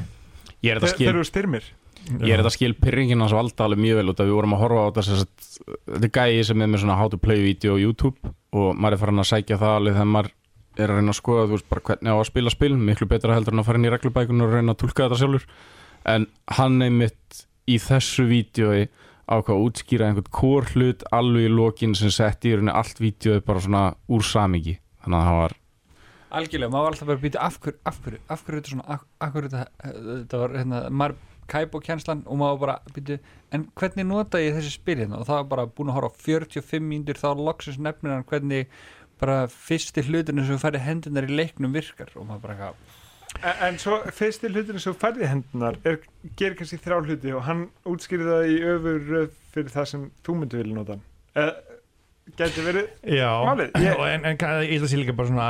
Ég 0.64 0.72
er 0.74 0.80
þetta 0.80 0.91
Þe- 0.91 0.95
skil, 0.97 1.07
þegar 1.07 1.18
þú 1.20 1.26
spyr 1.30 1.51
mér. 1.55 1.68
Ég 2.05 2.35
er 2.35 2.43
þetta 2.43 2.53
skil 2.53 2.74
pyrringin 2.76 3.22
hans 3.24 3.32
valda 3.32 3.64
alveg 3.64 3.80
mjög 3.80 4.01
vel 4.01 4.11
út 4.12 4.18
að 4.20 4.28
við 4.28 4.37
vorum 4.37 4.55
að 4.57 4.62
horfa 4.64 4.82
á 4.85 5.05
sem 5.07 5.20
sagt, 5.22 5.47
þetta 5.89 6.09
er 6.09 6.12
gæi 6.18 6.45
sem 6.45 6.64
er 6.64 6.68
með 6.68 6.82
svona 6.82 6.97
how 6.99 7.09
to 7.09 7.16
play 7.20 7.41
video 7.41 7.78
á 7.78 7.80
YouTube 7.80 8.32
og 8.53 8.74
maður 8.76 8.97
er 8.99 9.01
farin 9.05 9.22
að 9.22 9.30
sækja 9.30 9.61
það 9.62 9.76
alveg 9.78 9.97
þegar 9.97 10.11
maður 10.12 10.30
er 10.74 10.91
að 10.91 10.99
reyna 10.99 11.14
að 11.14 11.18
skoða 11.20 11.47
þú 11.47 11.55
veist 11.55 11.68
bara 11.70 11.85
hvernig 11.89 12.12
á 12.12 12.16
að 12.18 12.28
spila 12.28 12.53
spil 12.53 12.76
miklu 12.76 13.09
betra 13.09 13.37
heldur 13.39 13.55
en 13.55 13.62
að 13.62 13.68
fara 13.70 13.80
inn 13.80 13.87
í 13.89 13.93
reglubækun 13.95 14.45
og 14.45 14.53
reyna 14.53 14.74
að 14.74 14.80
tólka 14.82 15.07
þetta 15.07 15.20
sjálfur. 15.22 15.47
En 16.05 16.26
hann 16.59 16.82
einmitt 16.85 17.45
í 17.70 17.78
þessu 17.80 18.26
vídjói 18.28 18.89
ákvað 19.25 19.57
að 19.57 19.66
útskýra 19.66 20.09
einhvern 20.09 20.33
kór 20.35 20.70
hlut 20.75 21.05
alveg 21.14 21.49
í 21.49 21.53
lokin 21.53 21.95
sem 21.99 22.12
setti 22.12 22.53
í 22.53 22.57
rauninni 22.57 22.75
allt 22.75 23.01
vídjói 23.01 23.45
bara 23.45 23.62
svona 23.64 23.85
úr 24.09 24.25
samingi 24.27 24.79
þannig 25.05 25.20
að 25.20 25.29
það 25.29 25.39
var 25.43 25.55
algjörlega, 26.35 26.72
maður 26.72 26.85
var 26.85 26.95
alltaf 26.95 27.09
bara 27.09 27.18
að 27.18 27.25
býta 27.25 27.45
af 27.45 27.61
hverju, 27.62 27.79
af 27.87 28.01
hverju, 28.03 28.20
af 28.27 28.43
hverju 28.45 28.61
þetta 28.61 28.72
svona 28.72 28.87
af, 28.91 29.07
hverju 29.35 29.53
þetta, 29.53 29.93
þetta 30.09 30.43
var 30.43 30.57
hérna, 30.59 30.83
maður 30.91 31.16
kæp 31.51 31.77
og 31.77 31.85
kjenslan 31.85 32.25
og 32.27 32.41
maður 32.41 32.61
bara 32.64 32.77
býta 32.97 33.18
en 33.55 33.68
hvernig 33.79 34.09
nota 34.09 34.41
ég 34.43 34.57
þessi 34.57 34.75
spil 34.75 34.99
hérna? 34.99 35.20
Og 35.20 35.29
það 35.29 35.41
var 35.41 35.49
bara 35.53 35.66
búin 35.70 35.93
að 35.93 35.99
horfa 35.99 36.11
á 36.11 36.22
45 36.25 36.85
mínútur 36.89 37.20
þá 37.20 37.29
loksins 37.39 37.81
nefnir 37.83 38.16
hann 38.16 38.27
hvernig 38.29 38.70
bara 39.20 39.45
fyrsti 39.51 40.05
hlutinu 40.09 40.45
sem 40.49 40.61
færi 40.61 40.81
hendunar 40.83 41.29
í 41.29 41.37
leiknum 41.39 41.75
virkar. 41.77 42.11
Og 42.18 42.27
maður 42.27 42.47
bara 42.47 42.57
eitthvað 42.57 43.03
En, 43.45 43.59
en 43.69 43.79
svo 43.83 43.99
fyrsti 44.17 44.49
hlutinu 44.53 44.81
sem 44.81 44.95
færði 44.97 45.29
hendunar 45.29 45.77
er, 45.85 45.99
gerir 46.39 46.57
kannski 46.59 46.79
þrjá 46.81 46.99
hluti 47.05 47.33
og 47.37 47.43
hann 47.45 47.67
útskýrði 47.91 48.29
það 48.31 48.49
í 48.49 48.59
öfur 48.73 49.07
fyrir 49.55 49.73
það 49.75 49.89
sem 49.91 50.07
þú 50.25 50.37
myndi 50.41 50.61
vilja 50.63 50.77
nota. 50.79 50.97
Hann 51.37 51.51
uh, 51.53 51.73
Gæti 52.39 52.63
verið 52.65 52.87
Já, 53.13 53.29
Málið, 53.45 53.75
ég- 53.85 53.99
en, 54.01 54.23
en 54.25 54.39
ég 54.65 54.71
ætla 54.79 54.87
að 54.87 54.91
sé 54.95 54.97
líka 54.97 55.13
bara 55.19 55.29
svona 55.29 55.49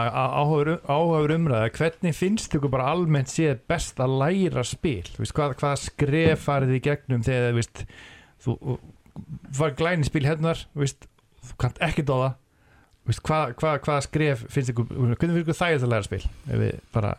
áhugaður 0.90 1.34
umræða. 1.36 1.68
Hvernig 1.76 2.16
finnst 2.18 2.56
ykkur 2.58 2.72
bara 2.72 2.88
almennt 2.90 3.30
séð 3.30 3.60
best 3.70 4.02
að 4.02 4.16
læra 4.24 4.64
spil? 4.66 5.04
Veist, 5.20 5.36
hvað, 5.38 5.54
hvað 5.60 5.76
skref 5.84 6.42
farið 6.48 6.74
í 6.74 6.80
gegnum 6.88 7.22
þegar 7.22 7.54
veist, 7.60 7.84
þú 8.42 8.56
var 9.60 9.76
glæni 9.78 10.08
spil 10.08 10.26
hennar 10.26 10.64
veist, 10.74 11.06
þú 11.46 11.60
kannt 11.62 11.78
ekki 11.86 12.02
dóða 12.10 12.32
hvað, 13.06 13.54
hvað, 13.60 13.78
hvað 13.86 14.02
skref 14.08 14.42
finnst 14.50 14.72
ykkur 14.74 14.90
hvernig 14.90 15.20
finnst 15.22 15.40
ykkur 15.44 15.58
þægilegt 15.60 15.86
að 15.86 15.92
læra 15.94 16.08
spil? 16.08 16.22
Ef 16.48 16.58
við 16.64 16.74
bara 16.96 17.14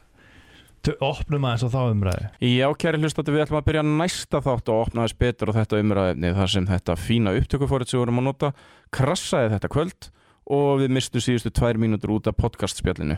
opnum 1.04 1.48
aðeins 1.48 1.66
á 1.66 1.70
þá 1.74 1.82
umræðu 1.90 2.28
Já, 2.46 2.68
kæri 2.78 3.00
hlustandi, 3.02 3.34
við 3.34 3.46
ætlum 3.46 3.60
að 3.62 3.68
byrja 3.70 3.86
næsta 3.88 4.42
þátt 4.46 4.72
og 4.72 4.82
opna 4.86 5.06
þess 5.06 5.20
betur 5.24 5.52
á 5.52 5.58
þetta 5.58 5.80
umræðefni 5.82 6.34
þar 6.38 6.52
sem 6.54 6.68
þetta 6.70 6.98
fína 7.00 7.34
upptökufórið 7.40 7.90
sem 7.90 7.98
við 7.98 8.04
vorum 8.06 8.22
að 8.22 8.28
nota 8.30 8.52
krassaði 8.96 9.54
þetta 9.56 9.72
kvöld 9.74 10.10
og 10.46 10.82
við 10.84 10.94
mistum 10.94 11.24
síðustu 11.24 11.52
tvær 11.54 11.80
mínútur 11.82 12.14
út 12.16 12.30
af 12.30 12.38
podcastspjallinu. 12.38 13.18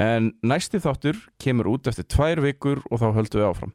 En 0.00 0.32
næsti 0.44 0.80
þáttur 0.80 1.18
kemur 1.40 1.70
út 1.74 1.88
eftir 1.88 2.06
tvær 2.08 2.42
vikur 2.44 2.82
og 2.90 3.00
þá 3.00 3.08
höldum 3.16 3.40
við 3.40 3.48
áfram. 3.48 3.72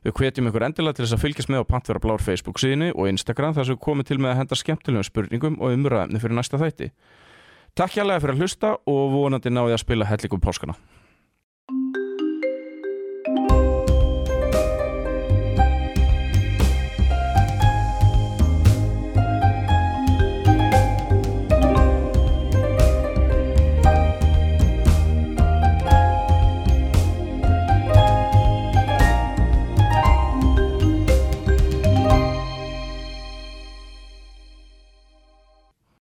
Við 0.00 0.14
hvetjum 0.16 0.48
ykkur 0.48 0.64
endilega 0.64 0.96
til 0.96 1.04
þess 1.04 1.16
að 1.18 1.24
fylgjast 1.26 1.50
með 1.52 1.66
á 1.66 1.70
Pantvera 1.70 2.00
Blár 2.00 2.22
Facebook 2.24 2.60
síðinu 2.62 2.94
og 2.94 3.10
Instagram 3.10 3.52
þar 3.56 3.68
sem 3.68 3.76
við 3.76 3.82
komum 3.84 4.06
til 4.08 4.16
með 4.18 4.32
að 4.32 4.38
henda 4.40 4.56
skemmtilegum 4.56 5.06
spurningum 5.06 5.58
og 5.60 5.74
umræðefni 5.76 6.22
fyrir 6.22 6.38
næsta 6.38 6.60
þætti. 6.60 6.88
Takk 7.76 7.98
hjálpa 7.98 8.16
fyrir 8.22 8.38
að 8.38 8.40
hlusta 8.40 8.72
og 8.88 9.12
vonandi 9.12 9.52
náði 9.52 9.76
að 9.76 9.82
spila 9.84 10.08
hellikum 10.08 10.40
páskana. 10.42 10.78